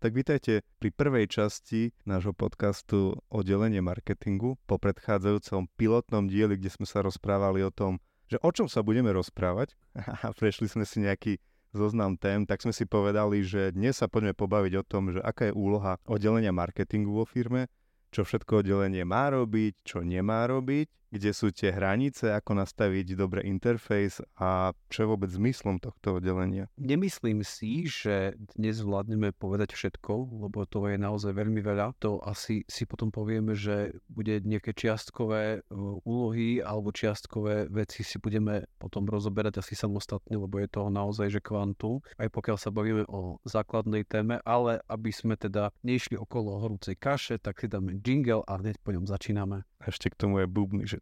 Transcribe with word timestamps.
Tak 0.00 0.16
vítajte 0.16 0.64
pri 0.80 0.96
prvej 0.96 1.28
časti 1.28 1.92
nášho 2.08 2.32
podcastu 2.32 3.20
Oddelenie 3.28 3.84
marketingu 3.84 4.56
po 4.64 4.80
predchádzajúcom 4.80 5.68
pilotnom 5.76 6.24
dieli, 6.24 6.56
kde 6.56 6.72
sme 6.72 6.88
sa 6.88 7.04
rozprávali 7.04 7.60
o 7.60 7.68
tom, 7.68 8.00
že 8.24 8.40
o 8.40 8.48
čom 8.48 8.64
sa 8.64 8.80
budeme 8.80 9.12
rozprávať. 9.12 9.76
A 10.24 10.32
prešli 10.32 10.72
sme 10.72 10.88
si 10.88 11.04
nejaký 11.04 11.36
zoznam 11.76 12.16
tém, 12.16 12.48
tak 12.48 12.64
sme 12.64 12.72
si 12.72 12.88
povedali, 12.88 13.44
že 13.44 13.76
dnes 13.76 14.00
sa 14.00 14.08
poďme 14.08 14.32
pobaviť 14.32 14.72
o 14.80 14.86
tom, 14.88 15.12
že 15.12 15.20
aká 15.20 15.52
je 15.52 15.58
úloha 15.60 16.00
oddelenia 16.08 16.48
marketingu 16.48 17.12
vo 17.12 17.28
firme, 17.28 17.68
čo 18.08 18.24
všetko 18.24 18.64
oddelenie 18.64 19.04
má 19.04 19.28
robiť, 19.28 19.84
čo 19.84 20.00
nemá 20.00 20.48
robiť, 20.48 20.88
kde 21.10 21.30
sú 21.34 21.50
tie 21.50 21.74
hranice, 21.74 22.30
ako 22.30 22.62
nastaviť 22.62 23.18
dobre 23.18 23.42
interfejs 23.42 24.22
a 24.38 24.70
čo 24.86 24.98
je 25.04 25.10
vôbec 25.10 25.30
zmyslom 25.30 25.82
tohto 25.82 26.22
oddelenia? 26.22 26.70
Nemyslím 26.78 27.42
si, 27.42 27.90
že 27.90 28.38
dnes 28.54 28.78
zvládneme 28.78 29.34
povedať 29.34 29.74
všetko, 29.74 30.40
lebo 30.46 30.62
to 30.70 30.86
je 30.86 30.96
naozaj 30.96 31.34
veľmi 31.34 31.58
veľa. 31.60 31.98
To 32.06 32.22
asi 32.22 32.62
si 32.70 32.86
potom 32.86 33.10
povieme, 33.10 33.58
že 33.58 33.98
bude 34.06 34.38
nejaké 34.46 34.70
čiastkové 34.70 35.42
e, 35.58 35.76
úlohy 36.06 36.62
alebo 36.62 36.94
čiastkové 36.94 37.66
veci 37.66 38.06
si 38.06 38.22
budeme 38.22 38.70
potom 38.78 39.02
rozoberať 39.04 39.58
asi 39.58 39.74
samostatne, 39.74 40.38
lebo 40.38 40.62
je 40.62 40.70
toho 40.70 40.88
naozaj, 40.88 41.28
že 41.34 41.40
kvantum, 41.42 41.98
aj 42.22 42.30
pokiaľ 42.30 42.56
sa 42.56 42.70
bavíme 42.70 43.04
o 43.10 43.42
základnej 43.42 44.06
téme, 44.06 44.38
ale 44.46 44.78
aby 44.86 45.10
sme 45.10 45.34
teda 45.34 45.74
nešli 45.82 46.14
okolo 46.14 46.62
horúcej 46.62 46.94
kaše, 46.94 47.42
tak 47.42 47.58
si 47.58 47.66
dáme 47.66 47.98
jingle 47.98 48.46
a 48.46 48.62
hneď 48.62 48.78
po 48.80 48.94
ňom 48.94 49.10
začíname. 49.10 49.66
Ešte 49.80 50.12
k 50.12 50.18
tomu 50.18 50.44
je 50.44 50.46
bubny, 50.46 50.84
že... 50.84 50.99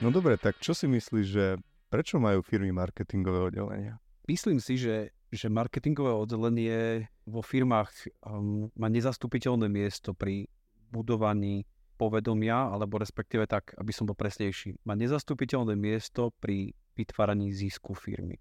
No 0.00 0.08
dobre, 0.08 0.40
tak 0.40 0.56
čo 0.58 0.72
si 0.72 0.88
myslíš, 0.88 1.26
že 1.28 1.60
prečo 1.92 2.16
majú 2.16 2.40
firmy 2.40 2.72
marketingové 2.72 3.52
oddelenia? 3.52 4.00
Myslím 4.24 4.56
si, 4.56 4.80
že, 4.80 5.12
že 5.28 5.52
marketingové 5.52 6.10
oddelenie 6.10 7.06
vo 7.28 7.44
firmách 7.44 8.10
um, 8.24 8.72
má 8.74 8.88
nezastupiteľné 8.88 9.68
miesto 9.68 10.16
pri 10.16 10.48
budovaní 10.88 11.68
povedomia, 12.00 12.72
alebo 12.72 12.96
respektíve 12.96 13.44
tak, 13.44 13.76
aby 13.76 13.92
som 13.92 14.08
bol 14.08 14.16
presnejší, 14.16 14.80
má 14.88 14.96
nezastupiteľné 14.96 15.76
miesto 15.76 16.32
pri 16.40 16.72
vytváraní 16.96 17.52
zisku 17.52 17.92
firmy. 17.92 18.40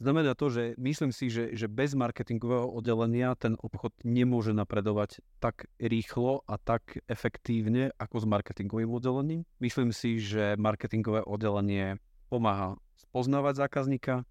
Znamená 0.00 0.32
to, 0.32 0.48
že 0.48 0.72
myslím 0.80 1.12
si, 1.12 1.28
že, 1.28 1.52
že 1.52 1.68
bez 1.68 1.92
marketingového 1.92 2.72
oddelenia 2.72 3.36
ten 3.36 3.52
obchod 3.60 3.92
nemôže 4.00 4.56
napredovať 4.56 5.20
tak 5.44 5.68
rýchlo 5.76 6.40
a 6.48 6.56
tak 6.56 7.04
efektívne 7.04 7.92
ako 8.00 8.24
s 8.24 8.26
marketingovým 8.30 8.88
oddelením. 8.88 9.44
Myslím 9.60 9.92
si, 9.92 10.16
že 10.16 10.56
marketingové 10.56 11.20
oddelenie 11.20 12.00
pomáha 12.32 12.80
spoznávať 12.96 13.68
zákazníka. 13.68 14.24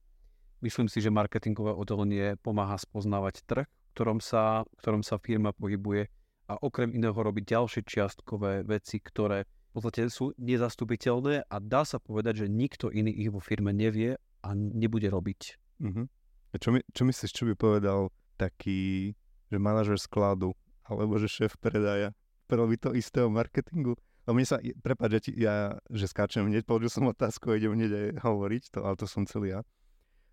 Myslím 0.65 0.89
si, 0.89 1.05
že 1.05 1.13
marketingové 1.13 1.77
oddelenie 1.77 2.33
pomáha 2.41 2.81
spoznávať 2.81 3.45
trh, 3.45 3.69
v 3.69 3.89
ktorom 3.93 4.17
sa, 4.25 4.65
v 4.65 4.77
ktorom 4.81 5.05
sa 5.05 5.21
firma 5.21 5.53
pohybuje 5.53 6.09
a 6.49 6.57
okrem 6.65 6.89
iného 6.97 7.13
robiť 7.13 7.45
ďalšie 7.45 7.81
čiastkové 7.85 8.65
veci, 8.65 8.97
ktoré 8.97 9.45
v 9.45 9.71
podstate 9.77 10.09
sú 10.09 10.33
nezastupiteľné 10.41 11.45
a 11.45 11.55
dá 11.61 11.85
sa 11.85 12.01
povedať, 12.01 12.45
že 12.45 12.47
nikto 12.49 12.89
iný 12.89 13.13
ich 13.13 13.29
vo 13.29 13.37
firme 13.37 13.69
nevie 13.69 14.17
a 14.41 14.49
nebude 14.57 15.05
robiť. 15.13 15.41
Uh-huh. 15.85 16.09
A 16.49 16.55
čo, 16.57 16.73
my, 16.73 16.81
čo 16.89 17.05
myslíš, 17.05 17.31
čo 17.31 17.45
by 17.45 17.53
povedal 17.53 18.09
taký, 18.41 19.13
že 19.53 19.57
manažer 19.61 20.01
skladu 20.01 20.57
alebo 20.89 21.21
že 21.21 21.29
šéf 21.29 21.53
predaja? 21.61 22.17
Povedal 22.49 22.81
to 22.81 22.97
istého 22.97 23.29
marketingu? 23.29 23.93
A 24.25 24.33
mne 24.33 24.45
sa, 24.45 24.57
prepáč, 24.81 25.09
že, 25.09 25.19
ti, 25.29 25.31
ja, 25.41 25.77
že 25.89 26.09
skáčem 26.09 26.45
hneď, 26.49 26.65
položil 26.65 26.89
som 26.89 27.05
otázku 27.09 27.53
a 27.53 27.57
idem 27.57 27.73
hneď 27.77 27.91
aj 27.93 28.07
hovoriť, 28.25 28.63
to, 28.73 28.79
ale 28.85 28.97
to 28.97 29.05
som 29.05 29.25
celý 29.25 29.57
ja, 29.57 29.61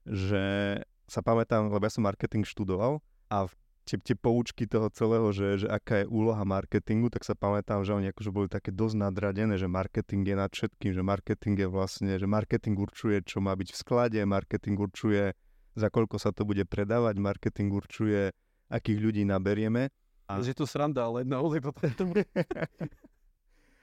že 0.05 0.45
sa 1.09 1.21
pamätám, 1.25 1.69
lebo 1.69 1.81
ja 1.81 1.93
som 1.93 2.05
marketing 2.05 2.45
študoval 2.45 3.01
a 3.33 3.49
v 3.49 3.53
tie, 3.87 3.97
tie 4.03 4.17
poučky 4.19 4.67
toho 4.67 4.91
celého, 4.91 5.31
že, 5.31 5.63
že 5.65 5.67
aká 5.71 6.03
je 6.03 6.11
úloha 6.11 6.43
marketingu, 6.43 7.07
tak 7.07 7.23
sa 7.23 7.39
pamätám, 7.39 7.87
že 7.87 7.95
oni 7.95 8.11
akože 8.11 8.31
boli 8.35 8.51
také 8.51 8.75
dosť 8.75 8.99
nadradené, 8.99 9.55
že 9.55 9.71
marketing 9.71 10.27
je 10.27 10.37
nad 10.37 10.51
všetkým, 10.51 10.91
že 10.91 11.03
marketing 11.07 11.55
je 11.55 11.69
vlastne, 11.71 12.13
že 12.19 12.27
marketing 12.27 12.75
určuje, 12.75 13.23
čo 13.23 13.39
má 13.39 13.55
byť 13.55 13.69
v 13.71 13.79
sklade, 13.79 14.21
marketing 14.27 14.75
určuje, 14.75 15.33
za 15.79 15.89
koľko 15.89 16.19
sa 16.19 16.35
to 16.35 16.43
bude 16.43 16.67
predávať, 16.67 17.15
marketing 17.23 17.71
určuje, 17.71 18.35
akých 18.67 18.99
ľudí 18.99 19.23
naberieme. 19.23 19.95
A... 20.27 20.43
Že 20.43 20.59
to 20.59 20.67
sranda, 20.67 21.07
ale 21.07 21.23
naozaj 21.23 21.63
potom... 21.63 22.11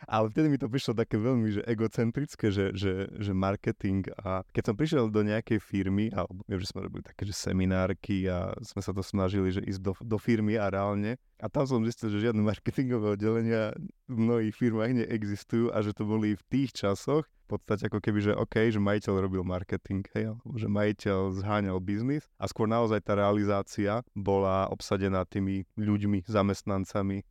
Ale 0.07 0.29
vtedy 0.29 0.47
mi 0.51 0.59
to 0.59 0.67
prišlo 0.67 0.93
také 0.97 1.15
veľmi 1.19 1.49
že 1.53 1.61
egocentrické, 1.63 2.49
že, 2.49 2.75
že, 2.75 3.07
že 3.19 3.31
marketing 3.31 4.07
a 4.19 4.43
keď 4.51 4.63
som 4.71 4.75
prišiel 4.75 5.07
do 5.09 5.21
nejakej 5.23 5.59
firmy, 5.59 6.11
alebo 6.11 6.43
viem, 6.47 6.59
že 6.59 6.69
sme 6.69 6.85
robili 6.85 7.03
také, 7.03 7.23
že 7.27 7.35
seminárky 7.35 8.27
a 8.27 8.55
sme 8.63 8.81
sa 8.83 8.91
to 8.91 9.01
snažili, 9.05 9.51
že 9.53 9.61
ísť 9.63 9.81
do, 9.81 9.93
do 9.99 10.17
firmy 10.19 10.59
a 10.59 10.71
reálne 10.71 11.19
a 11.43 11.51
tam 11.51 11.67
som 11.67 11.83
zistil, 11.83 12.07
že 12.07 12.31
žiadne 12.31 12.39
marketingové 12.51 13.19
oddelenia 13.19 13.75
v 14.07 14.17
mnohých 14.17 14.55
firmách 14.55 15.03
neexistujú 15.03 15.75
a 15.75 15.83
že 15.83 15.91
to 15.91 16.07
boli 16.07 16.39
v 16.39 16.43
tých 16.47 16.71
časoch 16.71 17.27
v 17.43 17.59
podstate 17.59 17.91
ako 17.91 17.99
keby, 17.99 18.19
že 18.23 18.33
OK, 18.39 18.71
že 18.71 18.79
majiteľ 18.79 19.27
robil 19.27 19.43
marketing, 19.43 20.07
hej, 20.15 20.31
alebo 20.31 20.55
že 20.55 20.71
majiteľ 20.71 21.43
zháňal 21.43 21.77
biznis 21.83 22.23
a 22.39 22.47
skôr 22.47 22.71
naozaj 22.71 23.03
tá 23.03 23.19
realizácia 23.19 23.99
bola 24.15 24.71
obsadená 24.71 25.27
tými 25.27 25.67
ľuďmi, 25.75 26.23
zamestnancami, 26.23 27.27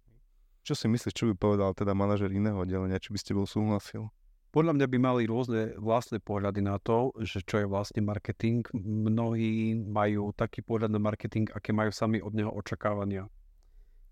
čo 0.62 0.78
si 0.78 0.87
myslíš, 0.87 1.15
čo 1.15 1.28
by 1.31 1.34
povedal 1.34 1.75
teda 1.75 1.93
manažer 1.93 2.31
iného 2.31 2.59
oddelenia, 2.59 3.03
či 3.03 3.11
by 3.11 3.19
ste 3.19 3.34
bol 3.34 3.47
súhlasil? 3.47 4.09
Podľa 4.53 4.77
mňa 4.77 4.87
by 4.87 4.99
mali 5.00 5.23
rôzne 5.25 5.75
vlastné 5.81 6.21
pohľady 6.21 6.61
na 6.61 6.77
to, 6.77 7.11
že 7.25 7.41
čo 7.43 7.65
je 7.65 7.67
vlastne 7.67 8.05
marketing. 8.05 8.61
Mnohí 8.77 9.73
majú 9.81 10.28
taký 10.37 10.61
pohľad 10.61 10.93
na 10.93 11.00
marketing, 11.00 11.49
aké 11.56 11.73
majú 11.73 11.89
sami 11.89 12.21
od 12.21 12.37
neho 12.37 12.53
očakávania 12.53 13.33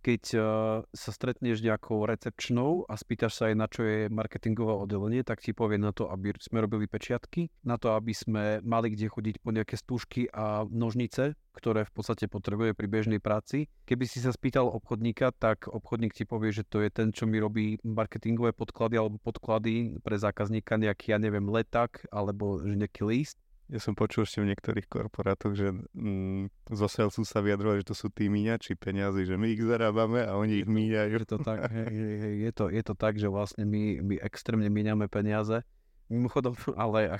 keď 0.00 0.22
uh, 0.34 0.42
sa 0.90 1.10
stretneš 1.12 1.60
nejakou 1.60 2.08
recepčnou 2.08 2.88
a 2.88 2.96
spýtaš 2.96 3.36
sa 3.36 3.44
aj 3.52 3.54
na 3.56 3.66
čo 3.68 3.84
je 3.84 4.08
marketingové 4.08 4.72
oddelenie, 4.72 5.20
tak 5.20 5.44
ti 5.44 5.52
povie 5.52 5.76
na 5.76 5.92
to, 5.92 6.08
aby 6.08 6.32
sme 6.40 6.64
robili 6.64 6.88
pečiatky, 6.88 7.52
na 7.62 7.76
to, 7.76 7.92
aby 7.92 8.16
sme 8.16 8.64
mali 8.64 8.92
kde 8.96 9.12
chodiť 9.12 9.36
po 9.44 9.52
nejaké 9.52 9.76
stúžky 9.76 10.26
a 10.32 10.64
nožnice, 10.66 11.36
ktoré 11.52 11.84
v 11.84 11.92
podstate 11.92 12.24
potrebuje 12.26 12.72
pri 12.72 12.86
bežnej 12.88 13.20
práci. 13.20 13.68
Keby 13.84 14.08
si 14.08 14.24
sa 14.24 14.32
spýtal 14.32 14.70
obchodníka, 14.72 15.36
tak 15.36 15.68
obchodník 15.68 16.16
ti 16.16 16.24
povie, 16.24 16.54
že 16.54 16.64
to 16.64 16.80
je 16.80 16.88
ten, 16.88 17.12
čo 17.12 17.28
mi 17.28 17.36
robí 17.36 17.76
marketingové 17.84 18.56
podklady 18.56 18.96
alebo 18.96 19.20
podklady 19.20 20.00
pre 20.00 20.16
zákazníka, 20.16 20.80
nejaký, 20.80 21.12
ja 21.12 21.18
neviem, 21.20 21.44
leták 21.44 22.08
alebo 22.08 22.62
že 22.64 22.74
nejaký 22.78 23.02
list 23.04 23.36
ja 23.70 23.78
som 23.78 23.94
počul 23.94 24.26
ešte 24.26 24.42
v 24.42 24.50
niektorých 24.50 24.90
korporátoch, 24.90 25.54
že 25.54 25.70
mm, 25.94 26.74
zo 26.74 26.90
salesu 26.90 27.22
sa 27.22 27.38
vyjadrovali, 27.38 27.86
že 27.86 27.94
to 27.94 27.96
sú 27.96 28.10
tí 28.10 28.26
míňači 28.26 28.74
peniazy, 28.74 29.30
že 29.30 29.38
my 29.38 29.46
ich 29.54 29.62
zarábame 29.62 30.26
a 30.26 30.34
oni 30.34 30.66
ich 30.66 30.68
míňajú. 30.68 31.10
Je 31.22 31.28
to 31.30 31.38
tak, 31.38 31.70
hej, 31.70 31.86
hej, 31.94 32.34
je, 32.50 32.50
to, 32.50 32.64
je 32.66 32.82
to 32.82 32.94
tak, 32.98 33.14
že 33.14 33.30
vlastne 33.30 33.62
my, 33.62 34.02
my 34.02 34.14
extrémne 34.18 34.66
míňame 34.66 35.06
peniaze. 35.06 35.62
Mimochodom, 36.10 36.58
ale, 36.74 37.14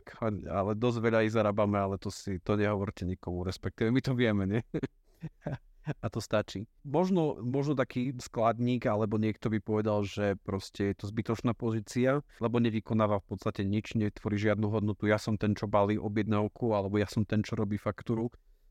ale 0.50 0.70
dosť 0.74 0.98
veľa 0.98 1.22
ich 1.22 1.34
zarábame, 1.34 1.78
ale 1.78 1.94
to 2.02 2.10
si 2.10 2.42
to 2.42 2.58
nehovorte 2.58 3.06
nikomu, 3.06 3.46
respektíve 3.46 3.94
my 3.94 4.02
to 4.02 4.18
vieme, 4.18 4.44
nie? 4.50 4.60
a 5.98 6.06
to 6.06 6.22
stačí. 6.22 6.70
Možno, 6.86 7.42
možno 7.42 7.74
taký 7.74 8.14
skladník, 8.22 8.86
alebo 8.86 9.18
niekto 9.18 9.50
by 9.50 9.58
povedal, 9.58 10.06
že 10.06 10.38
proste 10.46 10.94
je 10.94 10.94
to 11.02 11.04
zbytočná 11.10 11.52
pozícia, 11.56 12.22
lebo 12.38 12.62
nevykonáva 12.62 13.18
v 13.20 13.26
podstate 13.34 13.66
nič, 13.66 13.98
netvorí 13.98 14.38
žiadnu 14.38 14.70
hodnotu. 14.70 15.10
Ja 15.10 15.18
som 15.18 15.34
ten, 15.34 15.58
čo 15.58 15.66
balí 15.66 15.98
objednávku, 15.98 16.72
alebo 16.72 16.98
ja 16.98 17.10
som 17.10 17.26
ten, 17.26 17.42
čo 17.42 17.58
robí 17.58 17.76
faktúru. 17.76 18.30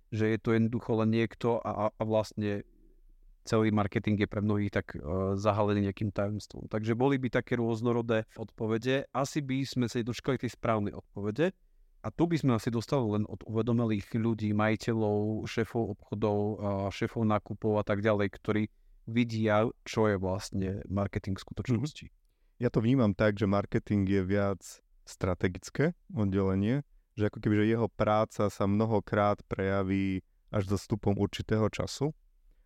Že 0.10 0.26
je 0.34 0.40
to 0.42 0.50
jednoducho 0.58 0.92
len 1.06 1.10
niekto 1.14 1.62
a, 1.62 1.94
a 1.94 2.04
vlastne 2.08 2.66
celý 3.46 3.74
marketing 3.74 4.22
je 4.22 4.30
pre 4.30 4.42
mnohých 4.46 4.74
tak 4.74 4.94
uh, 4.94 5.34
zahalený 5.34 5.90
nejakým 5.90 6.14
tajomstvom. 6.14 6.70
Takže 6.70 6.94
boli 6.94 7.18
by 7.18 7.34
také 7.34 7.58
rôznorodé 7.58 8.30
odpovede. 8.38 9.10
Asi 9.10 9.42
by 9.42 9.66
sme 9.66 9.86
sa 9.90 10.02
dočkali 10.02 10.38
tej 10.38 10.54
správnej 10.54 10.94
odpovede. 10.94 11.54
A 12.00 12.16
tu 12.16 12.32
by 12.32 12.40
sme 12.40 12.56
asi 12.56 12.72
dostali 12.72 13.04
len 13.20 13.28
od 13.28 13.44
uvedomelých 13.44 14.16
ľudí, 14.16 14.56
majiteľov, 14.56 15.44
šéfov 15.44 16.00
obchodov, 16.00 16.40
šéfov 16.96 17.28
nákupov 17.28 17.80
a 17.80 17.84
tak 17.84 18.00
ďalej, 18.00 18.28
ktorí 18.40 18.64
vidia, 19.04 19.68
čo 19.84 20.08
je 20.08 20.16
vlastne 20.16 20.80
marketing 20.88 21.36
v 21.36 21.44
skutočnosti. 21.44 22.06
Mm-hmm. 22.08 22.64
Ja 22.64 22.70
to 22.72 22.80
vnímam 22.80 23.12
tak, 23.12 23.36
že 23.36 23.52
marketing 23.52 24.08
je 24.08 24.22
viac 24.24 24.62
strategické 25.04 25.98
oddelenie, 26.12 26.88
že 27.20 27.28
ako 27.28 27.44
keby 27.44 27.66
že 27.66 27.76
jeho 27.76 27.88
práca 27.92 28.48
sa 28.48 28.64
mnohokrát 28.64 29.44
prejaví 29.50 30.24
až 30.56 30.72
za 30.72 30.78
stupom 30.80 31.20
určitého 31.20 31.68
času. 31.68 32.16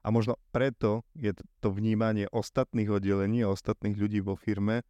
A 0.03 0.11
možno 0.11 0.35
preto 0.51 1.07
je 1.15 1.31
to 1.63 1.71
vnímanie 1.71 2.27
ostatných 2.27 2.91
oddelení 2.91 3.47
a 3.47 3.55
ostatných 3.55 3.95
ľudí 3.95 4.19
vo 4.19 4.35
firme 4.35 4.83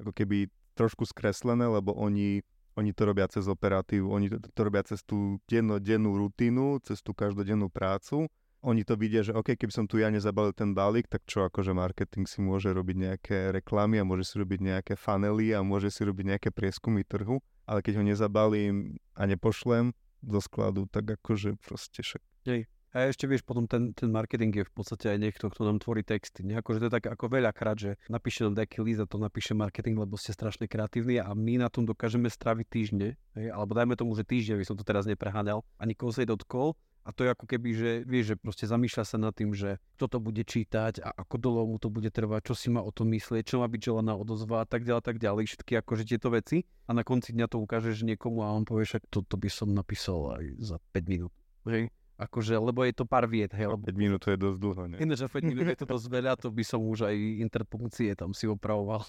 ako 0.00 0.10
keby 0.10 0.48
trošku 0.74 1.04
skreslené, 1.04 1.68
lebo 1.68 1.92
oni 1.92 2.40
Oni 2.74 2.90
to 2.90 3.06
robia 3.06 3.30
cez 3.30 3.46
operatívu, 3.46 4.10
oni 4.10 4.26
to, 4.30 4.38
to 4.42 4.60
robia 4.66 4.82
cez 4.82 5.06
tú 5.06 5.38
dennodennú 5.46 6.18
rutinu, 6.18 6.82
cez 6.82 6.98
tú 7.00 7.14
každodennú 7.14 7.70
prácu. 7.70 8.26
Oni 8.64 8.80
to 8.80 8.96
vidia, 8.96 9.20
že 9.20 9.36
OK, 9.36 9.60
keby 9.60 9.72
som 9.76 9.84
tu 9.84 10.00
ja 10.00 10.08
nezabalil 10.08 10.56
ten 10.56 10.72
balík, 10.72 11.04
tak 11.06 11.22
čo, 11.28 11.44
akože 11.44 11.76
marketing 11.76 12.24
si 12.24 12.40
môže 12.40 12.72
robiť 12.72 12.96
nejaké 12.96 13.36
reklamy 13.52 14.00
a 14.00 14.08
môže 14.08 14.24
si 14.24 14.40
robiť 14.40 14.60
nejaké 14.64 14.94
fanely 14.96 15.52
a 15.52 15.60
môže 15.60 15.92
si 15.92 16.00
robiť 16.00 16.24
nejaké 16.34 16.48
prieskumy 16.48 17.04
trhu, 17.04 17.44
ale 17.68 17.84
keď 17.84 18.00
ho 18.00 18.04
nezabalím 18.08 18.96
a 19.12 19.28
nepošlem 19.28 19.92
do 20.24 20.40
skladu, 20.40 20.88
tak 20.88 21.20
akože 21.20 21.60
proste 21.60 22.00
však. 22.00 22.24
Hej. 22.48 22.64
A 22.94 23.10
ešte 23.10 23.26
vieš, 23.26 23.42
potom 23.42 23.66
ten, 23.66 23.90
ten 23.90 24.06
marketing 24.06 24.54
je 24.54 24.62
v 24.62 24.70
podstate 24.70 25.10
aj 25.10 25.18
niekto, 25.18 25.50
kto 25.50 25.66
nám 25.66 25.82
tvorí 25.82 26.06
texty. 26.06 26.46
Nie? 26.46 26.62
Akože 26.62 26.78
to 26.78 26.86
je 26.86 26.94
tak 26.94 27.10
ako 27.10 27.26
veľakrát, 27.26 27.74
že 27.74 27.98
napíše 28.06 28.46
nám 28.46 28.62
nejaký 28.62 28.86
list 28.86 29.02
a 29.02 29.10
to 29.10 29.18
napíše 29.18 29.50
marketing, 29.50 29.98
lebo 29.98 30.14
ste 30.14 30.30
strašne 30.30 30.70
kreatívni 30.70 31.18
a 31.18 31.34
my 31.34 31.58
na 31.58 31.66
tom 31.66 31.82
dokážeme 31.90 32.30
straviť 32.30 32.66
týždne. 32.70 33.18
Hej? 33.34 33.50
Alebo 33.50 33.74
dajme 33.74 33.98
tomu, 33.98 34.14
že 34.14 34.22
týždeň, 34.22 34.62
by 34.62 34.66
som 34.70 34.78
to 34.78 34.86
teraz 34.86 35.10
nepreháňal 35.10 35.66
a 35.74 35.82
nikoho 35.90 36.14
sa 36.14 36.22
dotkol. 36.22 36.78
A 37.04 37.12
to 37.12 37.26
je 37.26 37.34
ako 37.36 37.44
keby, 37.44 37.68
že 37.76 37.90
vieš, 38.08 38.32
že 38.32 38.36
proste 38.40 38.64
zamýšľa 38.64 39.04
sa 39.04 39.20
nad 39.20 39.36
tým, 39.36 39.52
že 39.52 39.76
kto 40.00 40.08
to 40.08 40.18
bude 40.24 40.40
čítať 40.40 41.04
a 41.04 41.12
ako 41.12 41.36
dlho 41.36 41.62
mu 41.68 41.76
to 41.76 41.92
bude 41.92 42.08
trvať, 42.08 42.48
čo 42.48 42.54
si 42.56 42.72
má 42.72 42.80
o 42.80 42.88
tom 42.94 43.12
myslieť, 43.12 43.44
čo 43.44 43.60
má 43.60 43.68
byť 43.68 43.92
želaná 43.92 44.16
odozva 44.16 44.64
a 44.64 44.66
tak 44.70 44.88
ďalej, 44.88 45.04
tak 45.04 45.20
ďalej, 45.20 45.44
všetky 45.52 45.84
akože 45.84 46.08
tieto 46.08 46.32
veci. 46.32 46.64
A 46.88 46.96
na 46.96 47.04
konci 47.04 47.36
dňa 47.36 47.52
to 47.52 47.60
ukážeš 47.60 48.08
niekomu 48.08 48.40
a 48.40 48.56
on 48.56 48.64
povie, 48.64 48.88
že 48.88 49.04
toto 49.12 49.36
by 49.36 49.52
som 49.52 49.76
napísal 49.76 50.40
aj 50.40 50.44
za 50.64 50.76
5 50.96 51.12
minút. 51.12 51.34
Hej? 51.68 51.92
Akože, 52.14 52.54
lebo 52.54 52.86
je 52.86 52.94
to 52.94 53.04
pár 53.04 53.26
viet, 53.26 53.50
hej. 53.50 53.66
Lebo... 53.66 53.90
5 53.90 53.98
minút 53.98 54.22
to 54.22 54.30
je 54.30 54.38
dosť 54.38 54.58
dlho, 54.62 54.82
ne? 54.86 54.96
Ináč, 55.02 55.26
5 55.26 55.42
minút 55.42 55.66
je 55.74 55.78
to 55.82 55.88
dosť 55.90 56.06
veľa, 56.06 56.32
to 56.38 56.48
by 56.54 56.62
som 56.62 56.80
už 56.86 57.10
aj 57.10 57.16
interpunkcie 57.42 58.14
tam 58.14 58.30
si 58.30 58.46
opravoval. 58.46 59.02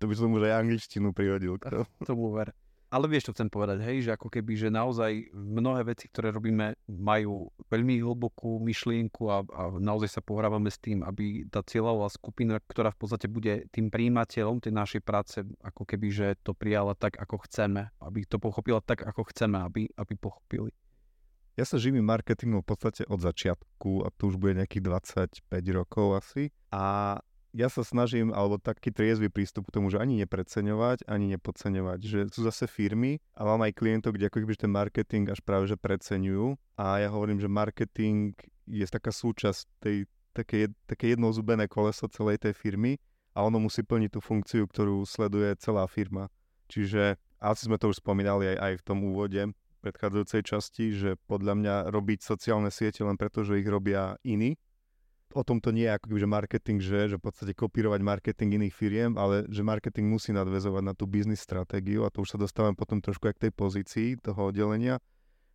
To 0.00 0.10
by 0.10 0.14
som 0.16 0.32
už 0.32 0.48
aj 0.48 0.66
angličtinu 0.66 1.12
prihodil. 1.12 1.60
To. 1.62 1.84
Tomu 2.02 2.32
ver. 2.32 2.50
Ale 2.92 3.08
vieš, 3.08 3.32
čo 3.32 3.32
chcem 3.32 3.48
povedať, 3.48 3.80
hej, 3.88 4.04
že 4.04 4.10
ako 4.12 4.28
keby, 4.28 4.52
že 4.52 4.68
naozaj 4.68 5.32
mnohé 5.32 5.80
veci, 5.96 6.12
ktoré 6.12 6.28
robíme, 6.28 6.76
majú 6.92 7.48
veľmi 7.72 8.04
hlbokú 8.04 8.60
myšlienku 8.60 9.32
a, 9.32 9.40
a 9.48 9.62
naozaj 9.80 10.20
sa 10.20 10.20
pohrávame 10.20 10.68
s 10.68 10.76
tým, 10.76 11.00
aby 11.00 11.48
tá 11.48 11.64
cieľová 11.64 12.12
skupina, 12.12 12.60
ktorá 12.60 12.92
v 12.92 13.00
podstate 13.00 13.32
bude 13.32 13.64
tým 13.72 13.88
príjimateľom 13.88 14.60
tej 14.60 14.76
našej 14.76 15.00
práce, 15.08 15.40
ako 15.64 15.88
keby, 15.88 16.08
že 16.12 16.26
to 16.44 16.52
prijala 16.52 16.92
tak, 16.92 17.16
ako 17.16 17.40
chceme, 17.48 17.88
aby 18.04 18.28
to 18.28 18.36
pochopila 18.36 18.84
tak, 18.84 19.08
ako 19.08 19.24
chceme, 19.32 19.56
aby, 19.64 19.88
aby 19.96 20.12
pochopili. 20.12 20.68
Ja 21.52 21.68
sa 21.68 21.76
živím 21.76 22.08
marketingom 22.08 22.64
v 22.64 22.68
podstate 22.72 23.04
od 23.12 23.20
začiatku 23.20 24.08
a 24.08 24.12
tu 24.16 24.32
už 24.32 24.40
bude 24.40 24.56
nejakých 24.56 24.88
25 25.44 25.76
rokov 25.76 26.16
asi. 26.16 26.48
A 26.72 27.20
ja 27.52 27.68
sa 27.68 27.84
snažím, 27.84 28.32
alebo 28.32 28.56
taký 28.56 28.88
triezvy 28.88 29.28
prístup 29.28 29.68
k 29.68 29.76
tomu, 29.76 29.92
že 29.92 30.00
ani 30.00 30.16
nepreceňovať, 30.24 31.04
ani 31.04 31.36
nepodceňovať. 31.36 31.98
Že 32.00 32.18
sú 32.32 32.40
zase 32.48 32.64
firmy 32.64 33.20
a 33.36 33.44
mám 33.44 33.60
aj 33.68 33.76
klientov, 33.76 34.16
kde 34.16 34.32
ako 34.32 34.40
keby 34.40 34.56
ten 34.56 34.72
marketing 34.72 35.28
až 35.28 35.44
práve 35.44 35.68
že 35.68 35.76
preceňujú. 35.76 36.56
A 36.80 37.04
ja 37.04 37.12
hovorím, 37.12 37.36
že 37.36 37.52
marketing 37.52 38.32
je 38.64 38.88
taká 38.88 39.12
súčasť 39.12 39.68
tej, 39.84 40.08
také, 40.32 40.72
také 40.88 41.12
jednozubené 41.12 41.68
koleso 41.68 42.08
celej 42.08 42.40
tej 42.40 42.56
firmy 42.56 42.96
a 43.36 43.44
ono 43.44 43.60
musí 43.60 43.84
plniť 43.84 44.16
tú 44.16 44.20
funkciu, 44.24 44.64
ktorú 44.64 45.04
sleduje 45.04 45.52
celá 45.60 45.84
firma. 45.84 46.32
Čiže 46.72 47.20
asi 47.36 47.68
sme 47.68 47.76
to 47.76 47.92
už 47.92 48.00
spomínali 48.00 48.56
aj, 48.56 48.58
aj 48.64 48.72
v 48.80 48.86
tom 48.88 48.98
úvode, 49.04 49.52
predchádzajúcej 49.82 50.42
časti, 50.46 50.84
že 50.94 51.10
podľa 51.26 51.58
mňa 51.58 51.74
robiť 51.90 52.22
sociálne 52.22 52.70
siete 52.70 53.02
len 53.02 53.18
preto, 53.18 53.42
že 53.42 53.58
ich 53.58 53.66
robia 53.66 54.14
iní. 54.22 54.54
O 55.34 55.42
tom 55.42 55.58
to 55.58 55.72
nie 55.72 55.88
je 55.88 55.96
ako 55.96 56.20
že 56.20 56.28
marketing, 56.28 56.78
že, 56.78 57.00
že 57.10 57.16
v 57.16 57.24
podstate 57.24 57.52
kopírovať 57.56 58.04
marketing 58.04 58.62
iných 58.62 58.74
firiem, 58.76 59.10
ale 59.16 59.48
že 59.48 59.64
marketing 59.64 60.06
musí 60.06 60.30
nadvezovať 60.30 60.82
na 60.84 60.94
tú 60.94 61.08
biznis 61.08 61.40
stratégiu 61.40 62.04
a 62.04 62.12
to 62.12 62.22
už 62.22 62.36
sa 62.36 62.38
dostávam 62.38 62.76
potom 62.76 63.00
trošku 63.00 63.32
aj 63.32 63.40
k 63.40 63.42
tej 63.48 63.52
pozícii 63.56 64.08
toho 64.20 64.52
oddelenia, 64.52 65.00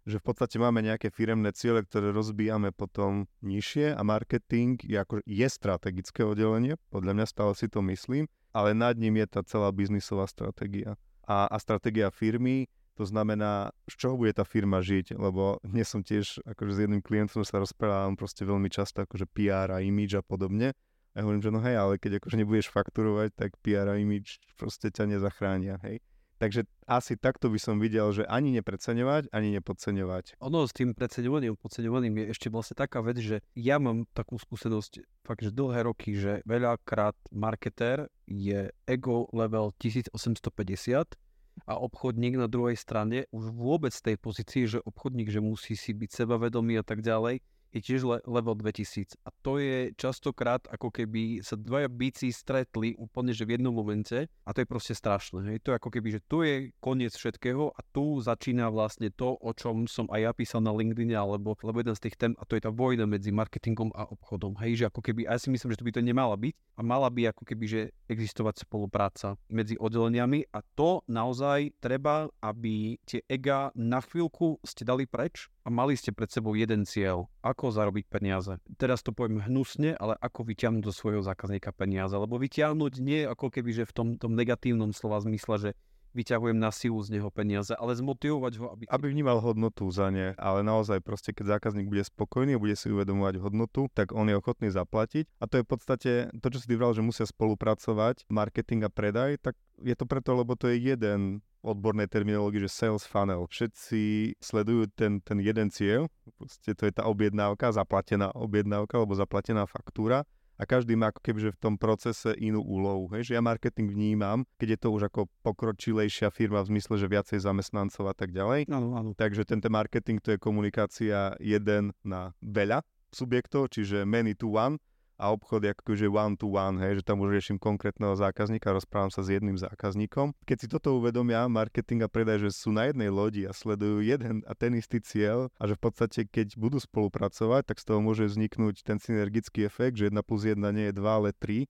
že 0.08 0.18
v 0.18 0.26
podstate 0.26 0.58
máme 0.58 0.80
nejaké 0.82 1.12
firemné 1.12 1.52
ciele, 1.52 1.84
ktoré 1.84 2.16
rozbíjame 2.16 2.72
potom 2.72 3.28
nižšie 3.44 3.92
a 3.92 4.02
marketing 4.08 4.80
je, 4.82 4.98
ako, 4.98 5.20
je 5.28 5.48
strategické 5.52 6.24
oddelenie, 6.24 6.80
podľa 6.90 7.14
mňa 7.14 7.26
stále 7.28 7.54
si 7.54 7.68
to 7.68 7.84
myslím, 7.86 8.32
ale 8.56 8.72
nad 8.72 8.96
ním 8.96 9.20
je 9.20 9.28
tá 9.28 9.44
celá 9.44 9.70
biznisová 9.76 10.26
stratégia. 10.26 10.96
A, 11.28 11.52
a 11.52 11.60
stratégia 11.60 12.08
firmy 12.08 12.72
to 12.98 13.06
znamená, 13.06 13.70
z 13.86 13.94
čoho 13.94 14.18
bude 14.18 14.34
tá 14.34 14.42
firma 14.42 14.82
žiť, 14.82 15.14
lebo 15.14 15.62
dnes 15.62 15.86
som 15.86 16.02
tiež, 16.02 16.42
akože 16.42 16.74
s 16.74 16.80
jedným 16.90 17.06
klientom 17.06 17.46
sa 17.46 17.62
rozprávam 17.62 18.18
proste 18.18 18.42
veľmi 18.42 18.74
často, 18.74 19.06
akože 19.06 19.30
PR 19.30 19.70
a 19.70 19.86
image 19.86 20.18
a 20.18 20.26
podobne. 20.26 20.74
A 21.14 21.22
ja 21.22 21.26
hovorím, 21.26 21.46
že 21.46 21.54
no 21.54 21.62
hej, 21.62 21.78
ale 21.78 22.02
keď 22.02 22.18
akože 22.18 22.42
nebudeš 22.42 22.74
fakturovať, 22.74 23.38
tak 23.38 23.54
PR 23.62 23.94
a 23.94 24.02
image 24.02 24.42
proste 24.58 24.90
ťa 24.90 25.14
nezachránia, 25.14 25.78
hej. 25.86 26.02
Takže 26.38 26.70
asi 26.86 27.18
takto 27.18 27.50
by 27.50 27.58
som 27.58 27.82
videl, 27.82 28.14
že 28.14 28.22
ani 28.30 28.54
nepreceňovať, 28.62 29.34
ani 29.34 29.58
nepodceňovať. 29.58 30.38
Ono 30.46 30.70
s 30.70 30.74
tým 30.74 30.94
preceňovaním, 30.94 31.58
podceňovaním 31.58 32.22
je 32.22 32.26
ešte 32.38 32.48
vlastne 32.54 32.78
taká 32.78 33.02
vec, 33.02 33.18
že 33.18 33.42
ja 33.58 33.82
mám 33.82 34.06
takú 34.14 34.38
skúsenosť 34.38 35.02
fakt, 35.26 35.42
že 35.42 35.50
dlhé 35.50 35.90
roky, 35.90 36.14
že 36.14 36.46
veľakrát 36.46 37.18
marketer 37.34 38.06
je 38.30 38.70
ego 38.86 39.26
level 39.34 39.74
1850 39.82 41.18
a 41.66 41.80
obchodník 41.80 42.38
na 42.38 42.46
druhej 42.46 42.78
strane 42.78 43.26
už 43.34 43.50
vôbec 43.50 43.96
z 43.96 44.14
tej 44.14 44.16
pozície, 44.20 44.70
že 44.70 44.84
obchodník, 44.84 45.32
že 45.32 45.42
musí 45.42 45.74
si 45.74 45.96
byť 45.96 46.10
sebavedomý 46.14 46.78
a 46.78 46.86
tak 46.86 47.02
ďalej, 47.02 47.42
je 47.80 47.94
tiež 47.94 48.02
le- 48.04 48.24
level 48.26 48.58
2000. 48.58 49.18
A 49.26 49.30
to 49.46 49.62
je 49.62 49.94
častokrát 49.94 50.66
ako 50.68 50.90
keby 50.90 51.46
sa 51.46 51.56
dvaja 51.56 51.88
bíci 51.88 52.34
stretli 52.34 52.98
úplne 52.98 53.32
že 53.32 53.46
v 53.46 53.60
jednom 53.60 53.74
momente 53.74 54.26
a 54.44 54.50
to 54.52 54.64
je 54.64 54.68
proste 54.68 54.94
strašné. 54.98 55.46
Hej. 55.54 55.58
To 55.68 55.72
je 55.74 55.80
ako 55.80 55.90
keby, 55.94 56.08
že 56.18 56.22
tu 56.26 56.42
je 56.42 56.74
koniec 56.82 57.14
všetkého 57.14 57.72
a 57.72 57.80
tu 57.94 58.18
začína 58.18 58.74
vlastne 58.74 59.14
to, 59.14 59.38
o 59.38 59.52
čom 59.54 59.86
som 59.86 60.10
aj 60.10 60.20
ja 60.22 60.32
písal 60.34 60.62
na 60.66 60.74
LinkedIn 60.74 61.14
alebo 61.14 61.54
lebo 61.62 61.82
jeden 61.82 61.96
z 61.98 62.04
tých 62.10 62.18
tém 62.18 62.34
a 62.38 62.44
to 62.46 62.58
je 62.58 62.64
tá 62.66 62.72
vojna 62.74 63.06
medzi 63.06 63.30
marketingom 63.30 63.94
a 63.94 64.08
obchodom. 64.10 64.58
Hej, 64.64 64.84
že 64.84 64.86
ako 64.90 65.02
keby, 65.04 65.30
a 65.30 65.36
ja 65.36 65.40
si 65.42 65.54
myslím, 65.54 65.74
že 65.74 65.80
to 65.80 65.88
by 65.88 65.94
to 65.94 66.02
nemala 66.02 66.36
byť 66.40 66.56
a 66.78 66.82
mala 66.82 67.10
by 67.12 67.30
ako 67.30 67.44
keby, 67.44 67.66
že 67.68 67.82
existovať 68.08 68.64
spolupráca 68.64 69.36
medzi 69.52 69.76
oddeleniami 69.78 70.50
a 70.54 70.64
to 70.76 71.04
naozaj 71.06 71.76
treba, 71.84 72.32
aby 72.42 72.98
tie 73.04 73.22
ega 73.28 73.70
na 73.76 74.00
chvíľku 74.00 74.62
ste 74.64 74.88
dali 74.88 75.04
preč 75.06 75.52
a 75.68 75.70
mali 75.70 76.00
ste 76.00 76.16
pred 76.16 76.32
sebou 76.32 76.56
jeden 76.56 76.88
cieľ, 76.88 77.28
ako 77.44 77.76
zarobiť 77.76 78.08
peniaze. 78.08 78.56
Teraz 78.80 79.04
to 79.04 79.12
poviem 79.12 79.44
hnusne, 79.44 80.00
ale 80.00 80.16
ako 80.24 80.48
vyťahnuť 80.48 80.80
do 80.80 80.96
svojho 80.96 81.20
zákazníka 81.28 81.76
peniaze. 81.76 82.16
Lebo 82.16 82.40
vyťahnuť 82.40 82.94
nie 83.04 83.28
ako 83.28 83.52
keby, 83.52 83.76
že 83.76 83.84
v 83.84 83.92
tom, 83.92 84.08
tom 84.16 84.32
negatívnom 84.32 84.96
slova 84.96 85.20
zmysle, 85.20 85.60
že 85.60 85.70
vyťahujem 86.18 86.58
na 86.58 86.74
silu 86.74 86.98
z 87.06 87.14
neho 87.14 87.30
peniaze, 87.30 87.78
ale 87.78 87.94
zmotivovať 87.94 88.54
ho, 88.58 88.66
aby... 88.74 88.84
Aby 88.90 89.14
vnímal 89.14 89.38
hodnotu 89.38 89.86
za 89.94 90.10
ne, 90.10 90.34
ale 90.42 90.66
naozaj 90.66 91.06
proste, 91.06 91.30
keď 91.30 91.62
zákazník 91.62 91.86
bude 91.86 92.02
spokojný 92.02 92.58
a 92.58 92.62
bude 92.62 92.74
si 92.74 92.90
uvedomovať 92.90 93.38
hodnotu, 93.38 93.86
tak 93.94 94.18
on 94.18 94.26
je 94.26 94.36
ochotný 94.36 94.74
zaplatiť. 94.74 95.30
A 95.38 95.46
to 95.46 95.62
je 95.62 95.64
v 95.64 95.70
podstate 95.70 96.12
to, 96.42 96.48
čo 96.50 96.58
si 96.58 96.66
ty 96.66 96.76
že 96.78 97.06
musia 97.06 97.30
spolupracovať, 97.30 98.26
marketing 98.34 98.88
a 98.88 98.90
predaj, 98.90 99.38
tak 99.38 99.54
je 99.86 99.94
to 99.94 100.10
preto, 100.10 100.34
lebo 100.34 100.58
to 100.58 100.74
je 100.74 100.82
jeden 100.82 101.46
odbornej 101.62 102.08
terminológii, 102.08 102.64
že 102.66 102.72
sales 102.72 103.04
funnel. 103.04 103.46
Všetci 103.50 104.34
sledujú 104.40 104.88
ten, 104.96 105.20
ten 105.20 105.38
jeden 105.44 105.68
cieľ, 105.68 106.08
proste 106.40 106.72
to 106.72 106.88
je 106.88 106.94
tá 106.96 107.04
objednávka, 107.06 107.76
zaplatená 107.76 108.32
objednávka 108.32 108.98
alebo 108.98 109.18
zaplatená 109.18 109.68
faktúra 109.68 110.24
a 110.58 110.64
každý 110.66 110.98
má 110.98 111.14
ako 111.14 111.22
keby, 111.22 111.40
že 111.50 111.52
v 111.54 111.62
tom 111.62 111.76
procese 111.78 112.34
inú 112.38 112.66
úlohu. 112.66 113.08
Hej? 113.14 113.32
Že 113.32 113.34
ja 113.38 113.42
marketing 113.46 113.88
vnímam, 113.94 114.44
keď 114.58 114.68
je 114.74 114.80
to 114.82 114.90
už 114.90 115.02
ako 115.14 115.30
pokročilejšia 115.46 116.34
firma 116.34 116.66
v 116.66 116.76
zmysle, 116.76 116.98
že 116.98 117.08
viacej 117.08 117.40
zamestnancov 117.46 118.10
a 118.10 118.16
tak 118.18 118.34
ďalej. 118.34 118.66
Áno, 118.74 118.98
áno. 118.98 119.14
Takže 119.14 119.46
ten 119.46 119.62
marketing 119.62 120.18
to 120.18 120.34
je 120.34 120.40
komunikácia 120.42 121.38
jeden 121.38 121.94
na 122.02 122.34
veľa 122.42 122.82
subjektov, 123.14 123.72
čiže 123.72 124.04
many 124.04 124.36
to 124.36 124.52
one 124.52 124.82
a 125.18 125.34
obchod 125.34 125.66
je 125.66 125.74
akože 125.74 126.08
one 126.14 126.38
to 126.38 126.48
one, 126.54 126.78
hej, 126.78 127.02
že 127.02 127.04
tam 127.04 127.26
už 127.26 127.34
riešim 127.34 127.58
konkrétneho 127.58 128.14
zákazníka, 128.14 128.70
rozprávam 128.70 129.10
sa 129.10 129.26
s 129.26 129.34
jedným 129.34 129.58
zákazníkom. 129.58 130.38
Keď 130.46 130.58
si 130.58 130.68
toto 130.70 130.94
uvedomia, 130.94 131.50
marketing 131.50 132.06
a 132.06 132.10
predaj, 132.10 132.46
že 132.46 132.54
sú 132.54 132.70
na 132.70 132.88
jednej 132.88 133.10
lodi 133.10 133.50
a 133.50 133.52
sledujú 133.52 134.06
jeden 134.06 134.46
a 134.46 134.54
ten 134.54 134.78
istý 134.78 135.02
cieľ 135.02 135.50
a 135.58 135.66
že 135.66 135.74
v 135.74 135.82
podstate 135.82 136.30
keď 136.30 136.54
budú 136.54 136.78
spolupracovať, 136.78 137.66
tak 137.66 137.82
z 137.82 137.86
toho 137.90 138.00
môže 138.00 138.30
vzniknúť 138.30 138.86
ten 138.86 139.02
synergický 139.02 139.66
efekt, 139.66 139.98
že 139.98 140.14
1 140.14 140.22
plus 140.22 140.46
1 140.46 140.62
nie 140.72 140.94
je 140.94 140.96
2, 140.96 141.02
ale 141.02 141.34
3, 141.34 141.66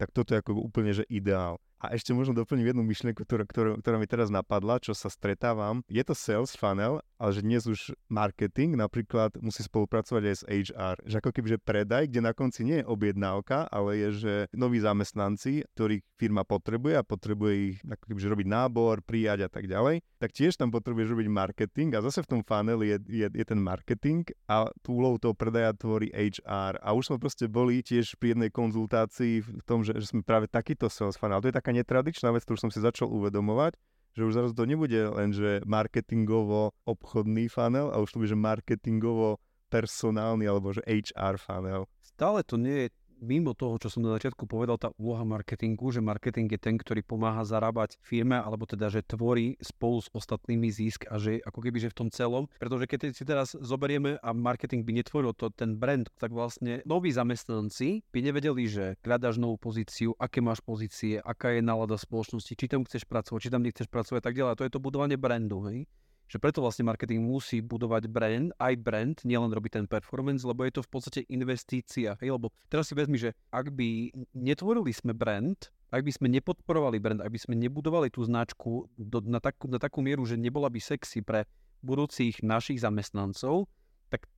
tak 0.00 0.08
toto 0.12 0.32
je 0.32 0.40
ako 0.40 0.56
úplne 0.56 0.92
že 0.96 1.04
ideál. 1.12 1.60
A 1.76 1.92
ešte 1.92 2.16
možno 2.16 2.32
doplním 2.32 2.72
jednu 2.72 2.82
myšlienku, 2.88 3.28
ktorá, 3.28 3.44
ktorá, 3.44 3.70
ktorá 3.76 3.96
mi 4.00 4.08
teraz 4.08 4.32
napadla, 4.32 4.80
čo 4.80 4.96
sa 4.96 5.12
stretávam. 5.12 5.84
Je 5.92 6.00
to 6.00 6.16
sales 6.16 6.56
funnel, 6.56 7.04
ale 7.20 7.30
že 7.36 7.44
dnes 7.44 7.68
už 7.68 7.92
marketing 8.08 8.80
napríklad 8.80 9.36
musí 9.40 9.60
spolupracovať 9.64 10.22
aj 10.24 10.36
s 10.36 10.44
HR. 10.48 10.96
Že 11.04 11.16
ako 11.20 11.30
keby, 11.36 11.46
že 11.52 11.58
predaj, 11.60 12.02
kde 12.08 12.20
na 12.24 12.32
konci 12.32 12.64
nie 12.64 12.80
je 12.80 12.88
objednávka, 12.88 13.68
ale 13.68 14.00
je, 14.00 14.08
že 14.16 14.34
noví 14.56 14.80
zamestnanci, 14.80 15.68
ktorých 15.76 16.04
firma 16.16 16.48
potrebuje 16.48 16.96
a 16.96 17.04
potrebuje 17.04 17.52
ich 17.72 17.78
ako 17.84 18.04
keby, 18.08 18.18
že 18.24 18.32
robiť 18.32 18.48
nábor, 18.48 19.04
prijať 19.04 19.44
a 19.44 19.50
tak 19.52 19.68
ďalej, 19.68 20.00
tak 20.16 20.32
tiež 20.32 20.56
tam 20.56 20.72
potrebuješ 20.72 21.12
robiť 21.12 21.28
marketing 21.28 21.92
a 21.92 22.00
zase 22.00 22.24
v 22.24 22.30
tom 22.36 22.40
funnel 22.40 22.80
je, 22.80 22.96
je, 23.04 23.26
je 23.28 23.44
ten 23.44 23.60
marketing 23.60 24.24
a 24.48 24.68
tú 24.80 24.96
toho 25.20 25.36
predaja 25.36 25.76
tvorí 25.76 26.08
HR. 26.08 26.80
A 26.80 26.96
už 26.96 27.12
sme 27.12 27.16
proste 27.20 27.44
boli 27.46 27.84
tiež 27.84 28.16
pri 28.16 28.32
jednej 28.32 28.48
konzultácii 28.48 29.44
v 29.44 29.64
tom, 29.68 29.84
že, 29.84 29.92
že 30.00 30.08
sme 30.08 30.24
práve 30.24 30.48
takýto 30.48 30.88
sales 30.88 31.20
funnel. 31.20 31.44
To 31.44 31.52
je 31.52 31.56
tak 31.56 31.65
taká 31.66 31.74
netradičná 31.74 32.30
vec, 32.30 32.46
ktorú 32.46 32.62
som 32.62 32.70
si 32.70 32.78
začal 32.78 33.10
uvedomovať, 33.10 33.74
že 34.14 34.22
už 34.22 34.38
zrazu 34.38 34.54
to 34.54 34.70
nebude 34.70 34.94
len, 34.94 35.34
že 35.34 35.66
marketingovo-obchodný 35.66 37.50
funnel, 37.50 37.90
a 37.90 37.98
už 37.98 38.14
to 38.14 38.22
bude, 38.22 38.30
že 38.30 38.38
marketingovo-personálny 38.38 40.46
alebo 40.46 40.70
že 40.70 40.86
HR 40.86 41.42
funnel. 41.42 41.90
Stále 41.98 42.46
to 42.46 42.54
nie 42.54 42.86
je 42.86 42.94
mimo 43.20 43.56
toho, 43.56 43.80
čo 43.80 43.88
som 43.88 44.04
na 44.04 44.14
začiatku 44.16 44.44
povedal, 44.44 44.76
tá 44.76 44.92
úloha 45.00 45.24
marketingu, 45.24 45.88
že 45.92 46.04
marketing 46.04 46.52
je 46.52 46.60
ten, 46.60 46.76
ktorý 46.76 47.00
pomáha 47.02 47.42
zarábať 47.42 47.96
firme, 48.04 48.36
alebo 48.36 48.68
teda, 48.68 48.92
že 48.92 49.04
tvorí 49.04 49.56
spolu 49.60 50.02
s 50.04 50.08
ostatnými 50.12 50.68
zisk 50.68 51.08
a 51.08 51.16
že 51.16 51.40
ako 51.44 51.60
keby, 51.64 51.78
že 51.80 51.92
v 51.92 51.98
tom 52.04 52.08
celom. 52.12 52.48
Pretože 52.60 52.84
keď 52.88 53.00
si 53.12 53.24
teraz 53.24 53.56
zoberieme 53.56 54.20
a 54.20 54.30
marketing 54.36 54.84
by 54.84 54.92
netvoril 55.00 55.32
to, 55.32 55.48
ten 55.52 55.76
brand, 55.76 56.08
tak 56.20 56.32
vlastne 56.32 56.84
noví 56.84 57.12
zamestnanci 57.12 58.04
by 58.12 58.20
nevedeli, 58.20 58.64
že 58.68 59.00
hľadaš 59.04 59.40
novú 59.40 59.56
pozíciu, 59.56 60.12
aké 60.20 60.44
máš 60.44 60.60
pozície, 60.60 61.20
aká 61.20 61.56
je 61.56 61.62
nálada 61.64 61.96
spoločnosti, 61.96 62.52
či 62.52 62.66
tam 62.68 62.84
chceš 62.84 63.08
pracovať, 63.08 63.40
či 63.40 63.52
tam 63.52 63.64
nechceš 63.64 63.88
pracovať 63.88 64.20
tak 64.22 64.36
ďalej. 64.36 64.58
To 64.60 64.66
je 64.66 64.72
to 64.72 64.80
budovanie 64.82 65.16
brandu. 65.16 65.64
Hej? 65.68 65.88
Že 66.26 66.42
preto 66.42 66.58
vlastne 66.62 66.86
marketing 66.86 67.22
musí 67.22 67.62
budovať 67.62 68.10
brand, 68.10 68.50
aj 68.58 68.74
brand, 68.82 69.16
nielen 69.22 69.50
robiť 69.54 69.82
ten 69.82 69.86
performance, 69.86 70.42
lebo 70.42 70.66
je 70.66 70.74
to 70.74 70.82
v 70.82 70.90
podstate 70.90 71.20
investícia. 71.30 72.18
Hej? 72.18 72.34
Lebo 72.34 72.50
teraz 72.66 72.90
si 72.90 72.94
vezmi, 72.98 73.18
že 73.18 73.34
ak 73.54 73.70
by 73.70 74.10
netvorili 74.34 74.90
sme 74.90 75.14
brand, 75.14 75.70
ak 75.94 76.02
by 76.02 76.12
sme 76.12 76.26
nepodporovali 76.34 76.98
brand, 76.98 77.22
ak 77.22 77.30
by 77.30 77.38
sme 77.38 77.54
nebudovali 77.54 78.10
tú 78.10 78.26
značku 78.26 78.90
do, 78.98 79.22
na, 79.22 79.38
takú, 79.38 79.70
na 79.70 79.78
takú 79.78 80.02
mieru, 80.02 80.26
že 80.26 80.34
nebola 80.34 80.66
by 80.66 80.82
sexy 80.82 81.22
pre 81.22 81.46
budúcich 81.86 82.42
našich 82.42 82.82
zamestnancov, 82.82 83.70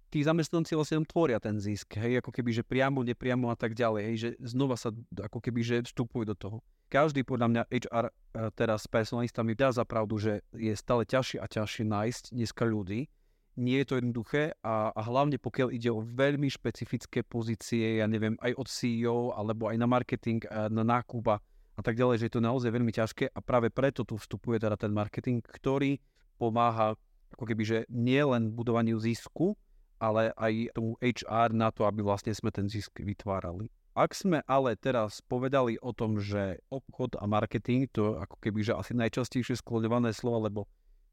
tí 0.09 0.25
zamestnanci 0.25 0.73
vlastne 0.75 1.05
tvoria 1.05 1.39
ten 1.39 1.61
zisk, 1.61 1.97
hej, 1.97 2.25
ako 2.25 2.33
keby, 2.33 2.51
že 2.51 2.63
priamo, 2.65 3.05
nepriamo 3.05 3.53
a 3.53 3.57
tak 3.57 3.77
ďalej, 3.77 4.03
hej, 4.09 4.17
že 4.17 4.31
znova 4.41 4.77
sa 4.77 4.93
ako 5.17 5.39
keby, 5.39 5.61
že 5.61 5.77
vstupujú 5.85 6.25
do 6.29 6.37
toho 6.37 6.59
každý 6.89 7.21
podľa 7.23 7.49
mňa 7.53 7.63
HR 7.69 8.07
eh, 8.09 8.13
teraz 8.57 8.89
personalista 8.89 9.45
mi 9.45 9.53
dá 9.53 9.69
za 9.71 9.85
pravdu, 9.85 10.17
že 10.17 10.41
je 10.57 10.73
stále 10.73 11.05
ťažšie 11.05 11.39
a 11.39 11.47
ťažšie 11.47 11.85
nájsť 11.85 12.25
dneska 12.33 12.65
ľudí. 12.65 13.13
Nie 13.59 13.83
je 13.83 13.87
to 13.91 13.95
jednoduché 13.99 14.55
a, 14.63 14.95
a 14.95 15.01
hlavne 15.03 15.37
pokiaľ 15.37 15.69
ide 15.75 15.91
o 15.91 16.01
veľmi 16.01 16.47
špecifické 16.47 17.27
pozície, 17.27 17.99
ja 17.99 18.07
neviem, 18.07 18.39
aj 18.39 18.55
od 18.55 18.69
CEO 18.71 19.35
alebo 19.35 19.67
aj 19.69 19.77
na 19.77 19.87
marketing, 19.87 20.41
eh, 20.49 20.73
na 20.73 20.83
nákupa 20.83 21.45
a 21.79 21.81
tak 21.85 21.95
ďalej, 21.95 22.25
že 22.25 22.27
je 22.27 22.35
to 22.35 22.43
naozaj 22.43 22.73
veľmi 22.73 22.91
ťažké 22.91 23.31
a 23.31 23.39
práve 23.45 23.71
preto 23.71 24.03
tu 24.03 24.17
vstupuje 24.19 24.59
teda 24.59 24.75
ten 24.75 24.91
marketing, 24.91 25.45
ktorý 25.45 26.01
pomáha 26.41 26.97
ako 27.37 27.45
keby, 27.45 27.63
že 27.63 27.79
nie 27.93 28.25
len 28.25 28.49
budovaniu 28.49 28.97
zisku, 28.97 29.53
ale 29.99 30.35
aj 30.35 30.73
tomu 30.75 30.95
HR 31.03 31.51
na 31.55 31.69
to, 31.75 31.85
aby 31.85 32.01
vlastne 32.03 32.33
sme 32.35 32.55
ten 32.55 32.71
zisk 32.71 33.03
vytvárali. 33.03 33.71
Ak 33.99 34.15
sme 34.15 34.47
ale 34.47 34.79
teraz 34.79 35.19
povedali 35.27 35.75
o 35.83 35.91
tom, 35.91 36.23
že 36.23 36.63
obchod 36.71 37.19
a 37.19 37.27
marketing, 37.27 37.91
to 37.91 38.15
ako 38.15 38.39
keby, 38.39 38.63
že 38.63 38.79
asi 38.79 38.95
najčastejšie 38.95 39.59
skloňované 39.59 40.15
slovo, 40.15 40.47
lebo 40.47 40.61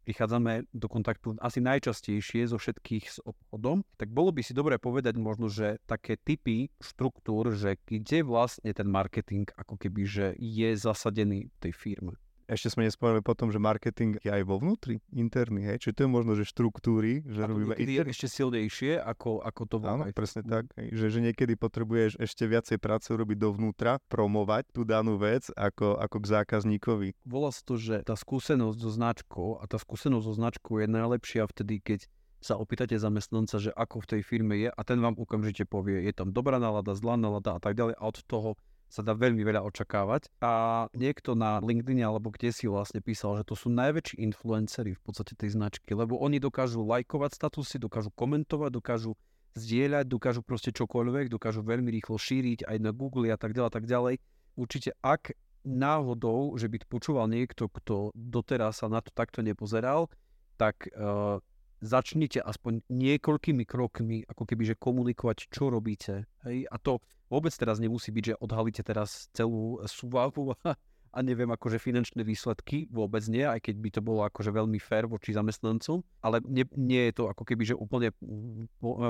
prichádzame 0.05 0.69
do 0.69 0.85
kontaktu 0.85 1.33
asi 1.41 1.65
najčastejšie 1.65 2.45
so 2.45 2.61
všetkých 2.61 3.05
s 3.09 3.17
obchodom, 3.25 3.81
tak 3.97 4.13
bolo 4.13 4.29
by 4.29 4.45
si 4.45 4.53
dobre 4.53 4.77
povedať 4.77 5.17
možno, 5.17 5.49
že 5.49 5.81
také 5.89 6.13
typy 6.21 6.69
štruktúr, 6.77 7.57
že 7.57 7.81
kde 7.89 8.21
vlastne 8.21 8.69
ten 8.69 8.85
marketing 8.85 9.49
ako 9.57 9.81
keby, 9.81 10.05
že 10.05 10.25
je 10.37 10.69
zasadený 10.77 11.49
tej 11.57 11.73
firme. 11.73 12.13
Ešte 12.45 12.77
sme 12.77 12.85
nespomenuli 12.85 13.25
potom, 13.25 13.49
že 13.49 13.57
marketing 13.57 14.21
je 14.21 14.29
aj 14.29 14.45
vo 14.45 14.61
vnútri, 14.61 15.01
interný, 15.09 15.65
hej? 15.65 15.77
Čiže 15.81 15.93
to 15.97 16.01
je 16.05 16.09
možno, 16.09 16.31
že 16.37 16.45
štruktúry, 16.45 17.25
že 17.25 17.41
a 17.41 17.49
robíme... 17.49 17.73
je 17.73 18.01
ešte 18.05 18.27
silnejšie, 18.29 19.01
ako, 19.01 19.41
ako 19.41 19.61
to 19.65 19.77
Áno, 19.81 20.05
presne 20.13 20.45
tak. 20.45 20.69
Hej? 20.77 20.93
Že, 20.93 21.05
že 21.09 21.19
niekedy 21.31 21.53
potrebuješ 21.57 22.21
ešte 22.21 22.45
viacej 22.45 22.77
práce 22.77 23.09
urobiť 23.09 23.37
dovnútra, 23.41 23.97
promovať 24.05 24.69
tú 24.69 24.85
danú 24.85 25.17
vec, 25.17 25.49
ako, 25.57 25.97
ako 25.97 26.17
k 26.21 26.25
zákazníkovi. 26.37 27.09
Volá 27.25 27.49
sa 27.49 27.65
to, 27.65 27.81
že 27.81 28.05
tá 28.05 28.13
skúsenosť 28.13 28.77
so 28.77 28.91
značkou 28.93 29.49
a 29.57 29.63
tá 29.65 29.81
skúsenosť 29.81 30.25
so 30.29 30.33
značkou 30.37 30.77
je 30.81 30.87
najlepšia 30.89 31.49
vtedy, 31.49 31.81
keď 31.81 32.05
sa 32.45 32.61
opýtate 32.61 32.93
zamestnanca, 32.93 33.57
že 33.57 33.73
ako 33.73 34.05
v 34.05 34.09
tej 34.13 34.21
firme 34.21 34.53
je 34.61 34.69
a 34.69 34.81
ten 34.85 35.01
vám 35.01 35.17
okamžite 35.17 35.65
povie, 35.65 36.05
je 36.05 36.13
tam 36.13 36.29
dobrá 36.29 36.61
nálada, 36.61 36.93
zlá 36.93 37.17
nálada 37.17 37.57
a 37.57 37.59
tak 37.59 37.73
ďalej 37.73 37.97
a 37.97 38.03
od 38.05 38.17
toho 38.29 38.49
sa 38.89 39.01
dá 39.01 39.17
veľmi 39.17 39.41
veľa 39.41 39.65
očakávať. 39.65 40.29
A 40.39 40.85
niekto 40.95 41.33
na 41.33 41.59
LinkedIn 41.59 42.05
alebo 42.05 42.31
kde 42.31 42.53
si 42.53 42.69
vlastne 42.69 43.01
písal, 43.01 43.41
že 43.41 43.47
to 43.47 43.55
sú 43.57 43.67
najväčší 43.73 44.21
influencery 44.21 44.95
v 44.95 45.01
podstate 45.03 45.35
tej 45.35 45.57
značky, 45.57 45.91
lebo 45.91 46.15
oni 46.21 46.39
dokážu 46.39 46.85
lajkovať 46.85 47.35
statusy, 47.35 47.81
dokážu 47.81 48.13
komentovať, 48.13 48.71
dokážu 48.71 49.11
zdieľať, 49.55 50.05
dokážu 50.07 50.41
proste 50.43 50.75
čokoľvek, 50.75 51.31
dokážu 51.31 51.63
veľmi 51.63 51.89
rýchlo 51.91 52.19
šíriť 52.19 52.67
aj 52.67 52.77
na 52.79 52.91
Google 52.91 53.31
a 53.31 53.39
tak 53.39 53.55
ďalej 53.55 53.69
a 53.71 53.73
tak 53.73 53.85
ďalej. 53.87 54.15
Určite 54.55 54.95
ak 55.03 55.35
náhodou, 55.65 56.53
že 56.55 56.69
by 56.69 56.77
počúval 56.85 57.25
niekto, 57.27 57.67
kto 57.67 58.13
doteraz 58.13 58.85
sa 58.85 58.87
na 58.87 59.01
to 59.01 59.09
takto 59.09 59.41
nepozeral, 59.41 60.07
tak 60.55 60.87
uh, 60.93 61.41
začnite 61.85 62.41
aspoň 62.41 62.81
niekoľkými 62.89 63.63
krokmi 63.63 64.25
ako 64.25 64.43
keby, 64.43 64.73
že 64.73 64.75
komunikovať, 64.75 65.53
čo 65.53 65.69
robíte. 65.69 66.25
Hej? 66.43 66.65
A 66.67 66.75
to 66.81 66.99
vôbec 67.29 67.53
teraz 67.53 67.77
nemusí 67.77 68.09
byť, 68.09 68.23
že 68.33 68.39
odhalíte 68.41 68.81
teraz 68.81 69.29
celú 69.31 69.79
súvahu 69.85 70.57
a 70.65 70.75
neviem 71.21 71.47
akože 71.51 71.79
finančné 71.79 72.25
výsledky, 72.25 72.89
vôbec 72.91 73.23
nie, 73.29 73.45
aj 73.45 73.69
keď 73.69 73.75
by 73.79 73.89
to 73.93 74.01
bolo 74.01 74.21
akože 74.27 74.51
veľmi 74.51 74.79
fair 74.81 75.05
voči 75.05 75.31
zamestnancom, 75.31 76.03
ale 76.19 76.41
nie, 76.43 76.65
nie 76.75 77.11
je 77.11 77.21
to 77.21 77.23
ako 77.29 77.43
keby, 77.45 77.63
že 77.67 77.75
úplne 77.77 78.11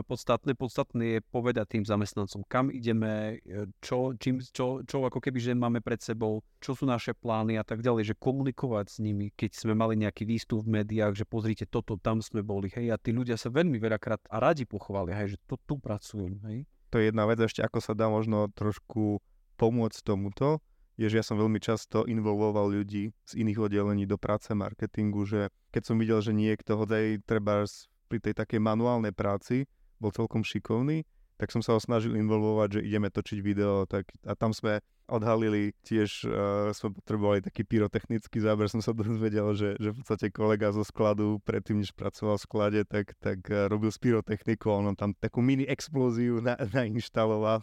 podstatné. 0.06 0.54
Podstatné 0.54 1.04
je 1.18 1.20
povedať 1.24 1.80
tým 1.80 1.86
zamestnancom, 1.88 2.44
kam 2.46 2.70
ideme, 2.70 3.40
čo, 3.82 4.14
čím, 4.20 4.42
čo, 4.42 4.84
čo 4.84 4.98
ako 5.06 5.18
keby, 5.18 5.38
že 5.40 5.58
máme 5.58 5.80
pred 5.80 6.02
sebou, 6.02 6.46
čo 6.60 6.74
sú 6.74 6.84
naše 6.90 7.14
plány 7.14 7.58
a 7.58 7.64
tak 7.64 7.86
ďalej, 7.86 8.14
že 8.14 8.20
komunikovať 8.20 8.86
s 8.90 8.98
nimi, 9.00 9.32
keď 9.34 9.56
sme 9.56 9.74
mali 9.78 9.96
nejaký 9.96 10.26
výstup 10.26 10.66
v 10.66 10.82
médiách, 10.82 11.14
že 11.14 11.26
pozrite 11.26 11.70
toto, 11.70 11.96
tam 12.02 12.20
sme 12.22 12.42
boli, 12.42 12.74
hej, 12.74 12.92
a 12.92 12.98
tí 12.98 13.14
ľudia 13.14 13.38
sa 13.38 13.54
veľmi 13.54 13.78
veľakrát 13.78 14.26
a 14.30 14.38
radi 14.42 14.66
pochvália, 14.66 15.16
hej, 15.22 15.38
že 15.38 15.40
to 15.46 15.56
tu 15.64 15.78
pracujem, 15.78 16.42
hej. 16.50 16.66
To 16.94 17.02
je 17.02 17.12
jedna 17.12 17.28
vec 17.28 17.42
ešte, 17.44 17.60
ako 17.60 17.80
sa 17.84 17.92
dá 17.92 18.08
možno 18.08 18.48
trošku 18.56 19.20
pomôcť 19.60 20.00
tomuto, 20.04 20.60
je, 20.96 21.08
že 21.12 21.20
ja 21.20 21.26
som 21.26 21.36
veľmi 21.36 21.60
často 21.60 22.08
involvoval 22.08 22.72
ľudí 22.72 23.12
z 23.28 23.34
iných 23.36 23.68
oddelení 23.68 24.08
do 24.08 24.16
práce 24.16 24.52
marketingu, 24.56 25.28
že 25.28 25.52
keď 25.76 25.84
som 25.84 26.00
videl, 26.00 26.20
že 26.24 26.32
niekto 26.32 26.80
hodaj 26.80 27.20
treba 27.28 27.68
pri 28.08 28.20
tej 28.24 28.34
takej 28.38 28.60
manuálnej 28.64 29.12
práci 29.12 29.68
bol 30.00 30.16
celkom 30.16 30.44
šikovný, 30.44 31.04
tak 31.36 31.52
som 31.52 31.60
sa 31.60 31.76
ho 31.76 31.80
snažil 31.84 32.16
involvovať, 32.16 32.80
že 32.80 32.86
ideme 32.88 33.12
točiť 33.12 33.40
video, 33.44 33.84
tak, 33.84 34.08
a 34.24 34.40
tam 34.40 34.56
sme 34.56 34.80
odhalili 35.06 35.74
tiež, 35.86 36.26
uh, 36.26 36.74
sme 36.74 36.98
potrebovali 36.98 37.46
taký 37.46 37.62
pyrotechnický 37.62 38.42
záber, 38.42 38.66
som 38.72 38.82
sa 38.82 38.94
dozvedel, 38.94 39.54
že, 39.54 39.78
že 39.78 39.94
v 39.94 39.98
podstate 40.02 40.34
kolega 40.34 40.74
zo 40.74 40.82
skladu 40.82 41.38
predtým, 41.46 41.84
než 41.84 41.94
pracoval 41.94 42.42
v 42.42 42.46
sklade, 42.46 42.80
tak, 42.90 43.14
tak 43.22 43.44
uh, 43.52 43.70
robil 43.70 43.94
s 43.94 44.02
pyrotechnikou, 44.02 44.72
on 44.72 44.98
tam 44.98 45.14
takú 45.18 45.44
mini 45.46 45.68
explóziu 45.70 46.42
na, 46.42 46.58
nainštaloval, 46.58 47.62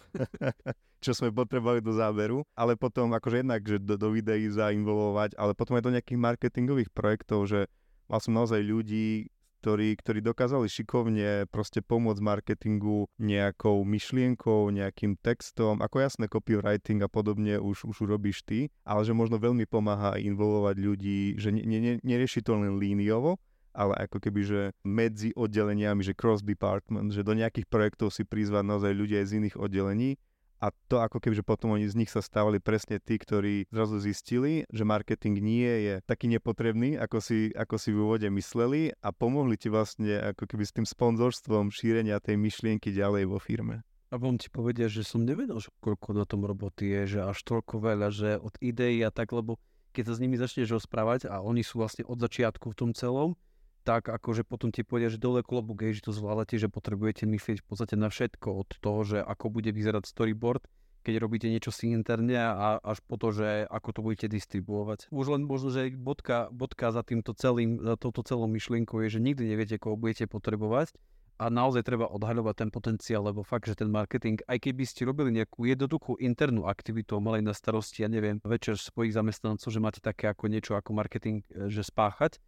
čo 1.05 1.13
sme 1.17 1.35
potrebovali 1.35 1.83
do 1.83 1.91
záberu, 1.97 2.47
ale 2.55 2.79
potom 2.79 3.11
akože 3.11 3.43
jednak, 3.43 3.63
že 3.67 3.83
do, 3.83 3.99
do 3.99 4.09
videí 4.15 4.47
zainvolovať, 4.47 5.35
ale 5.35 5.57
potom 5.59 5.81
aj 5.81 5.85
do 5.89 5.95
nejakých 5.99 6.21
marketingových 6.21 6.91
projektov, 6.95 7.51
že 7.51 7.67
mal 8.07 8.21
som 8.21 8.37
naozaj 8.37 8.61
ľudí, 8.61 9.32
ktorí, 9.62 9.95
ktorí 9.95 10.19
dokázali 10.26 10.66
šikovne 10.66 11.47
proste 11.47 11.78
pomôcť 11.87 12.19
marketingu 12.19 13.07
nejakou 13.23 13.87
myšlienkou, 13.87 14.75
nejakým 14.75 15.14
textom, 15.23 15.78
ako 15.78 16.02
jasné 16.02 16.26
copywriting 16.26 16.99
a 16.99 17.07
podobne 17.07 17.62
už, 17.62 17.87
už 17.87 18.11
robíš 18.11 18.42
ty, 18.42 18.75
ale 18.83 19.07
že 19.07 19.14
možno 19.14 19.38
veľmi 19.38 19.71
pomáha 19.71 20.19
involovať 20.19 20.76
ľudí, 20.83 21.38
že 21.38 21.54
ne, 21.54 21.62
ne, 21.62 22.02
nerieši 22.02 22.42
to 22.42 22.59
len 22.59 22.75
líniovo, 22.83 23.38
ale 23.71 23.95
ako 24.02 24.19
keby, 24.19 24.40
že 24.42 24.61
medzi 24.83 25.31
oddeleniami, 25.38 26.02
že 26.02 26.19
cross 26.19 26.42
department, 26.42 27.14
že 27.14 27.23
do 27.23 27.38
nejakých 27.38 27.71
projektov 27.71 28.11
si 28.11 28.26
prizvať 28.26 28.66
naozaj 28.66 28.92
ľudia 28.92 29.23
z 29.23 29.38
iných 29.38 29.54
oddelení 29.54 30.19
a 30.62 30.71
to 30.87 31.02
ako 31.02 31.19
keby, 31.19 31.35
že 31.35 31.42
potom 31.42 31.75
oni 31.75 31.90
z 31.90 31.99
nich 31.99 32.07
sa 32.14 32.23
stávali 32.23 32.62
presne 32.62 33.02
tí, 33.02 33.19
ktorí 33.19 33.66
zrazu 33.75 33.99
zistili, 33.99 34.62
že 34.71 34.87
marketing 34.87 35.42
nie 35.42 35.66
je 35.66 35.95
taký 36.07 36.31
nepotrebný, 36.31 36.95
ako 37.02 37.19
si, 37.19 37.50
ako 37.50 37.75
si 37.83 37.90
v 37.90 37.99
úvode 37.99 38.28
mysleli 38.31 38.95
a 39.02 39.11
pomohli 39.11 39.59
ti 39.59 39.66
vlastne 39.66 40.23
ako 40.23 40.47
keby 40.47 40.62
s 40.62 40.75
tým 40.78 40.87
sponzorstvom 40.87 41.75
šírenia 41.75 42.23
tej 42.23 42.38
myšlienky 42.38 42.95
ďalej 42.95 43.26
vo 43.26 43.42
firme. 43.42 43.83
A 44.14 44.21
vám 44.21 44.38
ti 44.38 44.47
povedia, 44.52 44.87
že 44.87 45.02
som 45.02 45.26
nevedel, 45.26 45.59
že 45.59 45.73
koľko 45.83 46.14
na 46.14 46.23
tom 46.28 46.47
roboty 46.47 46.95
je, 46.95 47.19
že 47.19 47.21
až 47.26 47.42
toľko 47.42 47.83
veľa, 47.83 48.09
že 48.14 48.38
od 48.38 48.54
ideí 48.62 49.02
a 49.02 49.11
tak, 49.11 49.35
lebo 49.35 49.59
keď 49.90 50.12
sa 50.12 50.14
s 50.14 50.23
nimi 50.23 50.38
začneš 50.38 50.78
rozprávať 50.78 51.26
a 51.26 51.42
oni 51.42 51.66
sú 51.66 51.83
vlastne 51.83 52.07
od 52.07 52.23
začiatku 52.23 52.71
v 52.71 52.78
tom 52.78 52.90
celom, 52.95 53.35
tak 53.83 54.09
akože 54.09 54.47
potom 54.47 54.71
ti 54.71 54.87
povedia, 54.87 55.11
že 55.11 55.19
dole 55.19 55.43
klobúk, 55.43 55.83
že 55.91 56.07
to 56.07 56.15
zvládate, 56.15 56.57
že 56.57 56.71
potrebujete 56.71 57.27
myslieť 57.27 57.62
v 57.62 57.67
podstate 57.67 57.95
na 57.99 58.09
všetko 58.09 58.49
od 58.62 58.71
toho, 58.79 59.01
že 59.03 59.19
ako 59.19 59.51
bude 59.51 59.71
vyzerať 59.75 60.07
storyboard, 60.07 60.62
keď 61.03 61.19
robíte 61.19 61.51
niečo 61.51 61.75
si 61.75 61.91
interne 61.91 62.39
a 62.39 62.79
až 62.79 63.03
po 63.03 63.19
to, 63.19 63.35
že 63.35 63.67
ako 63.67 63.89
to 63.91 64.01
budete 64.07 64.27
distribuovať. 64.31 65.11
Už 65.11 65.35
len 65.35 65.43
možno, 65.43 65.75
že 65.75 65.91
bodka, 65.99 66.47
bodka 66.55 66.95
za 66.95 67.03
týmto 67.03 67.35
celým, 67.35 67.83
za 67.83 67.99
touto 67.99 68.23
celou 68.23 68.47
myšlienkou 68.47 69.03
je, 69.03 69.19
že 69.19 69.21
nikdy 69.21 69.51
neviete, 69.51 69.83
koho 69.83 69.99
budete 69.99 70.31
potrebovať 70.31 70.95
a 71.43 71.51
naozaj 71.51 71.83
treba 71.83 72.07
odhaľovať 72.07 72.55
ten 72.55 72.71
potenciál, 72.71 73.27
lebo 73.27 73.43
fakt, 73.43 73.67
že 73.67 73.75
ten 73.75 73.91
marketing, 73.91 74.39
aj 74.47 74.62
keby 74.62 74.87
ste 74.87 75.03
robili 75.03 75.35
nejakú 75.35 75.67
jednoduchú 75.67 76.23
internú 76.23 76.71
aktivitu, 76.71 77.19
mali 77.19 77.43
na 77.43 77.51
starosti, 77.51 78.07
ja 78.07 78.09
neviem, 78.09 78.39
večer 78.47 78.79
svojich 78.79 79.11
zamestnancov, 79.11 79.75
že 79.75 79.83
máte 79.83 79.99
také 79.99 80.31
ako 80.31 80.47
niečo 80.47 80.79
ako 80.79 80.95
marketing, 80.95 81.43
e, 81.51 81.67
že 81.67 81.83
spáchať, 81.83 82.39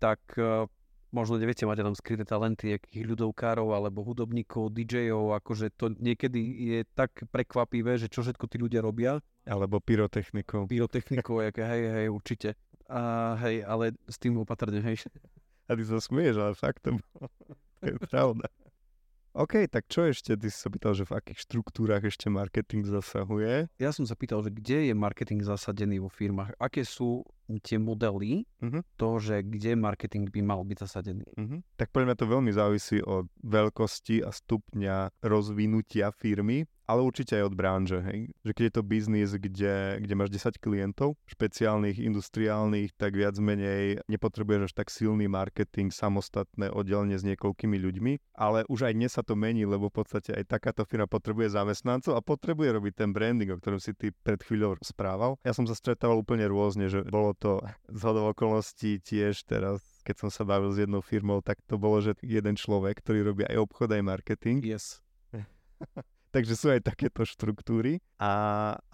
tak 0.00 0.18
uh, 0.40 0.64
možno 1.10 1.38
neviete, 1.38 1.66
máte 1.66 1.82
tam 1.82 1.94
skryté 1.94 2.22
talenty 2.26 2.74
nejakých 2.74 3.04
ľudovkárov 3.06 3.74
alebo 3.74 4.02
hudobníkov, 4.02 4.74
DJov, 4.74 5.36
akože 5.42 5.74
to 5.74 5.94
niekedy 5.98 6.40
je 6.40 6.78
tak 6.94 7.26
prekvapivé, 7.30 7.98
že 7.98 8.10
čo 8.10 8.22
všetko 8.22 8.44
tí 8.46 8.56
ľudia 8.58 8.82
robia. 8.82 9.18
Alebo 9.46 9.82
pyrotechnikov. 9.82 10.70
Pyrotechnikov, 10.70 11.42
hej, 11.42 11.82
hej, 11.90 12.06
určite. 12.08 12.54
A 12.90 13.34
hej, 13.42 13.62
ale 13.62 13.94
s 14.10 14.18
tým 14.18 14.38
opatrne, 14.38 14.82
hej. 14.82 15.06
A 15.70 15.78
ty 15.78 15.82
sa 15.86 16.02
smieš, 16.02 16.42
ale 16.42 16.54
fakt 16.58 16.82
to, 16.82 16.98
to 17.78 17.84
je 17.86 17.94
pravda. 18.10 18.50
OK, 19.30 19.62
tak 19.70 19.86
čo 19.86 20.10
ešte? 20.10 20.34
Ty 20.34 20.50
si 20.50 20.58
sa 20.58 20.66
pýtal, 20.66 20.90
že 20.98 21.06
v 21.06 21.14
akých 21.14 21.46
štruktúrach 21.46 22.02
ešte 22.02 22.26
marketing 22.26 22.82
zasahuje? 22.82 23.70
Ja 23.78 23.94
som 23.94 24.02
sa 24.02 24.18
pýtal, 24.18 24.42
že 24.42 24.50
kde 24.50 24.90
je 24.90 24.94
marketing 24.94 25.46
zasadený 25.46 26.02
vo 26.02 26.10
firmách? 26.10 26.58
Aké 26.58 26.82
sú 26.82 27.22
tie 27.58 27.82
modely 27.82 28.46
uh-huh. 28.62 28.86
toho, 28.94 29.18
že 29.18 29.42
kde 29.42 29.74
marketing 29.74 30.30
by 30.30 30.40
mal 30.46 30.62
byť 30.62 30.78
zasadený? 30.86 31.26
Uh-huh. 31.34 31.58
Tak 31.74 31.90
podľa 31.90 32.14
mňa 32.14 32.20
to 32.22 32.26
veľmi 32.30 32.52
závisí 32.54 32.98
od 33.02 33.26
veľkosti 33.42 34.22
a 34.22 34.30
stupňa 34.30 35.18
rozvinutia 35.26 36.14
firmy 36.14 36.70
ale 36.90 37.06
určite 37.06 37.38
aj 37.38 37.44
od 37.46 37.54
branže. 37.54 37.98
Hej. 38.02 38.34
Že 38.42 38.52
keď 38.58 38.64
je 38.66 38.74
to 38.74 38.82
biznis, 38.82 39.30
kde, 39.30 40.02
kde 40.02 40.14
máš 40.18 40.34
10 40.34 40.58
klientov, 40.58 41.14
špeciálnych, 41.30 42.02
industriálnych, 42.02 42.98
tak 42.98 43.14
viac 43.14 43.38
menej 43.38 44.02
nepotrebuješ 44.10 44.62
až 44.66 44.72
tak 44.74 44.90
silný 44.90 45.30
marketing, 45.30 45.94
samostatné 45.94 46.74
oddelenie 46.74 47.14
s 47.14 47.22
niekoľkými 47.22 47.78
ľuďmi, 47.78 48.12
ale 48.34 48.66
už 48.66 48.90
aj 48.90 48.92
dnes 48.98 49.14
sa 49.14 49.22
to 49.22 49.38
mení, 49.38 49.62
lebo 49.62 49.86
v 49.86 50.02
podstate 50.02 50.34
aj 50.34 50.50
takáto 50.50 50.82
firma 50.82 51.06
potrebuje 51.06 51.54
zamestnancov 51.54 52.18
a 52.18 52.26
potrebuje 52.26 52.74
robiť 52.74 53.06
ten 53.06 53.14
branding, 53.14 53.54
o 53.54 53.60
ktorom 53.62 53.78
si 53.78 53.94
ty 53.94 54.10
pred 54.10 54.42
chvíľou 54.42 54.74
správal. 54.82 55.38
Ja 55.46 55.54
som 55.54 55.70
sa 55.70 55.78
stretával 55.78 56.18
úplne 56.18 56.50
rôzne, 56.50 56.90
že 56.90 57.06
bolo 57.06 57.30
to 57.40 57.64
z 57.88 58.02
okolností 58.04 59.00
tiež 59.00 59.48
teraz 59.48 59.80
keď 60.04 60.16
som 60.26 60.30
sa 60.32 60.42
bavil 60.48 60.72
s 60.72 60.80
jednou 60.80 61.04
firmou, 61.04 61.44
tak 61.44 61.60
to 61.68 61.76
bolo, 61.76 62.00
že 62.00 62.16
jeden 62.24 62.56
človek, 62.56 62.98
ktorý 63.04 63.20
robí 63.30 63.42
aj 63.46 63.56
obchod, 63.62 63.92
aj 63.92 64.02
marketing. 64.02 64.64
Yes. 64.64 65.04
Takže 66.34 66.54
sú 66.54 66.70
aj 66.70 66.86
takéto 66.86 67.26
štruktúry 67.26 67.98
a 68.14 68.32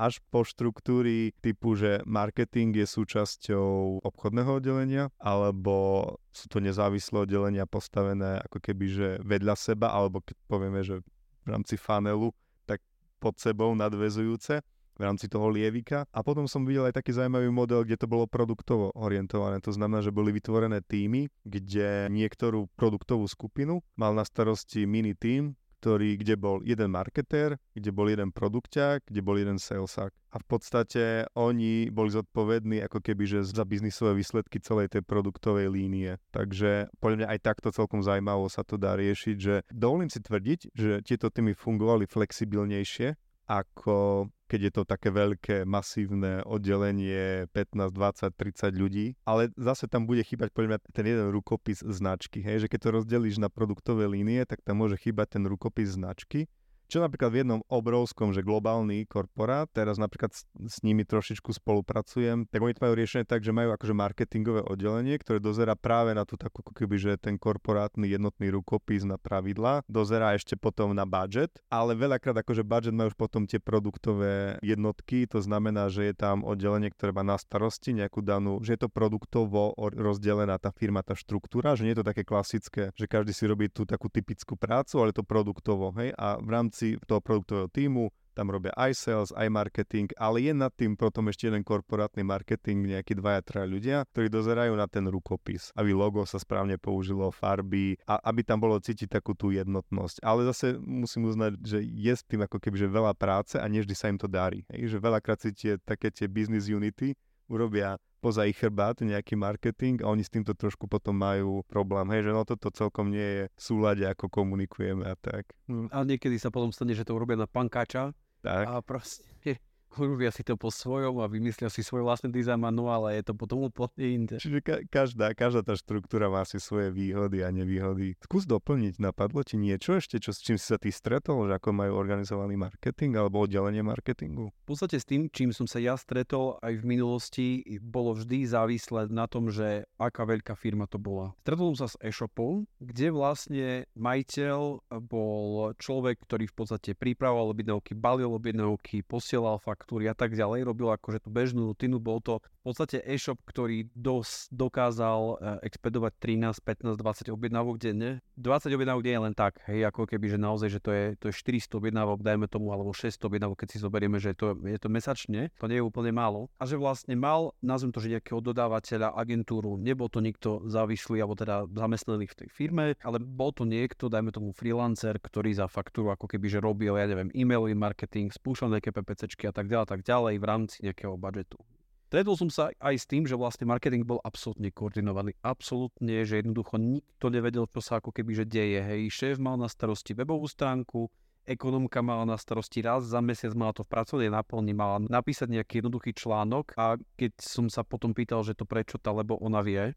až 0.01 0.25
po 0.33 0.41
štruktúry 0.41 1.37
typu, 1.45 1.77
že 1.77 2.01
marketing 2.09 2.73
je 2.81 2.89
súčasťou 2.89 4.01
obchodného 4.01 4.57
oddelenia 4.57 5.13
alebo 5.21 6.17
sú 6.33 6.49
to 6.49 6.65
nezávislé 6.65 7.29
oddelenia 7.29 7.69
postavené 7.69 8.41
ako 8.49 8.57
keby, 8.57 8.87
že 8.89 9.09
vedľa 9.21 9.53
seba 9.53 9.93
alebo 9.93 10.25
keď 10.25 10.37
povieme, 10.49 10.81
že 10.81 11.05
v 11.45 11.49
rámci 11.53 11.77
fanelu, 11.77 12.33
tak 12.65 12.81
pod 13.21 13.37
sebou 13.37 13.69
nadvezujúce 13.77 14.65
v 14.97 15.01
rámci 15.05 15.29
toho 15.29 15.53
lievika. 15.53 16.09
A 16.11 16.25
potom 16.25 16.49
som 16.49 16.65
videl 16.65 16.89
aj 16.89 16.97
taký 16.99 17.13
zaujímavý 17.13 17.53
model, 17.53 17.85
kde 17.85 18.01
to 18.01 18.09
bolo 18.09 18.25
produktovo 18.25 18.91
orientované. 18.97 19.61
To 19.63 19.73
znamená, 19.73 20.01
že 20.01 20.11
boli 20.11 20.33
vytvorené 20.33 20.81
týmy, 20.83 21.29
kde 21.45 22.09
niektorú 22.09 22.67
produktovú 22.75 23.29
skupinu 23.29 23.85
mal 23.95 24.17
na 24.17 24.25
starosti 24.25 24.89
mini 24.89 25.13
tým, 25.13 25.55
ktorý, 25.87 26.19
kde 26.19 26.35
bol 26.35 26.65
jeden 26.67 26.91
marketér, 26.91 27.61
kde 27.77 27.95
bol 27.95 28.11
jeden 28.11 28.35
produkťák, 28.35 29.07
kde 29.07 29.21
bol 29.23 29.39
jeden 29.39 29.61
salesák. 29.61 30.11
A 30.35 30.37
v 30.43 30.47
podstate 30.51 31.31
oni 31.39 31.95
boli 31.95 32.11
zodpovední 32.11 32.83
ako 32.83 32.99
keby 32.99 33.25
že 33.29 33.47
za 33.47 33.63
biznisové 33.63 34.19
výsledky 34.19 34.59
celej 34.59 34.91
tej 34.91 35.07
produktovej 35.07 35.71
línie. 35.71 36.19
Takže 36.35 36.91
podľa 36.99 37.17
mňa 37.23 37.29
aj 37.31 37.41
takto 37.45 37.69
celkom 37.71 38.03
zaujímavo 38.03 38.51
sa 38.51 38.67
to 38.67 38.75
dá 38.75 38.99
riešiť, 38.99 39.37
že 39.39 39.55
dovolím 39.71 40.11
si 40.11 40.19
tvrdiť, 40.19 40.75
že 40.75 41.07
tieto 41.07 41.31
týmy 41.31 41.55
fungovali 41.55 42.11
flexibilnejšie 42.11 43.15
ako 43.47 44.27
keď 44.47 44.61
je 44.71 44.73
to 44.73 44.83
také 44.87 45.11
veľké, 45.11 45.67
masívne 45.67 46.43
oddelenie 46.47 47.51
15, 47.51 47.91
20, 47.91 48.31
30 48.33 48.75
ľudí. 48.75 49.07
Ale 49.27 49.51
zase 49.59 49.91
tam 49.91 50.07
bude 50.07 50.23
chýbať 50.23 50.55
podľa 50.55 50.79
mňa 50.79 50.81
ten 50.95 51.07
jeden 51.07 51.29
rukopis 51.35 51.83
značky. 51.83 52.39
Hej? 52.43 52.67
Že 52.67 52.71
keď 52.71 52.81
to 52.81 52.91
rozdelíš 53.03 53.37
na 53.43 53.51
produktové 53.51 54.07
línie, 54.07 54.47
tak 54.47 54.63
tam 54.63 54.83
môže 54.83 54.97
chýbať 54.99 55.39
ten 55.39 55.45
rukopis 55.45 55.99
značky 55.99 56.47
čo 56.87 57.03
napríklad 57.03 57.31
v 57.35 57.39
jednom 57.43 57.61
obrovskom, 57.67 58.31
že 58.31 58.47
globálny 58.47 59.11
korporát, 59.11 59.67
teraz 59.75 59.99
napríklad 59.99 60.31
s, 60.31 60.47
s 60.55 60.81
nimi 60.87 61.03
trošičku 61.03 61.51
spolupracujem, 61.51 62.47
tak 62.47 62.63
oni 62.63 62.75
to 62.79 62.83
majú 62.87 62.95
riešené 62.95 63.25
tak, 63.27 63.43
že 63.43 63.51
majú 63.51 63.75
akože 63.75 63.95
marketingové 63.95 64.63
oddelenie, 64.63 65.19
ktoré 65.19 65.43
dozera 65.43 65.75
práve 65.75 66.15
na 66.15 66.23
tú 66.23 66.39
takú, 66.39 66.63
keby, 66.63 66.97
že 66.97 67.13
ten 67.19 67.35
korporátny 67.35 68.07
jednotný 68.07 68.55
rukopis 68.55 69.03
na 69.03 69.19
pravidla, 69.19 69.83
dozera 69.91 70.39
ešte 70.39 70.55
potom 70.55 70.95
na 70.95 71.03
budget, 71.03 71.51
ale 71.67 71.99
veľakrát 71.99 72.39
akože 72.39 72.63
budget 72.63 72.95
majú 72.95 73.11
už 73.11 73.19
potom 73.19 73.47
tie 73.47 73.59
produktové 73.59 74.59
jednotky, 74.63 75.27
to 75.27 75.43
znamená, 75.43 75.91
že 75.91 76.11
je 76.11 76.15
tam 76.15 76.47
oddelenie, 76.47 76.91
ktoré 76.95 77.11
má 77.11 77.27
na 77.27 77.39
starosti 77.39 77.95
nejakú 77.95 78.23
danú, 78.23 78.63
že 78.63 78.79
je 78.79 78.87
to 78.87 78.91
produktovo 78.91 79.75
rozdelená 79.77 80.59
tá 80.61 80.71
firma, 80.71 81.03
tá 81.03 81.19
štruktúra, 81.19 81.75
že 81.75 81.83
nie 81.83 81.95
je 81.95 82.01
to 82.03 82.07
také 82.07 82.23
klasické, 82.23 82.95
že 82.95 83.07
každý 83.11 83.33
si 83.35 83.45
robí 83.49 83.67
tú 83.73 83.89
takú 83.89 84.07
typickú 84.13 84.55
prácu, 84.55 85.03
ale 85.03 85.17
to 85.17 85.27
produktovo, 85.27 85.91
hej, 85.99 86.13
a 86.15 86.37
v 86.39 86.49
rámci 86.51 86.76
rámci 86.77 87.01
toho 87.09 87.21
produktového 87.25 87.73
týmu, 87.73 88.13
tam 88.37 88.53
robia 88.53 88.69
aj 88.77 88.93
sales, 88.93 89.31
aj 89.33 89.49
marketing, 89.49 90.13
ale 90.21 90.45
je 90.45 90.53
nad 90.53 90.69
tým 90.69 90.93
potom 90.93 91.25
ešte 91.33 91.49
jeden 91.49 91.65
korporátny 91.65 92.21
marketing, 92.21 92.85
nejakí 92.85 93.17
dvaja, 93.17 93.41
traja 93.41 93.65
ľudia, 93.65 93.97
ktorí 94.13 94.29
dozerajú 94.29 94.77
na 94.77 94.85
ten 94.85 95.09
rukopis, 95.09 95.73
aby 95.73 95.97
logo 95.97 96.21
sa 96.29 96.37
správne 96.37 96.77
použilo, 96.77 97.33
farby 97.33 97.97
a 98.05 98.21
aby 98.29 98.45
tam 98.45 98.61
bolo 98.61 98.77
cítiť 98.77 99.09
takú 99.09 99.33
tú 99.33 99.57
jednotnosť. 99.57 100.21
Ale 100.21 100.45
zase 100.53 100.77
musím 100.77 101.33
uznať, 101.33 101.57
že 101.65 101.81
je 101.81 102.13
s 102.13 102.21
tým 102.29 102.45
ako 102.45 102.61
keby 102.61 102.77
že 102.77 102.93
veľa 102.93 103.17
práce 103.17 103.57
a 103.57 103.65
nevždy 103.65 103.97
sa 103.97 104.13
im 104.13 104.21
to 104.21 104.29
darí. 104.29 104.69
Hej? 104.69 104.93
Že 104.93 104.99
veľakrát 105.01 105.41
si 105.41 105.57
tie 105.57 105.81
také 105.81 106.13
tie 106.13 106.29
business 106.29 106.69
unity 106.69 107.17
urobia 107.49 107.97
poza 108.21 108.49
ich 108.49 108.57
chrbát 108.57 108.99
nejaký 109.01 109.37
marketing 109.37 110.03
a 110.03 110.11
oni 110.11 110.25
s 110.25 110.33
týmto 110.33 110.57
trošku 110.57 110.89
potom 110.89 111.17
majú 111.17 111.63
problém, 111.69 112.09
hej, 112.13 112.29
že 112.29 112.31
no 112.33 112.43
toto 112.43 112.73
celkom 112.73 113.13
nie 113.13 113.23
je 113.23 113.43
v 113.53 113.61
súlade, 113.61 114.05
ako 114.05 114.33
komunikujeme 114.33 115.05
a 115.07 115.15
tak. 115.15 115.53
Hm. 115.69 115.93
A 115.93 116.03
niekedy 116.03 116.41
sa 116.41 116.51
potom 116.51 116.73
stane, 116.73 116.97
že 116.97 117.05
to 117.05 117.15
urobia 117.15 117.37
na 117.37 117.49
pankáča 117.49 118.17
tak. 118.41 118.65
a 118.67 118.81
proste 118.81 119.61
urobia 119.99 120.31
si 120.31 120.45
to 120.45 120.55
po 120.55 120.69
svojom 120.69 121.21
a 121.21 121.27
vymyslia 121.27 121.73
si 121.73 121.81
svoj 121.81 122.07
vlastný 122.07 122.33
dizajn 122.33 122.61
manuál 122.61 123.09
a 123.09 123.17
je 123.17 123.25
to 123.27 123.33
potom 123.33 123.67
úplne 123.67 123.91
inde. 123.99 124.37
Čiže 124.39 124.61
ka- 124.61 124.85
každá, 124.87 125.33
každá 125.33 125.65
tá 125.65 125.75
štruktúra 125.75 126.29
má 126.29 126.45
si 126.45 126.61
svoje 126.61 126.93
výhody 126.93 127.43
a 127.43 127.49
nevýhody. 127.51 128.15
Skús 128.23 128.45
doplniť, 128.45 129.01
napadlo 129.01 129.41
ti 129.43 129.57
niečo 129.57 129.99
ešte, 129.99 130.21
čo, 130.21 130.31
s 130.33 130.41
čím 130.45 130.57
si 130.61 130.67
sa 130.69 130.79
ty 130.79 130.93
stretol, 130.93 131.49
že 131.49 131.57
ako 131.57 131.73
majú 131.73 131.93
organizovaný 131.97 132.61
marketing 132.61 133.17
alebo 133.17 133.45
oddelenie 133.45 133.81
marketingu? 133.81 134.53
V 134.53 134.67
podstate 134.69 135.01
s 135.01 135.09
tým, 135.09 135.33
čím 135.33 135.51
som 135.51 135.65
sa 135.65 135.81
ja 135.81 135.97
stretol 135.97 136.61
aj 136.61 136.77
v 136.81 136.85
minulosti, 136.85 137.47
bolo 137.81 138.13
vždy 138.17 138.47
závislé 138.47 139.09
na 139.09 139.25
tom, 139.31 139.49
že 139.49 139.89
aká 139.97 140.27
veľká 140.29 140.55
firma 140.59 140.85
to 140.85 141.01
bola. 141.01 141.33
Stretol 141.43 141.73
som 141.75 141.87
sa 141.87 141.89
s 141.93 141.97
e-shopom, 142.05 142.69
kde 142.83 143.09
vlastne 143.15 143.67
majiteľ 143.97 144.91
bol 145.07 145.73
človek, 145.79 146.23
ktorý 146.27 146.51
v 146.51 146.55
podstate 146.55 146.91
pripravoval 146.99 147.55
objednávky, 147.55 147.95
balil 147.95 148.35
objednávky, 148.35 149.07
posielal 149.07 149.59
fakt 149.63 149.86
faktúry 149.87 150.11
a 150.11 150.19
tak 150.19 150.35
ďalej, 150.35 150.67
robil 150.67 150.91
akože 150.91 151.23
tú 151.23 151.31
bežnú 151.31 151.71
rutinu, 151.71 152.03
bol 152.03 152.19
to 152.19 152.43
v 152.43 152.75
podstate 152.75 152.99
e-shop, 153.07 153.39
ktorý 153.47 153.87
dos, 153.95 154.51
dokázal 154.51 155.39
uh, 155.39 155.63
expedovať 155.63 156.19
13, 156.19 156.59
15, 156.91 156.99
20 156.99 157.31
objednávok 157.31 157.79
denne. 157.79 158.19
20 158.35 158.75
objednávok 158.75 159.07
nie 159.07 159.15
je 159.15 159.23
len 159.23 159.35
tak, 159.39 159.63
hej, 159.71 159.87
ako 159.87 160.11
keby, 160.11 160.35
že 160.35 160.39
naozaj, 160.43 160.69
že 160.75 160.81
to 160.83 160.91
je, 160.91 161.05
to 161.23 161.31
je 161.31 161.35
400 161.39 161.79
objednávok, 161.79 162.19
dajme 162.27 162.51
tomu, 162.51 162.75
alebo 162.75 162.91
600 162.91 163.23
objednávok, 163.23 163.63
keď 163.63 163.69
si 163.71 163.79
zoberieme, 163.79 164.19
že 164.19 164.35
to, 164.35 164.59
je 164.67 164.75
to 164.83 164.91
mesačne, 164.91 165.55
to 165.55 165.71
nie 165.71 165.79
je 165.79 165.87
úplne 165.87 166.11
málo. 166.11 166.51
A 166.59 166.67
že 166.67 166.75
vlastne 166.75 167.15
mal, 167.15 167.55
nazvem 167.63 167.95
to, 167.95 168.03
že 168.03 168.19
nejakého 168.19 168.43
dodávateľa, 168.43 169.15
agentúru, 169.15 169.79
nebol 169.79 170.11
to 170.11 170.19
nikto 170.19 170.67
závislý, 170.67 171.23
alebo 171.23 171.39
teda 171.39 171.71
zamestnaný 171.71 172.27
v 172.27 172.39
tej 172.43 172.49
firme, 172.51 172.99
ale 173.07 173.23
bol 173.23 173.55
to 173.55 173.63
niekto, 173.63 174.11
dajme 174.11 174.35
tomu 174.35 174.51
freelancer, 174.51 175.23
ktorý 175.23 175.55
za 175.55 175.71
faktúru 175.71 176.11
ako 176.11 176.27
keby, 176.27 176.51
že 176.51 176.59
robil, 176.59 176.99
ja 176.99 177.07
neviem, 177.07 177.31
e-mailový 177.31 177.79
marketing, 177.79 178.35
spúšťal 178.35 178.75
nejaké 178.75 178.91
PPCčky 178.91 179.47
a 179.47 179.55
tak 179.67 179.75
ďalej, 179.75 179.89
tak 179.91 180.01
ďalej 180.07 180.35
v 180.39 180.45
rámci 180.47 180.77
nejakého 180.87 181.15
budžetu. 181.19 181.59
Stretol 182.07 182.39
som 182.39 182.47
sa 182.47 182.71
aj 182.79 183.03
s 183.03 183.07
tým, 183.11 183.27
že 183.27 183.35
vlastne 183.35 183.67
marketing 183.67 184.07
bol 184.07 184.23
absolútne 184.23 184.71
koordinovaný. 184.71 185.35
Absolútne, 185.43 186.23
že 186.23 186.39
jednoducho 186.39 186.79
nikto 186.79 187.35
nevedel, 187.35 187.67
čo 187.67 187.83
sa 187.83 187.99
ako 187.99 188.15
keby 188.15 188.31
že 188.31 188.47
deje. 188.47 188.79
Hej, 188.79 189.11
šéf 189.11 189.37
mal 189.43 189.59
na 189.59 189.67
starosti 189.67 190.15
webovú 190.15 190.47
stránku, 190.47 191.11
ekonomka 191.51 192.03
mala 192.07 192.23
na 192.23 192.39
starosti 192.39 192.79
raz 192.83 193.11
za 193.11 193.19
mesiac, 193.19 193.55
mala 193.59 193.75
to 193.75 193.83
v 193.83 193.91
pracovnej 193.91 194.31
náplni, 194.31 194.71
mala 194.71 195.03
napísať 195.03 195.51
nejaký 195.51 195.83
jednoduchý 195.83 196.15
článok 196.15 196.79
a 196.79 196.95
keď 197.19 197.43
som 197.43 197.67
sa 197.67 197.87
potom 197.87 198.15
pýtal, 198.15 198.47
že 198.47 198.55
to 198.55 198.67
prečo 198.67 199.03
tá, 199.03 199.15
lebo 199.15 199.39
ona 199.43 199.63
vie, 199.63 199.95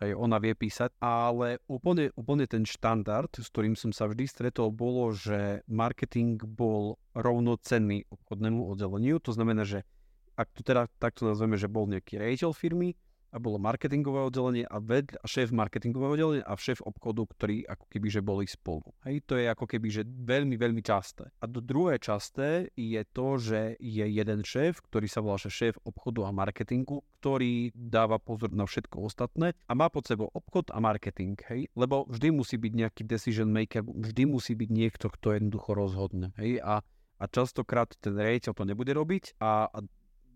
aj 0.00 0.16
ona 0.16 0.40
vie 0.40 0.56
písať, 0.56 0.96
ale 0.98 1.60
úplne, 1.68 2.08
úplne 2.16 2.48
ten 2.48 2.64
štandard, 2.64 3.28
s 3.36 3.52
ktorým 3.52 3.76
som 3.76 3.92
sa 3.92 4.08
vždy 4.08 4.24
stretol, 4.24 4.72
bolo, 4.72 5.12
že 5.12 5.60
marketing 5.68 6.40
bol 6.40 6.96
rovnocenný 7.12 8.08
obchodnému 8.08 8.64
oddeleniu. 8.64 9.20
To 9.20 9.36
znamená, 9.36 9.68
že 9.68 9.84
ak 10.40 10.48
to 10.56 10.64
teda 10.64 10.88
takto 10.96 11.28
nazveme, 11.28 11.60
že 11.60 11.68
bol 11.68 11.84
nejaký 11.84 12.16
rejiteľ 12.16 12.56
firmy, 12.56 12.96
a 13.30 13.36
bolo 13.38 13.62
marketingové 13.62 14.26
oddelenie 14.26 14.66
a, 14.66 14.82
ved, 14.82 15.14
a 15.18 15.26
šéf 15.26 15.54
marketingového 15.54 16.12
oddelenia 16.18 16.44
a 16.44 16.58
šéf 16.58 16.82
obchodu, 16.82 17.22
ktorí 17.30 17.62
ako 17.66 17.84
keby 17.86 18.08
že 18.10 18.20
boli 18.20 18.44
spolu. 18.50 18.90
Hej, 19.06 19.22
to 19.26 19.38
je 19.38 19.46
ako 19.46 19.64
keby 19.70 19.88
že 19.90 20.02
veľmi, 20.04 20.58
veľmi 20.58 20.82
časté. 20.82 21.30
A 21.38 21.46
do 21.46 21.62
druhé 21.62 22.02
časté 22.02 22.74
je 22.74 23.02
to, 23.14 23.38
že 23.38 23.78
je 23.78 24.04
jeden 24.04 24.42
šéf, 24.42 24.82
ktorý 24.90 25.06
sa 25.06 25.22
volá 25.22 25.38
šéf 25.38 25.78
obchodu 25.86 26.26
a 26.26 26.34
marketingu, 26.34 27.06
ktorý 27.22 27.70
dáva 27.76 28.18
pozor 28.18 28.50
na 28.50 28.66
všetko 28.66 29.06
ostatné 29.06 29.54
a 29.68 29.72
má 29.76 29.92
pod 29.92 30.08
sebou 30.08 30.32
obchod 30.32 30.72
a 30.74 30.78
marketing, 30.82 31.38
hej? 31.52 31.68
Lebo 31.76 32.08
vždy 32.08 32.32
musí 32.34 32.56
byť 32.56 32.72
nejaký 32.72 33.02
decision 33.06 33.52
maker, 33.52 33.84
vždy 33.84 34.24
musí 34.26 34.56
byť 34.56 34.70
niekto, 34.72 35.06
kto 35.12 35.36
jednoducho 35.36 35.70
rozhodne, 35.76 36.32
hej? 36.40 36.58
A, 36.64 36.80
a 37.20 37.24
častokrát 37.28 37.92
ten 38.00 38.16
rejiteľ 38.16 38.52
to 38.56 38.64
nebude 38.64 38.90
robiť 38.90 39.36
a, 39.38 39.68
a 39.68 39.78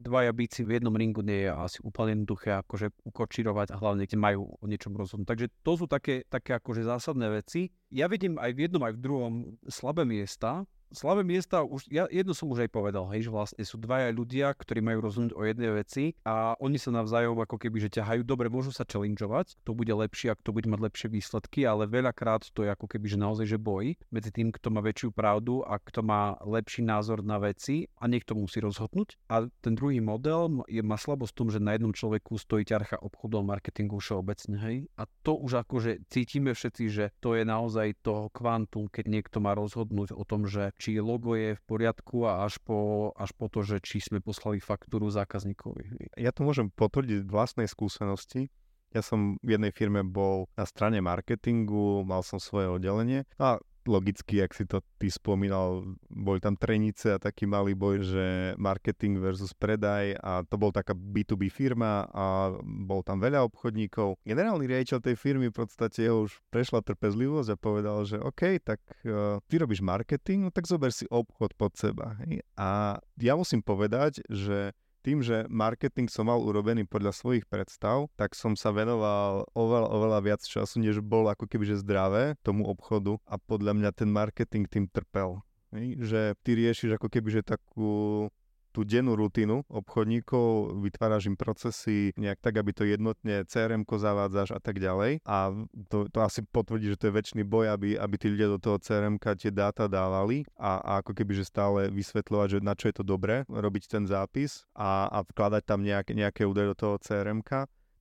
dvaja 0.04 0.30
bíci 0.36 0.60
v 0.62 0.76
jednom 0.76 0.92
ringu 0.92 1.24
nie 1.24 1.48
je 1.48 1.50
asi 1.50 1.78
úplne 1.80 2.20
jednoduché 2.20 2.60
akože 2.60 2.92
ukočirovať 3.08 3.72
a 3.72 3.80
hlavne 3.80 4.04
keď 4.04 4.18
majú 4.20 4.52
o 4.60 4.64
niečom 4.68 4.92
rozhodnúť. 4.92 5.28
Takže 5.32 5.46
to 5.64 5.72
sú 5.80 5.86
také, 5.88 6.28
také 6.28 6.60
akože 6.60 6.84
zásadné 6.84 7.32
veci. 7.32 7.72
Ja 7.88 8.06
vidím 8.12 8.36
aj 8.36 8.52
v 8.52 8.68
jednom, 8.68 8.84
aj 8.84 8.94
v 8.94 9.02
druhom 9.02 9.34
slabé 9.66 10.04
miesta, 10.04 10.68
slabé 10.94 11.26
miesta, 11.26 11.66
už, 11.66 11.90
ja 11.90 12.06
jedno 12.08 12.32
som 12.32 12.48
už 12.50 12.66
aj 12.66 12.70
povedal, 12.70 13.06
hej, 13.12 13.26
že 13.26 13.30
vlastne 13.34 13.62
sú 13.66 13.76
dvaja 13.78 14.14
ľudia, 14.14 14.54
ktorí 14.54 14.80
majú 14.80 15.04
rozhodnúť 15.04 15.32
o 15.34 15.42
jednej 15.42 15.70
veci 15.74 16.14
a 16.22 16.54
oni 16.62 16.78
sa 16.78 16.94
navzájom 16.94 17.36
ako 17.38 17.58
keby, 17.58 17.84
že 17.84 18.00
ťahajú, 18.00 18.22
dobre, 18.22 18.46
môžu 18.48 18.70
sa 18.70 18.86
challengeovať, 18.86 19.58
kto 19.62 19.70
bude 19.74 19.90
lepší 19.90 20.30
a 20.30 20.38
kto 20.38 20.54
bude 20.54 20.70
mať 20.70 20.80
lepšie 20.80 21.08
výsledky, 21.10 21.66
ale 21.66 21.90
veľakrát 21.90 22.46
to 22.54 22.62
je 22.62 22.70
ako 22.70 22.86
keby, 22.86 23.06
že 23.10 23.18
naozaj, 23.18 23.46
že 23.50 23.58
boj 23.58 23.98
medzi 24.08 24.30
tým, 24.30 24.54
kto 24.54 24.70
má 24.70 24.80
väčšiu 24.80 25.10
pravdu 25.10 25.66
a 25.66 25.82
kto 25.82 26.06
má 26.06 26.38
lepší 26.46 26.86
názor 26.86 27.26
na 27.26 27.42
veci 27.42 27.90
a 27.98 28.06
niekto 28.06 28.38
musí 28.38 28.62
rozhodnúť. 28.62 29.18
A 29.28 29.50
ten 29.60 29.74
druhý 29.74 29.98
model 29.98 30.62
je, 30.70 30.80
má 30.84 30.94
slabosť 30.94 31.32
v 31.34 31.38
tom, 31.38 31.48
že 31.50 31.58
na 31.58 31.74
jednom 31.74 31.90
človeku 31.90 32.38
stojí 32.38 32.62
ťarcha 32.62 33.02
obchodu 33.02 33.40
a 33.40 33.46
marketingu 33.46 33.98
všeobecne, 33.98 34.56
hej. 34.62 34.76
A 35.00 35.08
to 35.26 35.34
už 35.34 35.66
akože 35.66 36.06
cítime 36.12 36.54
všetci, 36.54 36.84
že 36.92 37.04
to 37.18 37.34
je 37.34 37.42
naozaj 37.42 37.98
to 38.04 38.30
kvantum, 38.30 38.86
keď 38.86 39.04
niekto 39.10 39.38
má 39.42 39.56
rozhodnúť 39.56 40.14
o 40.14 40.22
tom, 40.22 40.46
že 40.46 40.70
či 40.84 41.00
logo 41.00 41.32
je 41.32 41.56
v 41.56 41.62
poriadku 41.64 42.28
a 42.28 42.44
až 42.44 42.60
po, 42.60 43.08
až 43.16 43.32
po 43.32 43.48
to, 43.48 43.64
že 43.64 43.80
či 43.80 44.04
sme 44.04 44.20
poslali 44.20 44.60
faktúru 44.60 45.08
zákazníkovi. 45.08 46.12
Ja 46.20 46.28
to 46.28 46.44
môžem 46.44 46.68
potvrdiť 46.68 47.24
vlastnej 47.24 47.64
skúsenosti. 47.64 48.52
Ja 48.92 49.00
som 49.00 49.40
v 49.40 49.56
jednej 49.56 49.72
firme 49.72 50.04
bol 50.04 50.44
na 50.60 50.68
strane 50.68 51.00
marketingu, 51.00 52.04
mal 52.04 52.20
som 52.20 52.36
svoje 52.36 52.68
oddelenie 52.68 53.24
a 53.40 53.56
logicky, 53.86 54.40
ak 54.40 54.52
si 54.56 54.64
to 54.64 54.80
ty 54.98 55.08
spomínal, 55.12 55.84
boli 56.08 56.38
tam 56.40 56.56
trenice 56.56 57.14
a 57.14 57.22
taký 57.22 57.44
malý 57.48 57.72
boj, 57.72 58.04
že 58.04 58.26
marketing 58.56 59.20
versus 59.20 59.52
predaj 59.52 60.16
a 60.20 60.42
to 60.46 60.56
bol 60.56 60.70
taká 60.72 60.92
B2B 60.92 61.48
firma 61.48 62.08
a 62.10 62.54
bol 62.62 63.04
tam 63.04 63.20
veľa 63.20 63.44
obchodníkov. 63.48 64.20
Generálny 64.24 64.64
riaditeľ 64.68 64.98
tej 65.00 65.16
firmy 65.16 65.48
v 65.50 65.56
podstate 65.64 66.08
už 66.08 66.40
prešla 66.48 66.84
trpezlivosť 66.84 67.48
a 67.54 67.60
povedal, 67.60 68.04
že 68.06 68.16
OK, 68.20 68.60
tak 68.62 68.80
uh, 69.04 69.40
ty 69.48 69.54
robíš 69.60 69.84
marketing, 69.84 70.48
no 70.48 70.50
tak 70.52 70.68
zober 70.68 70.92
si 70.92 71.08
obchod 71.08 71.56
pod 71.56 71.74
seba. 71.76 72.16
Hej? 72.24 72.44
A 72.54 73.00
ja 73.20 73.34
musím 73.34 73.64
povedať, 73.64 74.20
že 74.28 74.76
tým, 75.04 75.20
že 75.20 75.44
marketing 75.52 76.08
som 76.08 76.32
mal 76.32 76.40
urobený 76.40 76.88
podľa 76.88 77.12
svojich 77.12 77.44
predstav, 77.44 78.08
tak 78.16 78.32
som 78.32 78.56
sa 78.56 78.72
venoval 78.72 79.44
oveľa, 79.52 79.88
oveľa 79.92 80.18
viac 80.24 80.40
času, 80.40 80.80
než 80.80 81.04
bol 81.04 81.28
ako 81.28 81.44
keby 81.44 81.76
zdravé 81.76 82.40
tomu 82.40 82.64
obchodu 82.64 83.20
a 83.28 83.36
podľa 83.36 83.76
mňa 83.76 83.90
ten 83.92 84.08
marketing 84.08 84.64
tým 84.64 84.88
trpel. 84.88 85.44
Že 85.76 86.40
ty 86.40 86.50
riešiš 86.56 86.96
ako 86.96 87.12
keby 87.12 87.28
že 87.36 87.42
takú 87.44 88.26
tú 88.74 88.82
dennú 88.82 89.14
rutinu 89.14 89.62
obchodníkov, 89.70 90.82
vytváraš 90.82 91.30
im 91.30 91.38
procesy 91.38 92.10
nejak 92.18 92.42
tak, 92.42 92.58
aby 92.58 92.74
to 92.74 92.82
jednotne 92.82 93.46
crm 93.46 93.86
zavádzaš 93.86 94.58
a 94.58 94.60
tak 94.60 94.82
ďalej. 94.82 95.22
A 95.22 95.54
to, 95.86 96.10
to 96.10 96.18
asi 96.18 96.42
potvrdí, 96.42 96.90
že 96.90 96.98
to 96.98 97.06
je 97.08 97.16
väčší 97.16 97.46
boj, 97.46 97.70
aby, 97.70 97.94
aby 97.94 98.14
tí 98.18 98.26
ľudia 98.34 98.50
do 98.50 98.58
toho 98.58 98.82
crm 98.82 99.22
tie 99.22 99.54
dáta 99.54 99.86
dávali 99.86 100.42
a, 100.58 100.82
a 100.82 100.92
ako 101.06 101.14
keby, 101.14 101.38
že 101.38 101.46
stále 101.46 101.86
vysvetľovať, 101.94 102.48
že 102.50 102.58
na 102.58 102.74
čo 102.74 102.90
je 102.90 102.98
to 102.98 103.04
dobré, 103.06 103.46
robiť 103.46 103.86
ten 103.86 104.04
zápis 104.10 104.66
a, 104.74 105.06
a 105.06 105.22
vkladať 105.22 105.62
tam 105.62 105.86
nejak, 105.86 106.10
nejaké 106.10 106.42
údaje 106.42 106.74
do 106.74 106.76
toho 106.76 106.96
crm 106.98 107.46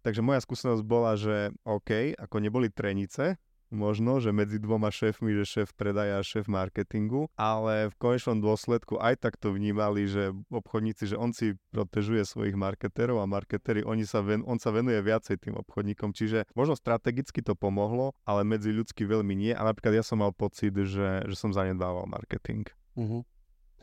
Takže 0.04 0.20
moja 0.20 0.44
skúsenosť 0.44 0.84
bola, 0.84 1.16
že 1.16 1.56
OK, 1.64 2.20
ako 2.20 2.36
neboli 2.44 2.68
trenice, 2.68 3.40
možno, 3.74 4.22
že 4.22 4.30
medzi 4.30 4.62
dvoma 4.62 4.94
šéfmi, 4.94 5.34
že 5.42 5.44
šéf 5.44 5.74
predaja 5.74 6.22
a 6.22 6.26
šéf 6.26 6.46
marketingu, 6.46 7.28
ale 7.34 7.90
v 7.90 7.96
konečnom 7.98 8.38
dôsledku 8.40 9.02
aj 9.02 9.26
tak 9.26 9.36
to 9.42 9.52
vnímali, 9.52 10.06
že 10.06 10.32
obchodníci, 10.54 11.12
že 11.12 11.18
on 11.18 11.34
si 11.34 11.58
protežuje 11.74 12.22
svojich 12.24 12.54
marketerov 12.54 13.20
a 13.20 13.28
marketery, 13.28 13.82
oni 13.82 14.06
sa 14.06 14.22
ven, 14.22 14.46
on 14.46 14.62
sa 14.62 14.70
venuje 14.70 15.02
viacej 15.02 15.42
tým 15.42 15.58
obchodníkom, 15.60 16.14
čiže 16.14 16.46
možno 16.54 16.78
strategicky 16.78 17.42
to 17.42 17.58
pomohlo, 17.58 18.14
ale 18.24 18.46
medzi 18.46 18.70
ľudsky 18.70 19.04
veľmi 19.10 19.34
nie 19.34 19.52
a 19.52 19.66
napríklad 19.66 19.98
ja 20.00 20.06
som 20.06 20.22
mal 20.22 20.32
pocit, 20.32 20.78
že, 20.78 21.26
že 21.26 21.36
som 21.36 21.50
zanedbával 21.50 22.06
marketing. 22.06 22.70
Uh-huh. 22.94 23.26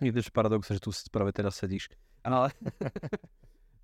Je 0.01 0.15
to 0.15 0.25
paradox, 0.33 0.71
že 0.71 0.81
tu 0.81 0.95
práve 1.13 1.35
teraz 1.35 1.61
sedíš. 1.61 1.93
Ale 2.25 2.55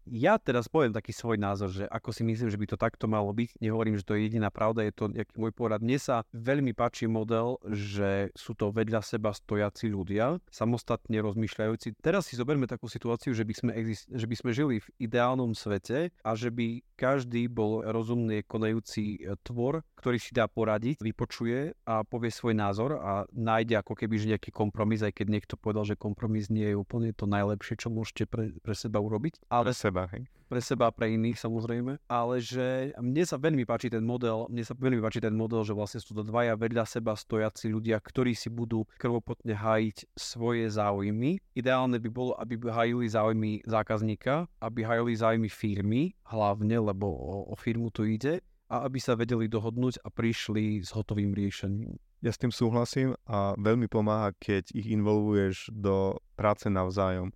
ja 0.07 0.39
teraz 0.39 0.71
poviem 0.71 0.95
taký 0.95 1.11
svoj 1.11 1.37
názor, 1.37 1.71
že 1.71 1.85
ako 1.91 2.15
si 2.15 2.23
myslím, 2.23 2.49
že 2.49 2.59
by 2.59 2.67
to 2.71 2.79
takto 2.79 3.11
malo 3.11 3.35
byť. 3.35 3.59
Nehovorím, 3.59 3.99
že 3.99 4.07
to 4.07 4.15
je 4.15 4.31
jediná 4.31 4.49
pravda, 4.55 4.87
je 4.87 4.95
to 4.95 5.11
nejaký 5.11 5.35
môj 5.37 5.53
porad. 5.53 5.83
Mne 5.83 5.99
sa 5.99 6.23
veľmi 6.31 6.73
páči 6.73 7.11
model, 7.11 7.59
že 7.67 8.31
sú 8.39 8.55
to 8.55 8.71
vedľa 8.71 9.03
seba 9.03 9.35
stojaci 9.35 9.91
ľudia, 9.91 10.39
samostatne 10.49 11.19
rozmýšľajúci. 11.21 11.99
Teraz 11.99 12.31
si 12.31 12.39
zoberme 12.39 12.71
takú 12.71 12.87
situáciu, 12.87 13.35
že 13.35 13.43
by 13.43 13.55
sme, 13.55 13.71
exist- 13.75 14.11
že 14.11 14.27
by 14.27 14.37
sme 14.39 14.51
žili 14.55 14.79
v 14.79 14.89
ideálnom 15.03 15.53
svete 15.53 16.15
a 16.23 16.31
že 16.39 16.55
by 16.55 16.87
každý 16.97 17.47
bol 17.53 17.85
rozumný 17.85 18.43
konajúci 18.49 19.21
e, 19.21 19.37
tvor, 19.45 19.85
ktorý 20.01 20.17
si 20.17 20.33
dá 20.33 20.49
poradiť, 20.49 21.05
vypočuje 21.05 21.77
a 21.85 22.03
povie 22.09 22.33
svoj 22.33 22.57
názor 22.57 22.97
a 22.97 23.29
nájde 23.37 23.85
ako 23.85 23.93
keby 23.93 24.15
že 24.17 24.31
nejaký 24.33 24.51
kompromis, 24.51 25.05
aj 25.05 25.13
keď 25.13 25.27
niekto 25.29 25.55
povedal, 25.61 25.85
že 25.85 26.01
kompromis 26.01 26.49
nie 26.49 26.73
je 26.73 26.77
úplne 26.77 27.13
to 27.13 27.29
najlepšie, 27.29 27.77
čo 27.77 27.93
môžete 27.93 28.25
pre, 28.25 28.57
pre 28.65 28.73
seba 28.73 28.97
urobiť. 28.99 29.45
Ale 29.53 29.71
pre 29.71 29.77
seba, 29.77 29.96
hej? 30.13 30.29
Pre 30.47 30.63
seba 30.63 30.93
a 30.93 30.95
pre 30.95 31.11
iných 31.11 31.43
samozrejme. 31.43 31.99
Ale 32.07 32.39
že 32.39 32.95
mne 33.01 33.25
sa 33.27 33.35
veľmi 33.35 33.67
páči 33.67 33.91
ten 33.91 34.05
model, 34.05 34.47
mne 34.47 34.63
sa 34.63 34.79
veľmi 34.79 35.03
páči 35.03 35.19
ten 35.19 35.35
model, 35.35 35.67
že 35.67 35.75
vlastne 35.75 35.99
sú 35.99 36.15
to 36.15 36.23
dvaja 36.23 36.55
vedľa 36.55 36.85
seba 36.87 37.19
stojaci 37.19 37.73
ľudia, 37.73 37.99
ktorí 37.99 38.37
si 38.37 38.47
budú 38.47 38.87
krvopotne 38.95 39.57
hájiť 39.57 40.07
svoje 40.15 40.71
záujmy. 40.71 41.43
Ideálne 41.57 41.99
by 41.99 42.11
bolo, 42.13 42.39
aby 42.39 42.55
hájili 42.63 43.11
záujmy 43.11 43.67
zákazníka, 43.67 44.47
aby 44.63 44.87
hájili 44.87 45.19
záujmy 45.19 45.49
firmy 45.51 46.15
hlavne, 46.31 46.79
lebo 46.79 47.11
o, 47.11 47.51
o 47.51 47.55
firmu 47.59 47.91
tu 47.91 48.07
ide 48.07 48.39
a 48.71 48.87
aby 48.87 48.99
sa 49.03 49.19
vedeli 49.19 49.51
dohodnúť 49.51 50.03
a 50.03 50.11
prišli 50.11 50.83
s 50.83 50.91
hotovým 50.95 51.35
riešením. 51.35 51.99
Ja 52.25 52.35
s 52.35 52.41
tým 52.41 52.51
súhlasím 52.51 53.15
a 53.29 53.55
veľmi 53.55 53.87
pomáha, 53.87 54.35
keď 54.41 54.75
ich 54.75 54.91
involvuješ 54.91 55.71
do 55.71 56.19
práce 56.35 56.67
navzájom. 56.67 57.31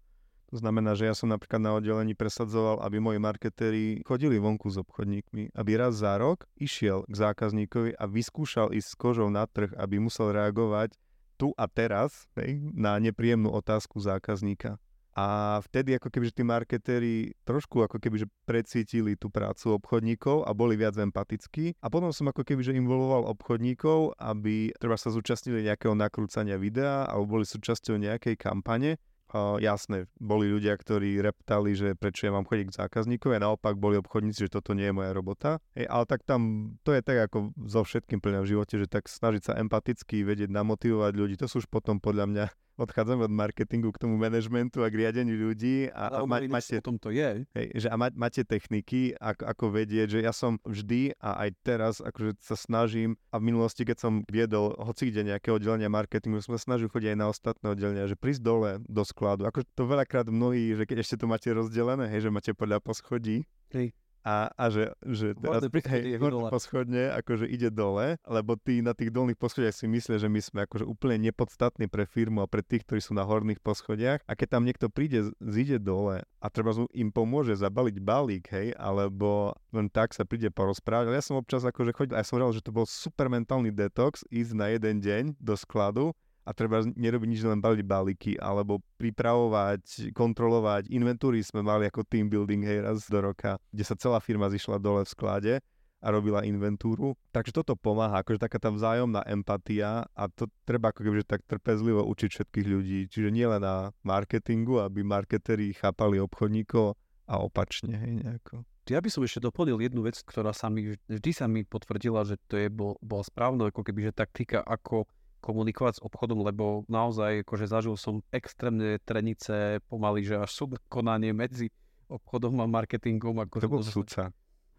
To 0.51 0.59
znamená, 0.59 0.99
že 0.99 1.07
ja 1.07 1.15
som 1.15 1.31
napríklad 1.31 1.63
na 1.63 1.79
oddelení 1.79 2.19
presadzoval, 2.19 2.83
aby 2.83 2.99
moji 2.99 3.23
marketéri 3.23 3.85
chodili 4.03 4.43
vonku 4.43 4.67
s 4.67 4.83
obchodníkmi, 4.83 5.55
aby 5.55 5.71
raz 5.79 6.03
za 6.03 6.19
rok 6.19 6.51
išiel 6.59 7.07
k 7.07 7.15
zákazníkovi 7.15 7.95
a 7.95 8.05
vyskúšal 8.11 8.75
ísť 8.75 8.89
s 8.91 8.99
kožou 8.99 9.31
na 9.31 9.47
trh, 9.47 9.71
aby 9.79 10.03
musel 10.03 10.35
reagovať 10.35 10.99
tu 11.39 11.55
a 11.55 11.71
teraz 11.71 12.27
hej, 12.35 12.59
na 12.75 12.99
nepríjemnú 12.99 13.49
otázku 13.55 14.03
zákazníka. 14.03 14.77
A 15.15 15.59
vtedy 15.67 15.99
ako 15.99 16.07
keby, 16.07 16.31
že 16.31 16.37
tí 16.39 16.45
marketéri 16.47 17.15
trošku 17.43 17.83
ako 17.83 17.99
keby, 17.99 18.25
že 18.25 18.31
precítili 18.47 19.19
tú 19.19 19.27
prácu 19.27 19.75
obchodníkov 19.75 20.47
a 20.47 20.55
boli 20.55 20.79
viac 20.79 20.95
empatickí. 20.95 21.75
A 21.83 21.91
potom 21.91 22.15
som 22.15 22.31
ako 22.31 22.47
keby, 22.47 22.63
že 22.63 22.79
involoval 22.79 23.27
obchodníkov, 23.27 24.15
aby 24.23 24.71
treba 24.79 24.95
sa 24.95 25.11
zúčastnili 25.11 25.67
nejakého 25.67 25.99
nakrúcania 25.99 26.55
videa 26.59 27.11
alebo 27.11 27.39
boli 27.39 27.45
súčasťou 27.47 27.99
nejakej 27.99 28.39
kampane 28.39 29.03
Uh, 29.31 29.63
jasné, 29.63 30.11
boli 30.19 30.51
ľudia, 30.51 30.75
ktorí 30.75 31.23
reptali, 31.23 31.79
že 31.79 31.95
prečo 31.95 32.27
ja 32.27 32.35
mám 32.35 32.43
chodiť 32.51 32.67
k 32.67 32.79
zákazníkovi 32.83 33.39
a 33.39 33.47
naopak 33.47 33.79
boli 33.79 33.95
obchodníci, 34.03 34.51
že 34.51 34.59
toto 34.59 34.75
nie 34.75 34.91
je 34.91 34.97
moja 34.97 35.15
robota. 35.15 35.63
Hej, 35.79 35.87
ale 35.87 36.05
tak 36.11 36.27
tam, 36.27 36.75
to 36.83 36.91
je 36.91 36.99
tak 36.99 37.31
ako 37.31 37.55
so 37.63 37.87
všetkým 37.87 38.19
plne 38.19 38.43
v 38.43 38.51
živote, 38.59 38.75
že 38.75 38.91
tak 38.91 39.07
snažiť 39.07 39.43
sa 39.47 39.53
empaticky 39.55 40.27
vedieť 40.27 40.51
namotivovať 40.51 41.13
ľudí, 41.15 41.39
to 41.39 41.47
sú 41.47 41.63
už 41.63 41.71
potom 41.71 42.03
podľa 42.03 42.27
mňa 42.27 42.45
odchádzame 42.81 43.29
od 43.29 43.33
marketingu 43.33 43.93
k 43.93 44.01
tomu 44.01 44.17
manažmentu 44.17 44.81
a 44.81 44.89
k 44.89 45.05
riadeniu 45.05 45.37
ľudí. 45.37 45.93
A, 45.93 46.25
a 46.25 46.25
ma, 46.25 46.41
máte, 46.49 46.81
o 46.81 46.85
tom 46.85 46.97
to 46.97 47.13
je. 47.13 47.45
Hej, 47.53 47.67
že 47.77 47.87
a 47.93 47.97
ma, 48.01 48.09
máte 48.17 48.41
techniky, 48.43 49.13
ako, 49.21 49.43
ako 49.45 49.65
vedieť, 49.77 50.09
že 50.17 50.21
ja 50.25 50.33
som 50.33 50.57
vždy 50.65 51.15
a 51.21 51.47
aj 51.47 51.51
teraz 51.61 51.95
akože 52.01 52.41
sa 52.41 52.57
snažím 52.57 53.21
a 53.29 53.37
v 53.37 53.53
minulosti, 53.53 53.85
keď 53.85 53.97
som 54.01 54.13
viedol 54.27 54.73
hoci 54.81 55.13
kde 55.13 55.37
nejaké 55.37 55.53
oddelenia 55.53 55.93
marketingu, 55.93 56.41
som 56.41 56.57
sa 56.57 56.63
snažil 56.73 56.89
chodiť 56.89 57.13
aj 57.13 57.19
na 57.19 57.27
ostatné 57.29 57.67
oddelenia, 57.71 58.09
že 58.09 58.17
prísť 58.17 58.43
dole 58.43 58.71
do 58.89 59.03
skladu. 59.05 59.45
Ako 59.45 59.63
to 59.77 59.85
veľakrát 59.85 60.27
mnohí, 60.33 60.73
že 60.73 60.89
keď 60.89 61.05
ešte 61.05 61.21
to 61.21 61.27
máte 61.29 61.49
rozdelené, 61.53 62.09
hej, 62.09 62.27
že 62.27 62.31
máte 62.33 62.53
podľa 62.57 62.81
poschodí, 62.81 63.45
hej 63.77 63.93
a, 64.21 64.53
a 64.53 64.65
že, 64.69 64.93
že 65.07 65.33
teraz, 65.39 65.65
hej, 65.65 66.21
poschodne 66.53 67.13
akože 67.17 67.49
ide 67.49 67.73
dole, 67.73 68.21
lebo 68.29 68.57
tí 68.61 68.85
na 68.85 68.93
tých 68.93 69.09
dolných 69.09 69.41
poschodiach 69.41 69.73
si 69.73 69.89
myslia, 69.89 70.21
že 70.21 70.29
my 70.29 70.41
sme 70.41 70.59
akože 70.69 70.85
úplne 70.85 71.31
nepodstatní 71.31 71.89
pre 71.89 72.05
firmu 72.05 72.45
a 72.45 72.51
pre 72.51 72.61
tých, 72.61 72.85
ktorí 72.85 73.01
sú 73.01 73.17
na 73.17 73.25
horných 73.25 73.61
poschodiach 73.65 74.21
a 74.29 74.33
keď 74.37 74.49
tam 74.59 74.63
niekto 74.69 74.93
príde, 74.93 75.33
zíde 75.41 75.81
dole 75.81 76.25
a 76.41 76.47
treba 76.53 76.77
im 76.93 77.09
pomôže 77.09 77.57
zabaliť 77.57 77.97
balík, 78.01 78.45
hej, 78.53 78.77
alebo 78.77 79.57
len 79.73 79.89
tak 79.89 80.13
sa 80.13 80.29
príde 80.29 80.53
porozprávať. 80.53 81.09
Ale 81.09 81.19
ja 81.19 81.25
som 81.25 81.41
občas 81.41 81.65
akože 81.65 81.93
chodil, 81.97 82.15
ja 82.17 82.25
som 82.25 82.37
hovoril, 82.37 82.57
že 82.57 82.65
to 82.65 82.73
bol 82.75 82.85
super 82.85 83.33
mentálny 83.33 83.73
detox 83.73 84.25
ísť 84.29 84.53
na 84.53 84.67
jeden 84.73 85.01
deň 85.01 85.25
do 85.41 85.55
skladu 85.57 86.13
a 86.45 86.51
treba 86.57 86.83
nerobiť 86.83 87.29
nič, 87.29 87.41
len 87.45 87.61
baliť 87.61 87.85
balíky, 87.85 88.33
alebo 88.41 88.81
pripravovať, 88.97 90.13
kontrolovať. 90.17 90.89
Inventúry 90.91 91.45
sme 91.45 91.61
mali 91.61 91.87
ako 91.87 92.05
team 92.09 92.33
building 92.33 92.65
hej, 92.65 92.81
raz 92.83 93.07
do 93.07 93.21
roka, 93.21 93.61
kde 93.71 93.85
sa 93.85 93.95
celá 93.95 94.19
firma 94.19 94.49
zišla 94.49 94.81
dole 94.81 95.05
v 95.05 95.13
sklade 95.13 95.55
a 96.01 96.07
robila 96.09 96.41
inventúru. 96.49 97.13
Takže 97.29 97.53
toto 97.53 97.77
pomáha, 97.77 98.25
akože 98.25 98.41
taká 98.41 98.57
tá 98.57 98.73
vzájomná 98.73 99.21
empatia 99.29 100.09
a 100.17 100.23
to 100.33 100.49
treba 100.65 100.91
ako 100.91 101.05
kebyže 101.05 101.29
tak 101.29 101.45
trpezlivo 101.45 102.01
učiť 102.09 102.31
všetkých 102.33 102.67
ľudí. 102.67 103.01
Čiže 103.13 103.29
nie 103.29 103.45
len 103.45 103.61
na 103.61 103.93
marketingu, 104.01 104.81
aby 104.81 105.05
marketeri 105.05 105.77
chápali 105.77 106.17
obchodníkov 106.17 106.97
a 107.29 107.35
opačne, 107.37 107.95
hej, 108.01 108.13
nejako. 108.25 108.65
Ja 108.91 108.99
by 108.99 109.07
som 109.07 109.23
ešte 109.23 109.47
doplnil 109.47 109.79
jednu 109.87 110.03
vec, 110.03 110.19
ktorá 110.19 110.51
sa 110.51 110.67
mi, 110.67 110.99
vždy 111.07 111.31
sa 111.31 111.47
mi 111.47 111.63
potvrdila, 111.63 112.27
že 112.27 112.35
to 112.51 112.59
je 112.59 112.67
bol, 112.67 112.99
bola 112.99 113.23
správna 113.23 113.71
ako 113.71 113.87
keby, 113.87 114.11
že 114.11 114.19
taktika, 114.19 114.67
ako 114.67 115.07
komunikovať 115.41 115.99
s 115.99 116.05
obchodom, 116.05 116.45
lebo 116.45 116.85
naozaj 116.87 117.43
akože 117.43 117.67
zažil 117.67 117.97
som 117.97 118.21
extrémne 118.31 119.01
trenice, 119.03 119.81
pomaly, 119.89 120.23
že 120.23 120.39
až 120.39 120.51
súd 120.53 120.79
konanie 120.93 121.33
medzi 121.33 121.73
obchodom 122.07 122.61
a 122.61 122.67
marketingom. 122.69 123.41
Ako 123.43 123.57
to 123.65 123.69
bol 123.69 123.83
sudca. 123.83 124.31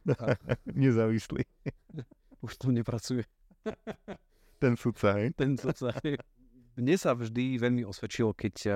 Nezávislý. 0.66 1.44
Už 2.46 2.58
tu 2.58 2.70
nepracuje. 2.70 3.26
Ten 4.62 4.74
sudca, 4.78 5.18
hej? 5.18 5.34
Ten 5.34 5.58
sudca, 5.58 5.94
hej 6.06 6.18
mne 6.80 6.96
sa 6.96 7.12
vždy 7.12 7.60
veľmi 7.60 7.84
osvedčilo, 7.84 8.32
keď 8.32 8.56
uh, 8.72 8.76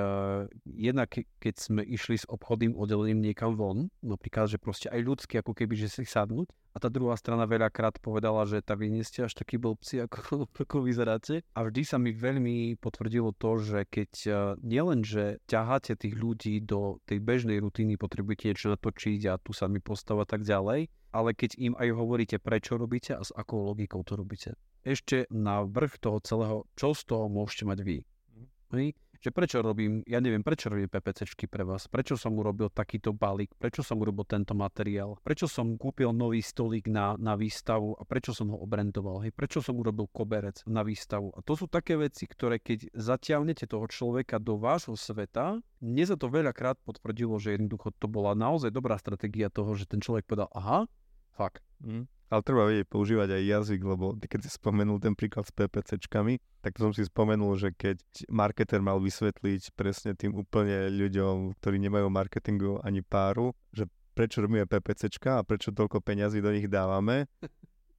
jednak 0.68 1.16
ke, 1.16 1.24
keď 1.40 1.56
sme 1.56 1.82
išli 1.82 2.20
s 2.20 2.28
obchodným 2.28 2.76
oddelením 2.76 3.24
niekam 3.24 3.56
von, 3.56 3.88
napríklad, 4.04 4.52
že 4.52 4.60
proste 4.60 4.92
aj 4.92 5.02
ľudsky, 5.02 5.40
ako 5.40 5.56
keby, 5.56 5.74
že 5.80 5.88
si 5.88 6.04
sadnúť. 6.04 6.52
A 6.76 6.84
tá 6.84 6.92
druhá 6.92 7.16
strana 7.16 7.48
veľakrát 7.48 8.04
povedala, 8.04 8.44
že 8.44 8.60
tá 8.60 8.76
vy 8.76 8.92
nie 8.92 9.08
ste 9.08 9.24
až 9.24 9.32
takí 9.32 9.56
blbci, 9.56 10.02
ako, 10.06 10.52
ako 10.52 10.84
vyzeráte. 10.84 11.48
A 11.56 11.64
vždy 11.64 11.82
sa 11.88 11.96
mi 11.96 12.12
veľmi 12.12 12.76
potvrdilo 12.84 13.32
to, 13.40 13.64
že 13.64 13.88
keď 13.88 14.12
uh, 14.28 14.36
nielen, 14.60 15.08
že 15.08 15.40
ťaháte 15.48 15.96
tých 15.96 16.20
ľudí 16.20 16.60
do 16.62 17.00
tej 17.08 17.24
bežnej 17.24 17.64
rutiny, 17.64 17.96
potrebujete 17.96 18.52
niečo 18.52 18.76
natočiť 18.76 19.22
a 19.32 19.40
tu 19.40 19.56
sa 19.56 19.72
mi 19.72 19.80
postavať 19.80 20.28
tak 20.28 20.42
ďalej, 20.44 20.92
ale 21.16 21.30
keď 21.32 21.56
im 21.64 21.74
aj 21.80 21.90
hovoríte, 21.96 22.38
prečo 22.44 22.76
robíte 22.76 23.16
a 23.16 23.24
s 23.24 23.32
akou 23.32 23.64
logikou 23.64 24.04
to 24.04 24.20
robíte 24.20 24.60
ešte 24.86 25.26
na 25.34 25.66
vrch 25.66 25.98
toho 25.98 26.22
celého, 26.22 26.58
čo 26.78 26.94
z 26.94 27.02
toho 27.10 27.26
môžete 27.26 27.66
mať 27.66 27.80
vy. 27.82 27.98
Mm. 28.06 28.46
Že 29.26 29.34
prečo 29.34 29.58
robím, 29.66 30.06
ja 30.06 30.22
neviem, 30.22 30.46
prečo 30.46 30.70
robím 30.70 30.86
PPCčky 30.86 31.50
pre 31.50 31.66
vás, 31.66 31.90
prečo 31.90 32.14
som 32.14 32.38
urobil 32.38 32.70
takýto 32.70 33.10
balík, 33.10 33.58
prečo 33.58 33.82
som 33.82 33.98
urobil 33.98 34.22
tento 34.22 34.54
materiál, 34.54 35.18
prečo 35.26 35.50
som 35.50 35.82
kúpil 35.82 36.14
nový 36.14 36.46
stolík 36.46 36.86
na, 36.86 37.18
na 37.18 37.34
výstavu 37.34 37.98
a 37.98 38.06
prečo 38.06 38.38
som 38.38 38.54
ho 38.54 38.58
obrentoval, 38.62 39.26
hej, 39.26 39.34
prečo 39.34 39.66
som 39.66 39.82
urobil 39.82 40.06
koberec 40.14 40.62
na 40.70 40.86
výstavu. 40.86 41.34
A 41.34 41.42
to 41.42 41.58
sú 41.58 41.66
také 41.66 41.98
veci, 41.98 42.30
ktoré 42.30 42.62
keď 42.62 42.94
zatiaľnete 42.94 43.66
toho 43.66 43.90
človeka 43.90 44.38
do 44.38 44.62
vášho 44.62 44.94
sveta, 44.94 45.58
mne 45.82 46.04
sa 46.06 46.22
to 46.22 46.30
veľakrát 46.30 46.78
potvrdilo, 46.86 47.42
že 47.42 47.58
jednoducho 47.58 47.98
to 47.98 48.06
bola 48.06 48.38
naozaj 48.38 48.70
dobrá 48.70 48.94
stratégia 49.02 49.50
toho, 49.50 49.74
že 49.74 49.90
ten 49.90 50.06
človek 50.06 50.30
povedal, 50.30 50.54
aha, 50.54 50.86
fakt. 51.34 51.66
Mm. 51.82 52.06
Ale 52.34 52.42
treba 52.42 52.66
vedieť 52.66 52.90
používať 52.90 53.38
aj 53.38 53.44
jazyk, 53.46 53.82
lebo 53.86 54.18
keď 54.18 54.40
si 54.46 54.50
spomenul 54.50 54.98
ten 54.98 55.14
príklad 55.14 55.46
s 55.46 55.54
PPCčkami, 55.54 56.42
tak 56.66 56.82
som 56.82 56.90
si 56.90 57.06
spomenul, 57.06 57.54
že 57.54 57.70
keď 57.70 58.02
marketer 58.34 58.82
mal 58.82 58.98
vysvetliť 58.98 59.78
presne 59.78 60.18
tým 60.18 60.34
úplne 60.34 60.90
ľuďom, 60.90 61.54
ktorí 61.62 61.78
nemajú 61.78 62.10
marketingu 62.10 62.82
ani 62.82 63.06
páru, 63.06 63.54
že 63.70 63.86
prečo 64.18 64.42
robíme 64.42 64.66
PPCčka 64.66 65.38
a 65.38 65.46
prečo 65.46 65.70
toľko 65.70 66.02
peňazí 66.02 66.42
do 66.42 66.50
nich 66.50 66.66
dávame, 66.66 67.30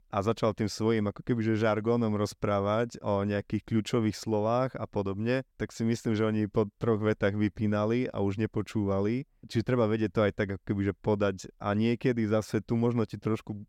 a 0.06 0.22
začal 0.22 0.54
tým 0.54 0.70
svojím 0.70 1.10
ako 1.10 1.20
kebyže 1.26 1.58
žargónom 1.58 2.14
rozprávať 2.14 3.02
o 3.02 3.26
nejakých 3.26 3.62
kľúčových 3.66 4.16
slovách 4.16 4.78
a 4.78 4.86
podobne, 4.86 5.42
tak 5.58 5.74
si 5.74 5.82
myslím, 5.82 6.14
že 6.14 6.24
oni 6.24 6.42
po 6.46 6.70
troch 6.78 7.02
vetách 7.02 7.34
vypínali 7.34 8.06
a 8.08 8.22
už 8.22 8.38
nepočúvali. 8.38 9.26
Čiže 9.44 9.66
treba 9.66 9.90
vedieť 9.90 10.10
to 10.14 10.20
aj 10.24 10.32
tak 10.32 10.48
ako 10.56 10.62
kebyže 10.62 10.94
podať 11.02 11.36
a 11.58 11.74
niekedy 11.74 12.24
zase 12.24 12.62
tu 12.62 12.78
možno 12.78 13.02
ti 13.04 13.18
trošku 13.18 13.66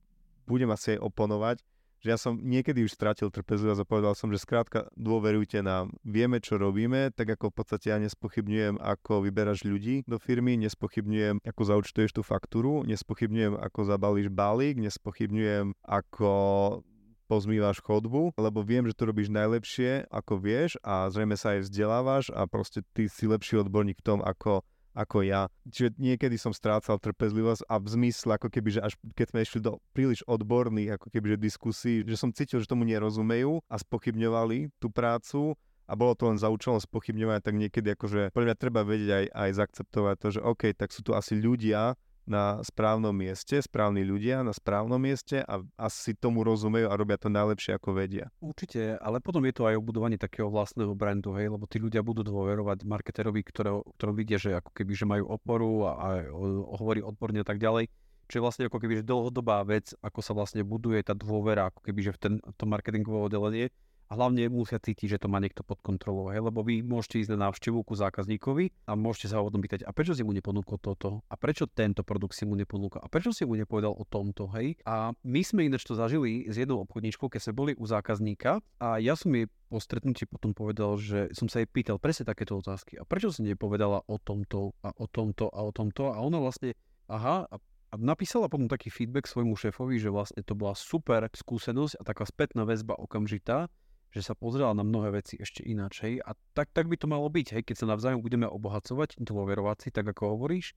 budem 0.48 0.72
asi 0.72 0.96
aj 0.96 1.04
oponovať, 1.04 1.58
že 1.98 2.14
ja 2.14 2.18
som 2.18 2.38
niekedy 2.38 2.86
už 2.86 2.94
strátil 2.94 3.34
trpezlivosť 3.34 3.82
a 3.82 3.90
povedal 3.90 4.14
som, 4.14 4.30
že 4.30 4.38
skrátka 4.38 4.86
dôverujte 4.94 5.66
nám, 5.66 5.98
vieme, 6.06 6.38
čo 6.38 6.62
robíme, 6.62 7.10
tak 7.14 7.34
ako 7.34 7.50
v 7.50 7.56
podstate 7.58 7.90
ja 7.90 7.98
nespochybňujem, 7.98 8.78
ako 8.78 9.26
vyberáš 9.26 9.66
ľudí 9.66 10.06
do 10.06 10.22
firmy, 10.22 10.62
nespochybňujem, 10.62 11.42
ako 11.42 11.62
zaučtuješ 11.66 12.12
tú 12.14 12.22
faktúru, 12.22 12.86
nespochybňujem, 12.86 13.58
ako 13.58 13.80
zabalíš 13.90 14.30
balík, 14.30 14.78
nespochybňujem, 14.78 15.74
ako 15.82 16.32
pozmývaš 17.28 17.84
chodbu, 17.84 18.40
lebo 18.40 18.64
viem, 18.64 18.88
že 18.88 18.96
to 18.96 19.12
robíš 19.12 19.28
najlepšie, 19.28 20.08
ako 20.08 20.40
vieš 20.40 20.80
a 20.80 21.12
zrejme 21.12 21.36
sa 21.36 21.60
aj 21.60 21.68
vzdelávaš 21.68 22.32
a 22.32 22.48
proste 22.48 22.88
ty 22.96 23.12
si 23.12 23.28
lepší 23.28 23.60
odborník 23.60 24.00
v 24.00 24.08
tom, 24.08 24.20
ako 24.24 24.64
ako 24.98 25.22
ja. 25.22 25.46
Čiže 25.70 25.94
niekedy 26.02 26.42
som 26.42 26.50
strácal 26.50 26.98
trpezlivosť 26.98 27.70
a 27.70 27.78
v 27.78 27.88
zmysle, 27.88 28.42
ako 28.42 28.50
keby, 28.50 28.70
že 28.74 28.82
až 28.82 28.98
keď 29.14 29.28
sme 29.30 29.40
išli 29.46 29.60
do 29.62 29.78
príliš 29.94 30.26
odborných, 30.26 30.98
ako 30.98 31.14
keby, 31.14 31.38
že 31.38 31.38
diskusí, 31.38 31.94
že 32.02 32.18
som 32.18 32.34
cítil, 32.34 32.58
že 32.58 32.66
tomu 32.66 32.82
nerozumejú 32.90 33.62
a 33.70 33.76
spochybňovali 33.78 34.74
tú 34.82 34.90
prácu 34.90 35.54
a 35.88 35.94
bolo 35.96 36.18
to 36.18 36.28
len 36.28 36.42
za 36.42 36.52
účelom 36.52 36.82
spochybňovania, 36.82 37.46
tak 37.46 37.56
niekedy 37.56 37.96
akože 37.96 38.36
pre 38.36 38.44
mňa 38.44 38.56
treba 38.60 38.84
vedieť 38.84 39.12
aj, 39.14 39.26
aj 39.32 39.50
zaakceptovať 39.56 40.16
to, 40.20 40.28
že 40.36 40.42
OK, 40.44 40.64
tak 40.76 40.92
sú 40.92 41.06
tu 41.06 41.16
asi 41.16 41.40
ľudia, 41.40 41.96
na 42.28 42.60
správnom 42.62 43.16
mieste, 43.16 43.58
správni 43.64 44.04
ľudia 44.04 44.44
na 44.44 44.52
správnom 44.52 45.00
mieste 45.00 45.42
a 45.48 45.64
asi 45.80 46.12
tomu 46.14 46.44
rozumejú 46.44 46.92
a 46.92 47.00
robia 47.00 47.16
to 47.16 47.32
najlepšie, 47.32 47.80
ako 47.80 47.96
vedia. 47.96 48.28
Určite, 48.44 49.00
ale 49.00 49.24
potom 49.24 49.42
je 49.48 49.56
to 49.56 49.64
aj 49.66 49.80
obudovanie 49.80 50.20
takého 50.20 50.52
vlastného 50.52 50.92
brandu, 50.92 51.32
hej, 51.40 51.48
lebo 51.48 51.64
tí 51.66 51.80
ľudia 51.80 52.04
budú 52.04 52.28
dôverovať 52.28 52.84
marketerovi, 52.84 53.42
ktorého, 53.48 53.88
ktorom 53.96 54.14
vidia, 54.14 54.36
že 54.36 54.60
ako 54.60 54.76
keby, 54.76 54.92
že 54.94 55.08
majú 55.08 55.32
oporu 55.32 55.88
a, 55.88 55.92
a 55.96 56.08
hovorí 56.78 57.00
odborne 57.00 57.42
a 57.42 57.48
tak 57.48 57.64
ďalej. 57.64 57.88
Čo 58.28 58.44
je 58.44 58.44
vlastne 58.44 58.64
ako 58.68 58.84
keby, 58.84 59.00
že 59.00 59.08
dlhodobá 59.08 59.64
vec, 59.64 59.96
ako 60.04 60.20
sa 60.20 60.36
vlastne 60.36 60.60
buduje 60.60 61.00
tá 61.00 61.16
dôvera, 61.16 61.72
ako 61.72 61.80
keby, 61.80 62.12
že 62.12 62.12
v 62.12 62.20
ten, 62.20 62.34
to 62.60 62.68
marketingové 62.68 63.32
oddelenie 63.32 63.72
a 64.08 64.16
hlavne 64.16 64.48
musia 64.48 64.80
cítiť, 64.80 65.18
že 65.18 65.22
to 65.22 65.28
má 65.28 65.44
niekto 65.44 65.68
pod 65.68 65.84
kontrolou, 65.84 66.32
hej? 66.32 66.40
lebo 66.40 66.64
vy 66.64 66.80
môžete 66.80 67.28
ísť 67.28 67.32
na 67.36 67.52
návštevu 67.52 67.84
ku 67.84 67.94
zákazníkovi 67.94 68.88
a 68.88 68.96
môžete 68.96 69.32
sa 69.32 69.40
ho 69.40 69.48
potom 69.48 69.60
pýtať, 69.60 69.84
a 69.84 69.92
prečo 69.92 70.16
si 70.16 70.24
mu 70.24 70.32
neponúkol 70.32 70.80
toto? 70.80 71.22
A 71.28 71.36
prečo 71.36 71.68
tento 71.68 72.08
produkt 72.08 72.36
si 72.36 72.48
mu 72.48 72.56
neponúkol? 72.56 73.04
A 73.04 73.12
prečo 73.12 73.36
si 73.36 73.44
mu 73.44 73.60
nepovedal 73.60 73.92
o 73.92 74.08
tomto? 74.08 74.48
Hej? 74.56 74.80
A 74.88 75.12
my 75.12 75.42
sme 75.44 75.68
ináč 75.68 75.84
to 75.84 75.94
zažili 75.94 76.48
s 76.48 76.56
jednou 76.56 76.80
obchodníčkou, 76.88 77.28
keď 77.28 77.52
sme 77.52 77.54
boli 77.54 77.72
u 77.76 77.84
zákazníka 77.84 78.64
a 78.80 78.98
ja 79.04 79.20
som 79.20 79.36
jej 79.36 79.52
po 79.68 79.84
stretnutí 79.84 80.24
potom 80.24 80.56
povedal, 80.56 80.96
že 80.96 81.28
som 81.36 81.52
sa 81.52 81.60
jej 81.60 81.68
pýtal 81.68 82.00
presne 82.00 82.24
takéto 82.24 82.56
otázky. 82.56 82.96
A 82.96 83.04
prečo 83.04 83.36
si 83.36 83.44
nepovedala 83.44 84.00
o 84.08 84.16
tomto 84.16 84.72
a 84.80 84.96
o 84.96 85.12
tomto 85.12 85.52
a 85.52 85.60
o 85.68 85.76
tomto? 85.76 86.16
A 86.16 86.24
ona 86.24 86.40
vlastne, 86.40 86.72
aha, 87.12 87.44
a 87.52 87.56
a 87.88 87.96
napísala 87.96 88.52
potom 88.52 88.68
taký 88.68 88.92
feedback 88.92 89.32
svojmu 89.32 89.56
šéfovi, 89.56 89.96
že 89.96 90.12
vlastne 90.12 90.44
to 90.44 90.60
bola 90.60 90.76
super 90.76 91.24
skúsenosť 91.32 91.96
a 91.96 92.02
taká 92.04 92.28
spätná 92.28 92.68
väzba 92.68 93.00
okamžitá, 93.00 93.72
že 94.12 94.22
sa 94.24 94.34
pozrela 94.34 94.72
na 94.72 94.84
mnohé 94.84 95.20
veci 95.20 95.36
ešte 95.38 95.64
ináč, 95.64 96.02
hej. 96.04 96.24
A 96.24 96.34
tak, 96.56 96.72
tak 96.72 96.88
by 96.88 96.96
to 96.96 97.08
malo 97.08 97.28
byť, 97.28 97.48
hej, 97.60 97.64
keď 97.68 97.76
sa 97.84 97.86
navzájom 97.92 98.24
budeme 98.24 98.48
obohacovať, 98.48 99.20
dôverovať 99.20 99.78
si, 99.88 99.90
tak 99.92 100.08
ako 100.08 100.38
hovoríš, 100.38 100.74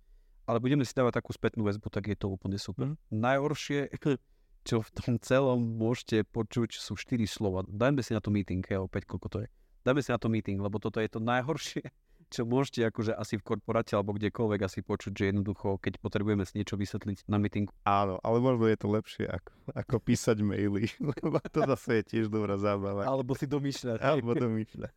ale 0.51 0.59
budeme 0.59 0.83
si 0.83 0.93
dávať 0.93 1.23
takú 1.23 1.31
spätnú 1.31 1.63
väzbu, 1.63 1.87
tak 1.91 2.11
je 2.11 2.19
to 2.19 2.27
úplne 2.27 2.59
super. 2.59 2.91
Mm. 2.91 2.97
Najhoršie, 3.15 3.91
čo 4.69 4.83
v 4.83 4.91
tom 4.93 5.15
celom 5.23 5.63
môžete 5.79 6.27
počuť, 6.27 6.77
sú 6.77 6.99
štyri 6.99 7.25
slova. 7.25 7.63
Dajme 7.65 8.03
si 8.03 8.13
na 8.13 8.21
to 8.21 8.35
meeting, 8.35 8.61
hej, 8.67 8.83
opäť 8.83 9.07
koľko 9.07 9.29
to 9.31 9.39
je. 9.47 9.49
Dajme 9.87 10.01
si 10.05 10.11
na 10.13 10.21
to 10.21 10.29
meeting, 10.29 10.61
lebo 10.61 10.77
toto 10.77 11.01
je 11.01 11.09
to 11.09 11.23
najhoršie, 11.23 11.87
čo 12.31 12.47
môžete 12.47 12.87
akože 12.89 13.13
asi 13.13 13.37
v 13.37 13.45
korporáte 13.45 13.99
alebo 13.99 14.15
kdekoľvek 14.15 14.61
asi 14.63 14.81
počuť, 14.81 15.13
že 15.13 15.25
jednoducho, 15.35 15.83
keď 15.83 15.99
potrebujeme 15.99 16.47
si 16.47 16.63
niečo 16.63 16.79
vysvetliť 16.79 17.27
na 17.27 17.43
meetingu. 17.43 17.75
Áno, 17.83 18.23
ale 18.23 18.39
možno 18.39 18.71
je 18.71 18.79
to 18.79 18.89
lepšie 18.89 19.27
ako, 19.27 19.53
ako 19.75 19.97
písať 19.99 20.39
maily, 20.41 20.87
lebo 21.27 21.43
to 21.51 21.61
zase 21.67 21.91
je 22.01 22.03
tiež 22.17 22.27
dobrá 22.31 22.55
zábava. 22.57 23.05
Alebo 23.05 23.35
si 23.35 23.51
domýšľať. 23.51 23.99
Alebo 23.99 24.33
domýšľať. 24.39 24.95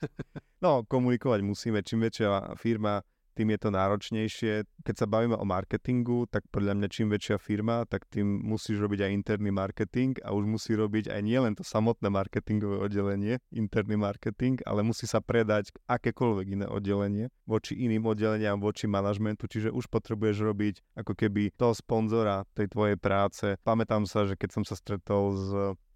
No, 0.64 0.88
komunikovať 0.88 1.44
musíme. 1.44 1.84
Čím 1.84 2.08
väčšia 2.08 2.56
firma, 2.56 3.04
tým 3.34 3.54
je 3.54 3.60
to 3.60 3.70
náročnejšie. 3.74 4.54
Keď 4.86 4.96
sa 4.96 5.08
bavíme 5.10 5.36
o 5.36 5.46
marketingu, 5.46 6.30
tak 6.30 6.46
podľa 6.54 6.78
mňa 6.78 6.88
čím 6.88 7.10
väčšia 7.10 7.42
firma, 7.42 7.84
tak 7.90 8.06
tým 8.08 8.26
musíš 8.46 8.80
robiť 8.80 9.10
aj 9.10 9.12
interný 9.12 9.50
marketing 9.50 10.22
a 10.22 10.32
už 10.32 10.46
musí 10.46 10.78
robiť 10.78 11.10
aj 11.10 11.22
nielen 11.26 11.54
to 11.58 11.66
samotné 11.66 12.08
marketingové 12.14 12.78
oddelenie, 12.80 13.42
interný 13.50 13.98
marketing, 13.98 14.62
ale 14.64 14.86
musí 14.86 15.10
sa 15.10 15.20
predať 15.20 15.74
akékoľvek 15.90 16.46
iné 16.54 16.66
oddelenie 16.70 17.34
voči 17.44 17.76
iným 17.76 18.08
oddeleniam, 18.08 18.62
voči 18.62 18.88
manažmentu, 18.88 19.52
čiže 19.52 19.74
už 19.74 19.92
potrebuješ 19.92 20.38
robiť 20.48 20.76
ako 20.96 21.14
keby 21.18 21.52
toho 21.58 21.76
sponzora 21.76 22.48
tej 22.56 22.72
tvojej 22.72 22.96
práce. 22.96 23.60
Pamätám 23.66 24.08
sa, 24.08 24.24
že 24.24 24.40
keď 24.40 24.50
som 24.62 24.64
sa 24.64 24.80
stretol 24.80 25.36
s 25.36 25.50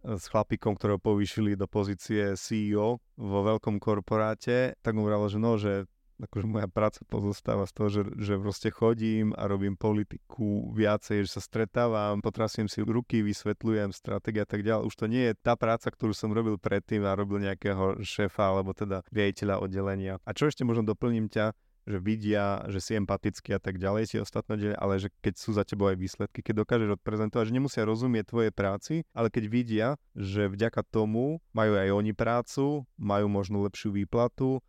s 0.07 0.31
chlapikom, 0.31 0.79
ktorého 0.79 1.01
povýšili 1.01 1.59
do 1.59 1.67
pozície 1.67 2.37
CEO 2.39 3.03
vo 3.19 3.39
veľkom 3.43 3.81
korporáte, 3.81 4.77
tak 4.79 4.95
mu 4.95 5.03
vravil, 5.03 5.27
že 5.27 5.39
no, 5.41 5.51
že 5.59 5.89
akože 6.17 6.45
moja 6.49 6.67
práca 6.69 7.05
pozostáva 7.05 7.69
z 7.69 7.73
toho, 7.73 7.87
že, 7.89 8.01
že 8.17 8.33
proste 8.41 8.69
chodím 8.73 9.37
a 9.37 9.45
robím 9.45 9.77
politiku 9.77 10.73
viacej, 10.73 11.29
že 11.29 11.37
sa 11.37 11.41
stretávam, 11.41 12.25
potrasím 12.25 12.65
si 12.65 12.81
ruky, 12.81 13.21
vysvetľujem 13.21 13.93
stratégia 13.93 14.43
a 14.43 14.49
tak 14.49 14.65
ďalej. 14.65 14.87
Už 14.89 14.95
to 14.97 15.05
nie 15.05 15.29
je 15.31 15.33
tá 15.37 15.53
práca, 15.53 15.93
ktorú 15.93 16.17
som 16.17 16.33
robil 16.33 16.57
predtým 16.57 17.05
a 17.05 17.13
robil 17.13 17.45
nejakého 17.45 18.01
šéfa 18.01 18.49
alebo 18.49 18.73
teda 18.73 19.05
riaditeľa 19.13 19.61
oddelenia. 19.61 20.17
A 20.25 20.33
čo 20.33 20.49
ešte 20.49 20.65
možno 20.65 20.89
doplním 20.89 21.29
ťa, 21.29 21.53
že 21.87 22.03
vidia, 22.03 22.67
že 22.67 22.83
si 22.83 22.99
empatický 22.99 23.55
a 23.55 23.61
tak 23.63 23.79
ďalej, 23.79 24.11
si 24.11 24.15
ostatné 24.19 24.59
oddelenia, 24.59 24.81
ale 24.83 24.99
že 24.99 25.07
keď 25.23 25.33
sú 25.39 25.55
za 25.55 25.63
tebou 25.63 25.87
aj 25.87 25.95
výsledky, 25.95 26.43
keď 26.43 26.67
dokážeš 26.67 26.99
odprezentovať, 26.99 27.47
že 27.47 27.55
nemusia 27.55 27.87
rozumieť 27.87 28.25
tvojej 28.27 28.51
práci, 28.51 29.07
ale 29.15 29.31
keď 29.31 29.43
vidia, 29.47 29.87
že 30.11 30.51
vďaka 30.51 30.83
tomu 30.83 31.39
majú 31.55 31.79
aj 31.79 31.89
oni 31.95 32.11
prácu, 32.11 32.83
majú 32.99 33.27
možno 33.31 33.63
lepšiu 33.63 33.95
výplatu, 33.95 34.59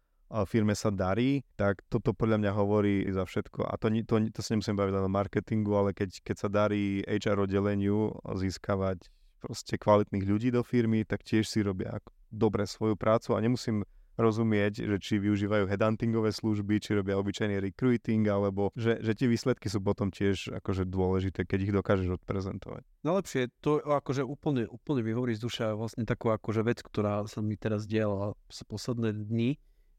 firme 0.44 0.76
sa 0.76 0.92
darí, 0.92 1.44
tak 1.56 1.80
toto 1.88 2.12
podľa 2.12 2.40
mňa 2.44 2.52
hovorí 2.52 3.04
za 3.08 3.24
všetko. 3.24 3.64
A 3.64 3.74
to, 3.80 3.88
to, 4.04 4.14
to 4.28 4.40
sa 4.44 4.52
nemusím 4.54 4.76
baviť 4.76 4.92
len 4.92 5.08
o 5.08 5.10
marketingu, 5.12 5.72
ale 5.72 5.90
keď, 5.96 6.20
keď 6.20 6.36
sa 6.36 6.48
darí 6.52 7.00
HR 7.08 7.48
oddeleniu 7.48 8.12
získavať 8.24 9.08
proste 9.40 9.78
kvalitných 9.78 10.24
ľudí 10.26 10.48
do 10.50 10.60
firmy, 10.66 11.06
tak 11.06 11.22
tiež 11.24 11.46
si 11.46 11.62
robia 11.62 12.02
dobre 12.28 12.68
svoju 12.68 12.98
prácu 12.98 13.32
a 13.32 13.42
nemusím 13.42 13.86
rozumieť, 14.18 14.82
že 14.82 14.96
či 14.98 15.14
využívajú 15.22 15.70
headhuntingové 15.70 16.34
služby, 16.34 16.82
či 16.82 16.98
robia 16.98 17.14
obyčajný 17.22 17.62
recruiting, 17.62 18.26
alebo 18.26 18.74
že, 18.74 18.98
že 18.98 19.14
tie 19.14 19.30
výsledky 19.30 19.70
sú 19.70 19.78
potom 19.78 20.10
tiež 20.10 20.58
akože 20.58 20.90
dôležité, 20.90 21.46
keď 21.46 21.58
ich 21.62 21.72
dokážeš 21.72 22.18
odprezentovať. 22.18 22.82
Najlepšie 23.06 23.54
to 23.62 23.78
akože 23.78 24.26
úplne, 24.26 24.66
úplne 24.66 25.06
vyhovorí 25.06 25.38
z 25.38 25.46
duša 25.46 25.78
vlastne 25.78 26.02
takú 26.02 26.34
akože 26.34 26.66
vec, 26.66 26.82
ktorá 26.82 27.22
sa 27.30 27.38
mi 27.38 27.54
teraz 27.54 27.86
diala 27.86 28.34
posledné 28.66 29.14
dni, 29.14 29.54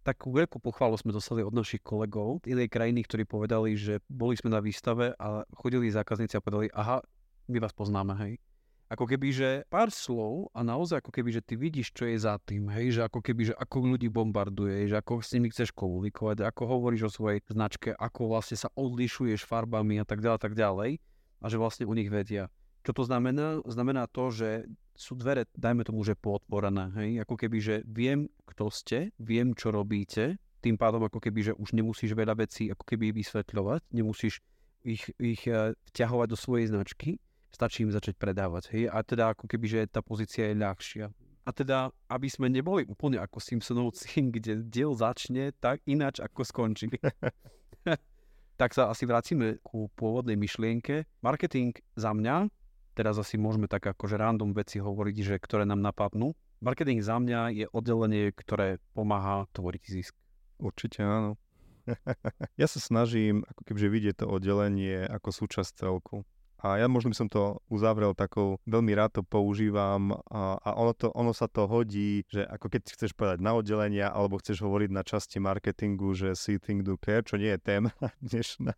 takú 0.09 0.33
veľkú 0.33 0.57
pochvalu 0.57 0.97
sme 0.97 1.13
dostali 1.13 1.45
od 1.45 1.53
našich 1.53 1.85
kolegov 1.85 2.41
z 2.41 2.57
inej 2.57 2.73
krajiny, 2.73 3.05
ktorí 3.05 3.29
povedali, 3.29 3.77
že 3.77 4.01
boli 4.09 4.33
sme 4.33 4.49
na 4.49 4.57
výstave 4.57 5.13
a 5.21 5.45
chodili 5.53 5.93
zákazníci 5.93 6.33
a 6.33 6.41
povedali, 6.41 6.73
aha, 6.73 7.05
my 7.45 7.57
vás 7.61 7.69
poznáme, 7.77 8.17
hej. 8.25 8.41
Ako 8.89 9.05
keby, 9.05 9.29
že 9.29 9.49
pár 9.69 9.93
slov 9.93 10.49
a 10.49 10.65
naozaj 10.65 11.05
ako 11.05 11.13
keby, 11.13 11.29
že 11.29 11.45
ty 11.45 11.53
vidíš, 11.53 11.93
čo 11.93 12.09
je 12.09 12.17
za 12.17 12.41
tým, 12.41 12.73
hej, 12.73 12.97
že 12.97 13.01
ako 13.05 13.21
keby, 13.21 13.53
že 13.53 13.53
ako 13.53 13.93
ľudí 13.93 14.09
bombarduje, 14.09 14.89
že 14.89 14.97
ako 14.97 15.21
s 15.21 15.29
nimi 15.37 15.53
chceš 15.53 15.69
komunikovať, 15.77 16.41
ako 16.41 16.61
hovoríš 16.65 17.05
o 17.05 17.13
svojej 17.13 17.45
značke, 17.45 17.93
ako 17.93 18.33
vlastne 18.33 18.57
sa 18.57 18.73
odlišuješ 18.73 19.45
farbami 19.45 20.01
a 20.01 20.05
tak 20.09 20.25
ďalej, 20.25 20.41
tak 20.41 20.57
ďalej 20.57 20.97
a 21.37 21.45
že 21.45 21.61
vlastne 21.61 21.85
u 21.85 21.93
nich 21.93 22.09
vedia. 22.09 22.49
Čo 22.83 22.91
to 22.95 23.03
znamená? 23.03 23.59
Znamená 23.67 24.07
to, 24.07 24.31
že 24.31 24.65
sú 24.99 25.15
dvere, 25.15 25.47
dajme 25.55 25.87
tomu, 25.87 26.03
že 26.03 26.19
pootvorené, 26.19 26.91
hej, 26.99 27.11
ako 27.23 27.35
keby, 27.39 27.57
že 27.63 27.75
viem, 27.87 28.27
kto 28.43 28.67
ste, 28.67 29.15
viem, 29.15 29.55
čo 29.55 29.71
robíte, 29.71 30.35
tým 30.59 30.75
pádom 30.75 31.07
ako 31.07 31.23
keby, 31.23 31.51
že 31.51 31.53
už 31.55 31.71
nemusíš 31.71 32.11
veľa 32.11 32.35
vecí 32.35 32.67
ako 32.67 32.83
keby 32.83 33.15
vysvetľovať, 33.15 33.95
nemusíš 33.95 34.43
ich, 34.83 35.07
ich 35.15 35.47
eh, 35.47 35.71
vťahovať 35.95 36.27
do 36.27 36.37
svojej 36.37 36.67
značky, 36.67 37.15
stačí 37.47 37.87
im 37.87 37.95
začať 37.95 38.19
predávať, 38.19 38.75
hej, 38.75 38.91
a 38.91 38.99
teda 38.99 39.31
ako 39.31 39.47
keby, 39.47 39.65
že 39.71 39.79
tá 39.87 40.03
pozícia 40.03 40.51
je 40.51 40.59
ľahšia. 40.59 41.07
A 41.47 41.55
teda, 41.55 41.89
aby 42.11 42.27
sme 42.29 42.51
neboli 42.51 42.83
úplne 42.85 43.17
ako 43.23 43.39
Simpsonovci, 43.39 44.19
kde 44.35 44.67
diel 44.67 44.91
začne 44.91 45.55
tak 45.63 45.79
ináč, 45.87 46.19
ako 46.19 46.43
skončí. 46.43 46.91
tak 48.59 48.75
sa 48.75 48.91
asi 48.91 49.07
vracíme 49.07 49.63
ku 49.63 49.87
pôvodnej 49.95 50.35
myšlienke. 50.35 51.07
Marketing 51.23 51.71
za 51.95 52.11
mňa 52.11 52.51
teraz 52.93 53.17
asi 53.17 53.35
môžeme 53.35 53.67
tak 53.67 53.85
akože 53.85 54.15
random 54.17 54.53
veci 54.53 54.79
hovoriť, 54.79 55.15
že 55.23 55.35
ktoré 55.41 55.63
nám 55.65 55.81
napadnú. 55.83 56.33
Marketing 56.59 56.99
za 56.99 57.19
mňa 57.19 57.55
je 57.55 57.65
oddelenie, 57.71 58.35
ktoré 58.35 58.83
pomáha 58.91 59.47
tvoriť 59.55 59.83
zisk. 59.87 60.13
Určite 60.59 61.03
áno. 61.07 61.39
ja 62.61 62.67
sa 62.67 62.79
snažím 62.83 63.47
ako 63.47 63.61
kebyže 63.63 63.89
vidieť 63.89 64.15
to 64.21 64.25
oddelenie 64.27 65.07
ako 65.07 65.29
súčasť 65.31 65.71
celku. 65.87 66.27
A 66.59 66.75
ja 66.75 66.91
možno 66.91 67.15
by 67.15 67.17
som 67.17 67.29
to 67.31 67.63
uzavrel 67.71 68.11
takou, 68.11 68.59
veľmi 68.67 68.91
rád 68.91 69.19
to 69.19 69.21
používam 69.23 70.11
a, 70.27 70.59
a 70.59 70.69
ono, 70.75 70.91
to, 70.91 71.07
ono 71.15 71.31
sa 71.31 71.47
to 71.47 71.63
hodí, 71.71 72.27
že 72.27 72.43
ako 72.43 72.67
keď 72.67 72.81
chceš 72.91 73.15
povedať 73.15 73.39
na 73.39 73.55
oddelenia 73.55 74.11
alebo 74.11 74.35
chceš 74.43 74.59
hovoriť 74.67 74.89
na 74.91 75.07
časti 75.07 75.39
marketingu, 75.39 76.11
že 76.11 76.35
see, 76.35 76.59
think, 76.59 76.83
do, 76.83 76.99
care, 76.99 77.23
čo 77.23 77.39
nie 77.39 77.55
je 77.55 77.59
téma 77.63 77.95
dnešná. 78.27 78.75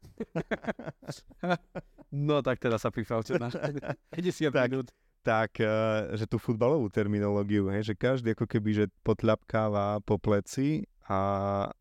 no 2.30 2.46
tak 2.46 2.62
teda 2.62 2.78
sa 2.78 2.94
prifávte 2.94 3.42
na 3.42 3.50
50 4.14 4.54
tak, 4.54 4.70
minút. 4.70 4.94
Tak, 5.26 5.58
eh, 5.58 6.18
že 6.18 6.30
tú 6.30 6.38
futbalovú 6.38 6.86
terminológiu, 6.94 7.66
hej, 7.74 7.94
že 7.94 7.96
každý 7.98 8.38
ako 8.38 8.46
keby, 8.46 8.70
že 8.74 8.86
potľapkáva 9.02 10.06
po 10.06 10.22
pleci 10.22 10.86
a 11.10 11.20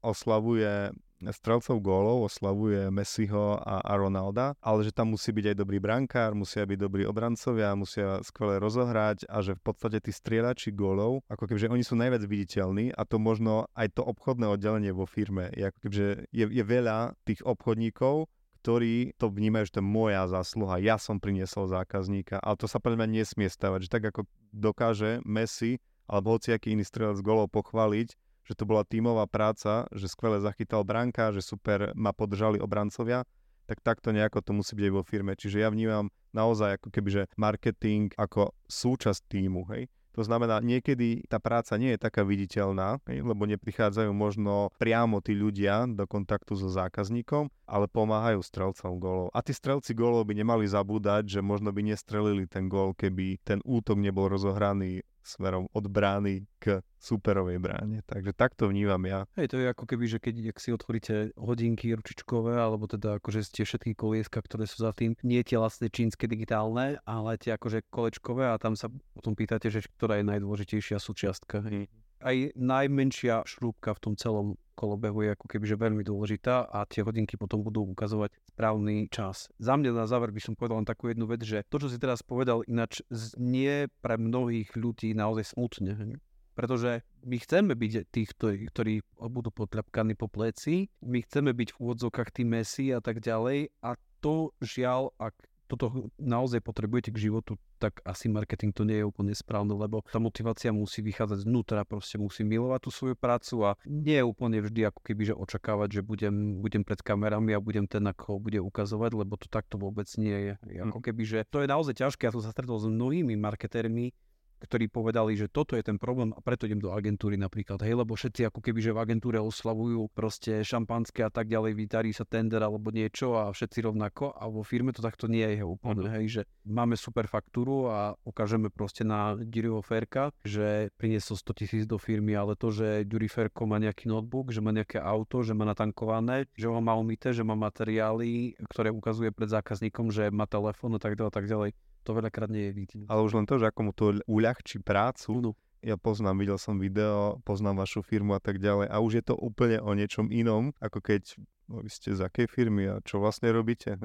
oslavuje 0.00 0.96
strelcov 1.28 1.76
gólov, 1.84 2.32
oslavuje 2.32 2.88
Messiho 2.88 3.60
a, 3.60 3.84
a 3.84 3.92
Ronalda, 4.00 4.56
ale 4.64 4.88
že 4.88 4.96
tam 4.96 5.12
musí 5.12 5.36
byť 5.36 5.52
aj 5.52 5.56
dobrý 5.60 5.76
brankár, 5.76 6.32
musia 6.32 6.64
byť 6.64 6.78
dobrí 6.80 7.04
obrancovia, 7.04 7.76
musia 7.76 8.24
skvele 8.24 8.56
rozohrať 8.56 9.28
a 9.28 9.44
že 9.44 9.52
v 9.52 9.62
podstate 9.62 10.00
tí 10.00 10.08
strieľači 10.08 10.72
gólov, 10.72 11.20
ako 11.28 11.44
kebyže 11.44 11.68
oni 11.68 11.84
sú 11.84 12.00
najviac 12.00 12.24
viditeľní 12.24 12.96
a 12.96 13.04
to 13.04 13.20
možno 13.20 13.68
aj 13.76 13.92
to 13.92 14.02
obchodné 14.02 14.48
oddelenie 14.48 14.96
vo 14.96 15.04
firme. 15.04 15.52
Je, 15.52 15.68
ako 15.68 15.78
kebyže 15.84 16.08
je, 16.32 16.44
je 16.48 16.64
veľa 16.64 17.12
tých 17.28 17.44
obchodníkov, 17.44 18.32
ktorí 18.60 19.16
to 19.16 19.32
vnímajú, 19.32 19.72
že 19.72 19.74
to 19.76 19.80
je 19.80 19.88
moja 19.88 20.28
zásluha, 20.28 20.84
ja 20.84 21.00
som 21.00 21.16
priniesol 21.16 21.68
zákazníka, 21.68 22.40
ale 22.44 22.60
to 22.60 22.68
sa 22.68 22.76
podľa 22.76 23.04
mňa 23.04 23.24
nesmie 23.24 23.48
stavať, 23.48 23.88
že 23.88 23.92
tak 23.92 24.04
ako 24.12 24.28
dokáže 24.52 25.24
Messi 25.24 25.80
alebo 26.04 26.36
hociaký 26.36 26.76
iný 26.76 26.84
strelec 26.84 27.22
golov 27.24 27.48
pochváliť, 27.48 28.18
že 28.50 28.58
to 28.58 28.66
bola 28.66 28.82
tímová 28.82 29.30
práca, 29.30 29.86
že 29.94 30.10
skvele 30.10 30.42
zachytal 30.42 30.82
branka, 30.82 31.30
že 31.30 31.38
super 31.38 31.94
ma 31.94 32.10
podržali 32.10 32.58
obrancovia, 32.58 33.22
tak 33.70 33.78
takto 33.86 34.10
nejako 34.10 34.42
to 34.42 34.50
musí 34.50 34.74
byť 34.74 34.84
aj 34.90 34.94
vo 34.98 35.06
firme. 35.06 35.38
Čiže 35.38 35.62
ja 35.62 35.70
vnímam 35.70 36.10
naozaj 36.34 36.82
ako 36.82 36.90
keby, 36.90 37.08
že 37.14 37.22
marketing 37.38 38.10
ako 38.18 38.50
súčasť 38.66 39.30
týmu, 39.30 39.70
hej. 39.70 39.86
To 40.18 40.26
znamená, 40.26 40.58
niekedy 40.58 41.22
tá 41.30 41.38
práca 41.38 41.78
nie 41.78 41.94
je 41.94 42.02
taká 42.02 42.26
viditeľná, 42.26 42.98
lebo 43.06 43.46
neprichádzajú 43.46 44.10
možno 44.10 44.74
priamo 44.74 45.22
tí 45.22 45.38
ľudia 45.38 45.86
do 45.86 46.02
kontaktu 46.02 46.58
so 46.58 46.66
zákazníkom, 46.66 47.46
ale 47.70 47.86
pomáhajú 47.86 48.42
strelcom 48.42 48.98
gólov. 48.98 49.30
A 49.30 49.38
tí 49.38 49.54
strelci 49.54 49.94
gólov 49.94 50.26
by 50.26 50.34
nemali 50.42 50.66
zabúdať, 50.66 51.30
že 51.30 51.40
možno 51.46 51.70
by 51.70 51.94
nestrelili 51.94 52.50
ten 52.50 52.66
gól, 52.66 52.90
keby 52.98 53.38
ten 53.46 53.62
útok 53.62 54.02
nebol 54.02 54.26
rozohraný 54.26 55.06
smerom 55.22 55.68
od 55.72 55.84
brány 55.86 56.48
k 56.60 56.84
superovej 57.00 57.60
bráne. 57.60 58.04
Takže 58.04 58.36
takto 58.36 58.68
vnímam 58.68 59.00
ja. 59.08 59.24
Hej, 59.36 59.52
to 59.52 59.56
je 59.60 59.72
ako 59.72 59.84
keby, 59.88 60.04
že 60.08 60.18
keď 60.20 60.52
ak 60.52 60.58
si 60.60 60.70
otvoríte 60.72 61.14
hodinky 61.36 61.96
ručičkové, 61.96 62.60
alebo 62.60 62.84
teda 62.84 63.16
akože 63.20 63.40
ste 63.40 63.64
všetky 63.64 63.96
kolieska, 63.96 64.40
ktoré 64.44 64.68
sú 64.68 64.84
za 64.84 64.92
tým, 64.92 65.16
nie 65.24 65.40
tie 65.40 65.56
vlastne 65.56 65.88
čínske 65.88 66.28
digitálne, 66.28 67.00
ale 67.08 67.40
tie 67.40 67.56
akože 67.56 67.88
kolečkové 67.88 68.52
a 68.52 68.60
tam 68.60 68.76
sa 68.76 68.92
potom 69.16 69.32
pýtate, 69.32 69.72
že 69.72 69.84
ktorá 69.96 70.20
je 70.20 70.28
najdôležitejšia 70.28 71.00
súčiastka. 71.00 71.64
Hej 71.64 71.88
aj 72.20 72.52
najmenšia 72.56 73.48
šrúbka 73.48 73.96
v 73.96 74.02
tom 74.04 74.14
celom 74.16 74.60
kolobehu 74.80 75.28
je 75.28 75.36
ako 75.36 75.44
keby 75.44 75.64
že 75.68 75.76
veľmi 75.76 76.00
dôležitá 76.00 76.72
a 76.72 76.88
tie 76.88 77.04
hodinky 77.04 77.36
potom 77.36 77.60
budú 77.60 77.84
ukazovať 77.92 78.32
správny 78.56 79.12
čas. 79.12 79.52
Za 79.60 79.76
mňa 79.76 79.92
na 79.92 80.08
záver 80.08 80.32
by 80.32 80.40
som 80.40 80.56
povedal 80.56 80.80
len 80.80 80.88
takú 80.88 81.12
jednu 81.12 81.28
vec, 81.28 81.44
že 81.44 81.68
to, 81.68 81.76
čo 81.76 81.92
si 81.92 82.00
teraz 82.00 82.24
povedal, 82.24 82.64
ináč 82.64 83.04
nie 83.36 83.92
pre 84.00 84.16
mnohých 84.16 84.72
ľudí 84.72 85.12
naozaj 85.12 85.52
smutne. 85.52 86.16
Pretože 86.56 87.04
my 87.24 87.36
chceme 87.40 87.72
byť 87.76 87.92
tí, 88.08 88.22
ktorí, 88.24 88.56
ktorí 88.72 88.94
budú 89.28 89.52
potľapkaní 89.52 90.16
po 90.16 90.32
pleci, 90.32 90.88
my 91.04 91.20
chceme 91.24 91.52
byť 91.52 91.68
v 91.72 91.78
úvodzovkách 91.80 92.32
tí 92.32 92.42
mesi 92.48 92.92
a 92.92 93.04
tak 93.04 93.20
ďalej 93.20 93.72
a 93.84 93.96
to 94.20 94.52
žiaľ, 94.60 95.12
ak 95.16 95.36
toto 95.70 96.10
naozaj 96.18 96.60
potrebujete 96.60 97.14
k 97.14 97.30
životu, 97.30 97.54
tak 97.80 98.04
asi 98.04 98.28
marketing 98.28 98.76
to 98.76 98.84
nie 98.84 99.00
je 99.00 99.08
úplne 99.08 99.32
správne, 99.32 99.72
lebo 99.72 100.04
tá 100.12 100.20
motivácia 100.20 100.68
musí 100.68 101.00
vychádzať 101.00 101.48
znútra, 101.48 101.88
proste 101.88 102.20
musí 102.20 102.44
milovať 102.44 102.80
tú 102.84 102.90
svoju 102.92 103.16
prácu 103.16 103.64
a 103.64 103.70
nie 103.88 104.20
je 104.20 104.24
úplne 104.28 104.60
vždy 104.60 104.92
ako 104.92 105.00
keby, 105.00 105.32
že 105.32 105.34
očakávať, 105.34 105.88
že 105.96 106.02
budem, 106.04 106.60
budem 106.60 106.84
pred 106.84 107.00
kamerami 107.00 107.56
a 107.56 107.64
budem 107.64 107.88
ten, 107.88 108.04
ako 108.04 108.36
bude 108.36 108.60
ukazovať, 108.60 109.16
lebo 109.16 109.40
to 109.40 109.48
takto 109.48 109.80
vôbec 109.80 110.06
nie 110.20 110.52
je. 110.52 110.52
Ako 110.84 111.00
hm. 111.00 111.04
keby, 111.08 111.22
že 111.24 111.38
to 111.48 111.64
je 111.64 111.72
naozaj 111.72 111.96
ťažké, 111.96 112.28
ja 112.28 112.34
som 112.36 112.44
sa 112.44 112.52
stretol 112.52 112.76
s 112.76 112.86
mnohými 112.86 113.34
marketérmi, 113.40 114.12
ktorí 114.60 114.92
povedali, 114.92 115.34
že 115.34 115.48
toto 115.48 115.74
je 115.74 115.82
ten 115.82 115.96
problém 115.96 116.30
a 116.36 116.40
preto 116.44 116.68
idem 116.68 116.78
do 116.78 116.94
agentúry 116.94 117.40
napríklad, 117.40 117.82
hej, 117.82 117.98
lebo 117.98 118.14
všetci 118.14 118.46
ako 118.46 118.60
keby, 118.62 118.78
že 118.84 118.94
v 118.94 119.02
agentúre 119.02 119.38
oslavujú 119.40 120.12
proste 120.12 120.62
šampanské 120.62 121.26
a 121.26 121.32
tak 121.32 121.48
ďalej, 121.50 121.74
vytarí 121.74 122.10
sa 122.14 122.28
tender 122.28 122.62
alebo 122.62 122.92
niečo 122.94 123.34
a 123.34 123.50
všetci 123.50 123.90
rovnako 123.90 124.36
a 124.36 124.46
vo 124.46 124.62
firme 124.62 124.94
to 124.94 125.02
takto 125.02 125.26
nie 125.26 125.44
je 125.58 125.64
úplne, 125.66 126.06
uh-huh. 126.06 126.14
hej, 126.20 126.26
že 126.28 126.42
máme 126.68 126.94
super 126.94 127.26
faktúru 127.26 127.90
a 127.90 128.14
ukážeme 128.22 128.70
proste 128.70 129.02
na 129.02 129.34
Diriho 129.34 129.82
Ferka, 129.82 130.30
že 130.46 130.92
priniesol 130.94 131.40
100 131.40 131.58
tisíc 131.58 131.84
do 131.88 131.98
firmy, 131.98 132.36
ale 132.38 132.54
to, 132.54 132.70
že 132.70 133.08
Diri 133.08 133.26
Ferko 133.26 133.66
má 133.66 133.82
nejaký 133.82 134.06
notebook, 134.06 134.54
že 134.54 134.62
má 134.62 134.70
nejaké 134.70 135.00
auto, 135.02 135.42
že 135.42 135.56
má 135.56 135.66
natankované, 135.66 136.46
že 136.54 136.70
ho 136.70 136.78
má 136.78 136.94
umité, 136.94 137.32
že 137.34 137.42
má 137.42 137.56
materiály, 137.56 138.54
ktoré 138.70 138.92
ukazuje 138.92 139.32
pred 139.32 139.48
zákazníkom, 139.48 140.12
že 140.12 140.28
má 140.30 140.44
telefón 140.44 140.94
a 140.94 141.00
tak 141.00 141.16
ďalej, 141.16 141.32
tak 141.32 141.48
ďalej 141.48 141.70
to 142.02 142.10
veľakrát 142.16 142.50
nie 142.50 142.70
je 142.70 142.72
vidieť. 142.72 143.06
Ale 143.08 143.20
už 143.24 143.36
len 143.36 143.46
to, 143.46 143.60
že 143.60 143.68
ako 143.68 143.80
mu 143.86 143.92
to 143.92 144.18
uľahčí 144.24 144.80
prácu, 144.80 145.30
no. 145.40 145.50
ja 145.80 145.96
poznám, 145.96 146.40
videl 146.40 146.58
som 146.60 146.76
video, 146.76 147.40
poznám 147.44 147.84
vašu 147.84 148.04
firmu 148.04 148.36
a 148.36 148.40
tak 148.42 148.58
ďalej 148.58 148.88
a 148.88 148.96
už 149.00 149.12
je 149.20 149.24
to 149.24 149.34
úplne 149.36 149.80
o 149.80 149.92
niečom 149.92 150.28
inom, 150.32 150.72
ako 150.80 150.98
keď 151.00 151.36
no, 151.68 151.84
vy 151.84 151.90
ste 151.92 152.16
z 152.16 152.20
akej 152.24 152.46
firmy 152.48 152.88
a 152.88 152.98
čo 153.04 153.20
vlastne 153.20 153.52
robíte. 153.52 153.96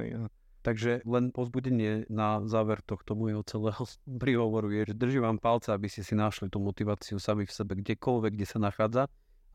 Takže 0.65 1.05
len 1.05 1.29
pozbudenie 1.29 2.09
na 2.09 2.41
záver 2.49 2.81
tohto 2.81 3.13
môjho 3.13 3.45
celého 3.45 3.85
príhovoru 4.17 4.73
je, 4.73 4.89
že 4.89 4.97
držím 4.97 5.29
vám 5.29 5.37
palce, 5.37 5.69
aby 5.69 5.85
ste 5.85 6.01
si 6.01 6.17
našli 6.17 6.49
tú 6.49 6.57
motiváciu 6.57 7.21
sami 7.21 7.45
v 7.45 7.53
sebe, 7.53 7.77
kdekoľvek, 7.77 8.31
kde 8.33 8.47
sa 8.49 8.57
nachádza 8.57 9.05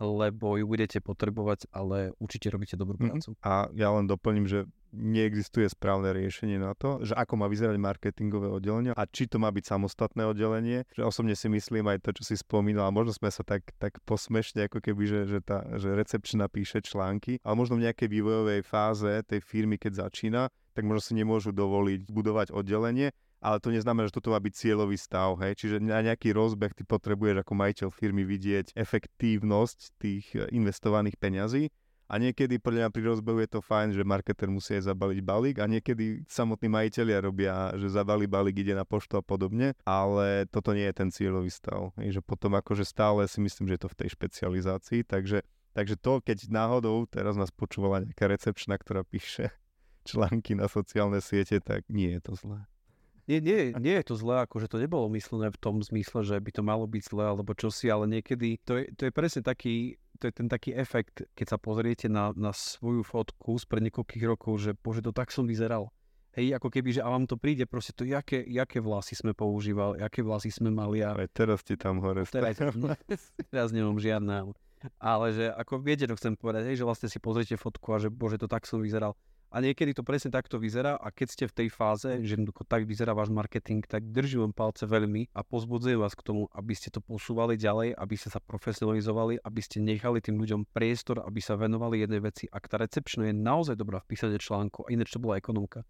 lebo 0.01 0.57
ju 0.57 0.65
budete 0.65 0.99
potrebovať, 1.05 1.69
ale 1.71 2.17
určite 2.17 2.49
robíte 2.49 2.75
dobrú 2.75 2.97
mhm. 2.97 3.05
prácu. 3.07 3.29
A 3.45 3.69
ja 3.77 3.93
len 3.93 4.09
doplním, 4.09 4.49
že 4.49 4.65
neexistuje 4.91 5.71
správne 5.71 6.11
riešenie 6.11 6.59
na 6.59 6.75
to, 6.75 6.99
že 7.07 7.15
ako 7.15 7.39
má 7.39 7.47
vyzerať 7.47 7.79
marketingové 7.79 8.51
oddelenie 8.51 8.91
a 8.91 9.07
či 9.07 9.31
to 9.31 9.39
má 9.39 9.47
byť 9.55 9.65
samostatné 9.71 10.27
oddelenie. 10.27 10.83
Že 10.91 11.07
osobne 11.07 11.35
si 11.39 11.47
myslím 11.47 11.87
aj 11.95 12.03
to, 12.03 12.11
čo 12.19 12.27
si 12.27 12.35
spomínal, 12.35 12.91
a 12.91 12.95
možno 12.95 13.15
sme 13.15 13.31
sa 13.31 13.47
tak, 13.47 13.71
tak 13.79 14.03
posmešne, 14.03 14.67
ako 14.67 14.83
keby, 14.83 15.03
že, 15.07 15.21
že, 15.31 15.41
tá, 15.47 15.63
že 15.79 15.95
recepčná 15.95 16.51
píše 16.51 16.83
články, 16.83 17.39
ale 17.47 17.55
možno 17.55 17.79
v 17.79 17.87
nejakej 17.87 18.09
vývojovej 18.11 18.61
fáze 18.67 19.23
tej 19.31 19.41
firmy, 19.47 19.79
keď 19.79 20.11
začína, 20.11 20.51
tak 20.75 20.83
možno 20.87 21.03
si 21.03 21.15
nemôžu 21.15 21.55
dovoliť 21.55 22.11
budovať 22.11 22.51
oddelenie, 22.51 23.15
ale 23.41 23.57
to 23.59 23.73
neznamená, 23.73 24.07
že 24.07 24.17
toto 24.21 24.31
má 24.31 24.39
byť 24.39 24.53
cieľový 24.53 25.01
stav, 25.01 25.41
hej. 25.41 25.57
Čiže 25.57 25.77
na 25.81 26.05
nejaký 26.05 26.37
rozbeh 26.37 26.77
ty 26.77 26.85
potrebuješ 26.85 27.43
ako 27.43 27.53
majiteľ 27.57 27.89
firmy 27.91 28.23
vidieť 28.29 28.77
efektívnosť 28.77 29.79
tých 29.97 30.27
eh, 30.37 30.47
investovaných 30.53 31.17
peňazí 31.17 31.73
a 32.11 32.19
niekedy 32.19 32.59
podľa 32.59 32.91
mňa 32.91 32.91
pri 32.91 33.03
rozbehu 33.07 33.39
je 33.39 33.51
to 33.55 33.61
fajn, 33.63 33.95
že 33.95 34.03
marketer 34.03 34.51
musí 34.51 34.75
aj 34.75 34.91
zabaliť 34.91 35.19
balík 35.23 35.57
a 35.63 35.71
niekedy 35.71 36.27
samotní 36.27 36.67
majiteľia 36.67 37.19
robia, 37.23 37.71
že 37.79 37.87
zabali 37.87 38.27
balík, 38.27 38.67
ide 38.67 38.75
na 38.75 38.83
poštu 38.83 39.15
a 39.15 39.23
podobne, 39.23 39.79
ale 39.87 40.51
toto 40.51 40.75
nie 40.75 40.91
je 40.91 40.95
ten 40.99 41.09
cieľový 41.15 41.55
stav. 41.55 41.95
Hej, 42.03 42.19
že 42.19 42.21
potom 42.27 42.59
akože 42.59 42.83
stále 42.83 43.31
si 43.31 43.39
myslím, 43.39 43.71
že 43.71 43.79
je 43.79 43.83
to 43.87 43.93
v 43.95 43.99
tej 44.03 44.09
špecializácii, 44.19 45.07
takže, 45.07 45.47
takže 45.71 45.95
to, 46.03 46.19
keď 46.19 46.51
náhodou 46.51 47.07
teraz 47.07 47.39
nás 47.39 47.55
počúvala 47.55 48.03
nejaká 48.03 48.27
recepčná, 48.27 48.75
ktorá 48.75 49.07
píše 49.07 49.55
články 50.11 50.59
na 50.59 50.67
sociálne 50.67 51.23
siete, 51.23 51.63
tak 51.63 51.87
nie 51.87 52.19
je 52.19 52.21
to 52.27 52.35
zlé. 52.35 52.67
Nie, 53.31 53.39
nie, 53.39 53.71
nie 53.79 53.95
je 54.03 54.11
to 54.11 54.19
zlé, 54.19 54.43
akože 54.43 54.67
to 54.67 54.83
nebolo 54.83 55.07
myslené 55.15 55.55
v 55.55 55.61
tom 55.63 55.79
zmysle, 55.79 56.27
že 56.27 56.35
by 56.43 56.51
to 56.51 56.67
malo 56.67 56.91
byť 56.91 57.15
zlé 57.15 57.31
alebo 57.31 57.55
čosi, 57.55 57.87
ale 57.87 58.11
niekedy 58.11 58.59
to 58.67 58.83
je, 58.83 58.91
to 58.99 59.07
je 59.07 59.13
presne 59.15 59.47
taký, 59.47 60.03
to 60.19 60.27
je 60.27 60.35
ten 60.35 60.51
taký 60.51 60.75
efekt, 60.75 61.23
keď 61.39 61.55
sa 61.55 61.59
pozriete 61.63 62.11
na, 62.11 62.35
na 62.35 62.51
svoju 62.51 63.07
fotku 63.07 63.55
z 63.55 63.71
pred 63.71 63.87
niekoľkých 63.87 64.25
rokov, 64.27 64.59
že 64.59 64.75
bože, 64.75 65.07
to 65.07 65.15
tak 65.15 65.31
som 65.31 65.47
vyzeral. 65.47 65.95
Hej, 66.35 66.59
ako 66.59 66.75
keby, 66.75 66.91
že 66.91 67.07
a 67.07 67.11
vám 67.11 67.31
to 67.31 67.39
príde 67.39 67.71
proste 67.71 67.95
to, 67.95 68.03
jaké, 68.03 68.43
jaké 68.51 68.83
vlasy 68.83 69.15
sme 69.15 69.31
používali, 69.31 70.03
aké 70.03 70.27
vlasy 70.27 70.51
sme 70.51 70.75
mali. 70.75 71.03
A... 71.03 71.15
Aj 71.15 71.31
teraz 71.31 71.63
ti 71.63 71.79
tam 71.79 72.03
hore 72.03 72.27
teraz, 72.27 72.59
teraz 73.55 73.71
nemám 73.71 74.03
žiadne. 74.03 74.51
Ale 74.99 75.27
že 75.31 75.55
ako 75.55 75.79
viete, 75.79 76.11
to 76.11 76.19
chcem 76.19 76.35
povedať, 76.35 76.67
hej, 76.67 76.83
že 76.83 76.87
vlastne 76.87 77.07
si 77.07 77.23
pozriete 77.23 77.55
fotku 77.55 77.95
a 77.95 78.03
že 78.03 78.11
bože, 78.11 78.43
to 78.43 78.51
tak 78.51 78.67
som 78.67 78.83
vyzeral. 78.83 79.15
A 79.51 79.59
niekedy 79.59 79.91
to 79.99 80.07
presne 80.07 80.31
takto 80.31 80.63
vyzerá 80.63 80.95
a 80.95 81.11
keď 81.11 81.27
ste 81.27 81.45
v 81.51 81.57
tej 81.59 81.69
fáze, 81.75 82.07
že 82.23 82.39
jednoducho 82.39 82.63
tak 82.63 82.87
vyzerá 82.87 83.19
váš 83.19 83.35
marketing, 83.35 83.83
tak 83.83 84.07
držím 84.07 84.47
vám 84.47 84.55
palce 84.55 84.87
veľmi 84.87 85.35
a 85.35 85.43
pozbudzujem 85.43 85.99
vás 85.99 86.15
k 86.15 86.23
tomu, 86.23 86.47
aby 86.55 86.71
ste 86.71 86.95
to 86.95 87.03
posúvali 87.03 87.59
ďalej, 87.59 87.99
aby 87.99 88.15
ste 88.15 88.31
sa 88.31 88.39
profesionalizovali, 88.39 89.43
aby 89.43 89.59
ste 89.59 89.83
nechali 89.83 90.23
tým 90.23 90.39
ľuďom 90.39 90.71
priestor, 90.71 91.27
aby 91.27 91.43
sa 91.43 91.59
venovali 91.59 91.99
jednej 91.99 92.23
veci. 92.23 92.47
Ak 92.47 92.71
tá 92.71 92.79
recepčná 92.79 93.27
je 93.27 93.35
naozaj 93.35 93.75
dobrá 93.75 93.99
v 93.99 94.15
písaní 94.15 94.39
článku, 94.39 94.87
a 94.87 94.95
ináč 94.95 95.11
to 95.11 95.19
bola 95.19 95.35
ekonomka, 95.35 95.83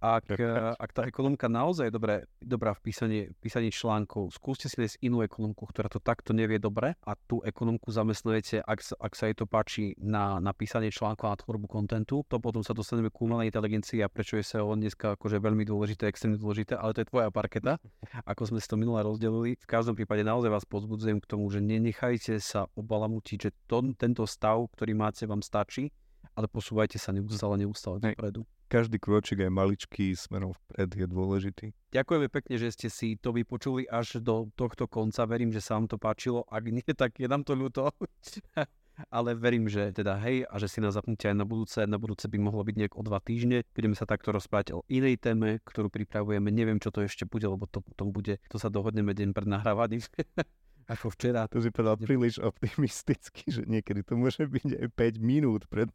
ak, 0.00 0.32
ak 0.80 0.90
tá 0.96 1.04
ekonomka 1.04 1.52
naozaj 1.52 1.92
je 1.92 1.94
dobré, 1.94 2.14
dobrá 2.40 2.72
v 2.72 2.80
písaní, 2.80 3.18
písaní 3.44 3.68
článkov, 3.68 4.32
skúste 4.32 4.72
si 4.72 4.80
nájsť 4.80 5.04
inú 5.04 5.20
ekonomku, 5.20 5.68
ktorá 5.68 5.92
to 5.92 6.00
takto 6.00 6.32
nevie 6.32 6.56
dobre 6.56 6.96
a 7.04 7.12
tú 7.28 7.44
ekonomku 7.44 7.92
zamestnujete, 7.92 8.64
ak, 8.64 8.96
ak 8.96 9.12
sa 9.12 9.28
jej 9.28 9.36
to 9.36 9.44
páči 9.44 9.92
na, 10.00 10.40
na 10.40 10.56
písanie 10.56 10.88
článkov 10.88 11.28
a 11.28 11.36
tvorbu 11.36 11.68
kontentu, 11.68 12.24
to 12.24 12.40
potom 12.40 12.64
sa 12.64 12.72
dostane 12.72 13.01
dostaneme 13.01 13.01
umelej 13.10 13.50
inteligencii 13.50 14.04
a 14.04 14.12
prečo 14.12 14.38
je 14.38 14.46
SEO 14.46 14.78
dneska 14.78 15.18
akože 15.18 15.42
veľmi 15.42 15.66
dôležité, 15.66 16.06
extrémne 16.06 16.38
dôležité, 16.38 16.78
ale 16.78 16.94
to 16.94 17.02
je 17.02 17.10
tvoja 17.10 17.32
parketa, 17.34 17.82
ako 18.30 18.54
sme 18.54 18.58
si 18.62 18.68
to 18.70 18.78
minule 18.78 19.02
rozdelili. 19.02 19.58
V 19.58 19.66
každom 19.66 19.98
prípade 19.98 20.22
naozaj 20.22 20.52
vás 20.52 20.68
pozbudzujem 20.68 21.18
k 21.18 21.26
tomu, 21.26 21.50
že 21.50 21.58
nenechajte 21.58 22.38
sa 22.38 22.70
obalamutiť, 22.78 23.38
že 23.38 23.50
to, 23.66 23.82
tento 23.98 24.22
stav, 24.28 24.68
ktorý 24.76 24.92
máte, 24.94 25.26
vám 25.26 25.42
stačí, 25.42 25.90
ale 26.36 26.46
posúvajte 26.46 27.00
sa 27.00 27.10
neustále, 27.10 27.58
neustále 27.58 27.98
dopredu. 27.98 28.46
Každý 28.72 28.96
krôčik 28.96 29.36
aj 29.44 29.52
maličký 29.52 30.16
smerom 30.16 30.56
vpred 30.56 30.96
je 30.96 31.04
dôležitý. 31.04 31.66
Ďakujeme 31.92 32.32
pekne, 32.32 32.56
že 32.56 32.72
ste 32.72 32.88
si 32.88 33.20
to 33.20 33.36
vypočuli 33.36 33.84
až 33.84 34.24
do 34.24 34.48
tohto 34.56 34.88
konca. 34.88 35.28
Verím, 35.28 35.52
že 35.52 35.60
sa 35.60 35.76
vám 35.76 35.92
to 35.92 36.00
páčilo. 36.00 36.48
Ak 36.48 36.64
nie, 36.64 36.80
tak 36.96 37.20
je 37.20 37.28
nám 37.28 37.44
to 37.44 37.52
ľúto. 37.52 37.92
ale 39.10 39.34
verím, 39.34 39.66
že 39.66 39.90
teda 39.90 40.20
hej 40.22 40.46
a 40.46 40.54
že 40.60 40.68
si 40.70 40.78
nás 40.78 40.94
zapnúte 40.94 41.26
aj 41.26 41.36
na 41.36 41.46
budúce. 41.48 41.80
Na 41.88 41.98
budúce 41.98 42.30
by 42.30 42.38
mohlo 42.38 42.62
byť 42.62 42.76
nejak 42.78 42.94
o 42.94 43.02
dva 43.02 43.18
týždne. 43.18 43.66
Budeme 43.74 43.98
sa 43.98 44.06
takto 44.06 44.30
rozprávať 44.30 44.76
o 44.76 44.84
inej 44.86 45.18
téme, 45.18 45.58
ktorú 45.64 45.90
pripravujeme. 45.90 46.52
Neviem, 46.52 46.78
čo 46.78 46.94
to 46.94 47.02
ešte 47.02 47.26
bude, 47.26 47.48
lebo 47.48 47.66
to 47.66 47.82
potom 47.82 48.14
bude, 48.14 48.38
to 48.46 48.56
sa 48.60 48.70
dohodneme 48.70 49.10
deň 49.16 49.34
pred 49.34 49.48
nahrávaním. 49.48 50.02
Ako 50.90 51.12
včera. 51.14 51.46
To 51.50 51.62
si 51.62 51.70
povedal 51.70 51.98
príliš 51.98 52.38
optimisticky, 52.42 53.46
že 53.50 53.62
niekedy 53.66 54.02
to 54.02 54.18
môže 54.18 54.42
byť 54.46 54.82
aj 54.82 54.88
5 54.94 55.18
minút 55.22 55.62
pred 55.70 55.90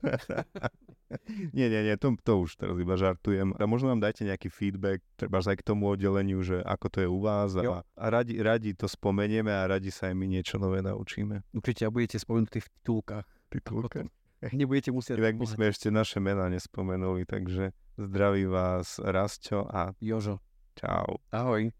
Nie, 1.55 1.67
nie, 1.71 1.81
nie, 1.87 1.95
to, 1.95 2.15
to 2.19 2.33
už 2.43 2.59
teraz 2.59 2.75
iba 2.75 2.95
žartujem. 2.99 3.55
A 3.55 3.63
možno 3.63 3.91
nám 3.91 4.03
dajte 4.03 4.27
nejaký 4.27 4.51
feedback, 4.51 4.99
treba 5.15 5.39
aj 5.39 5.57
k 5.59 5.67
tomu 5.67 5.87
oddeleniu, 5.87 6.43
že 6.43 6.59
ako 6.63 6.85
to 6.91 6.97
je 7.03 7.07
u 7.07 7.19
vás 7.23 7.55
a, 7.55 7.83
a 7.83 8.05
radi, 8.11 8.39
radi 8.43 8.75
to 8.75 8.91
spomenieme 8.91 9.51
a 9.51 9.67
radi 9.67 9.91
sa 9.91 10.11
aj 10.11 10.15
my 10.19 10.25
niečo 10.27 10.59
nové 10.59 10.83
naučíme. 10.83 11.47
Určite 11.55 11.87
a 11.87 11.93
budete 11.93 12.19
spomenutí 12.19 12.59
v 12.59 12.69
titulkách. 12.79 13.27
Titulkách. 13.47 14.11
Nebudete 14.59 14.91
musieť... 14.93 15.17
Inak 15.17 15.39
by 15.39 15.47
sme 15.47 15.65
ešte 15.71 15.87
naše 15.89 16.19
mená 16.19 16.51
nespomenuli, 16.51 17.25
takže 17.25 17.73
zdraví 17.97 18.45
vás 18.45 19.01
Rastio 19.01 19.65
a 19.65 19.95
Jožo. 19.97 20.43
Čau. 20.77 21.17
Ahoj. 21.33 21.73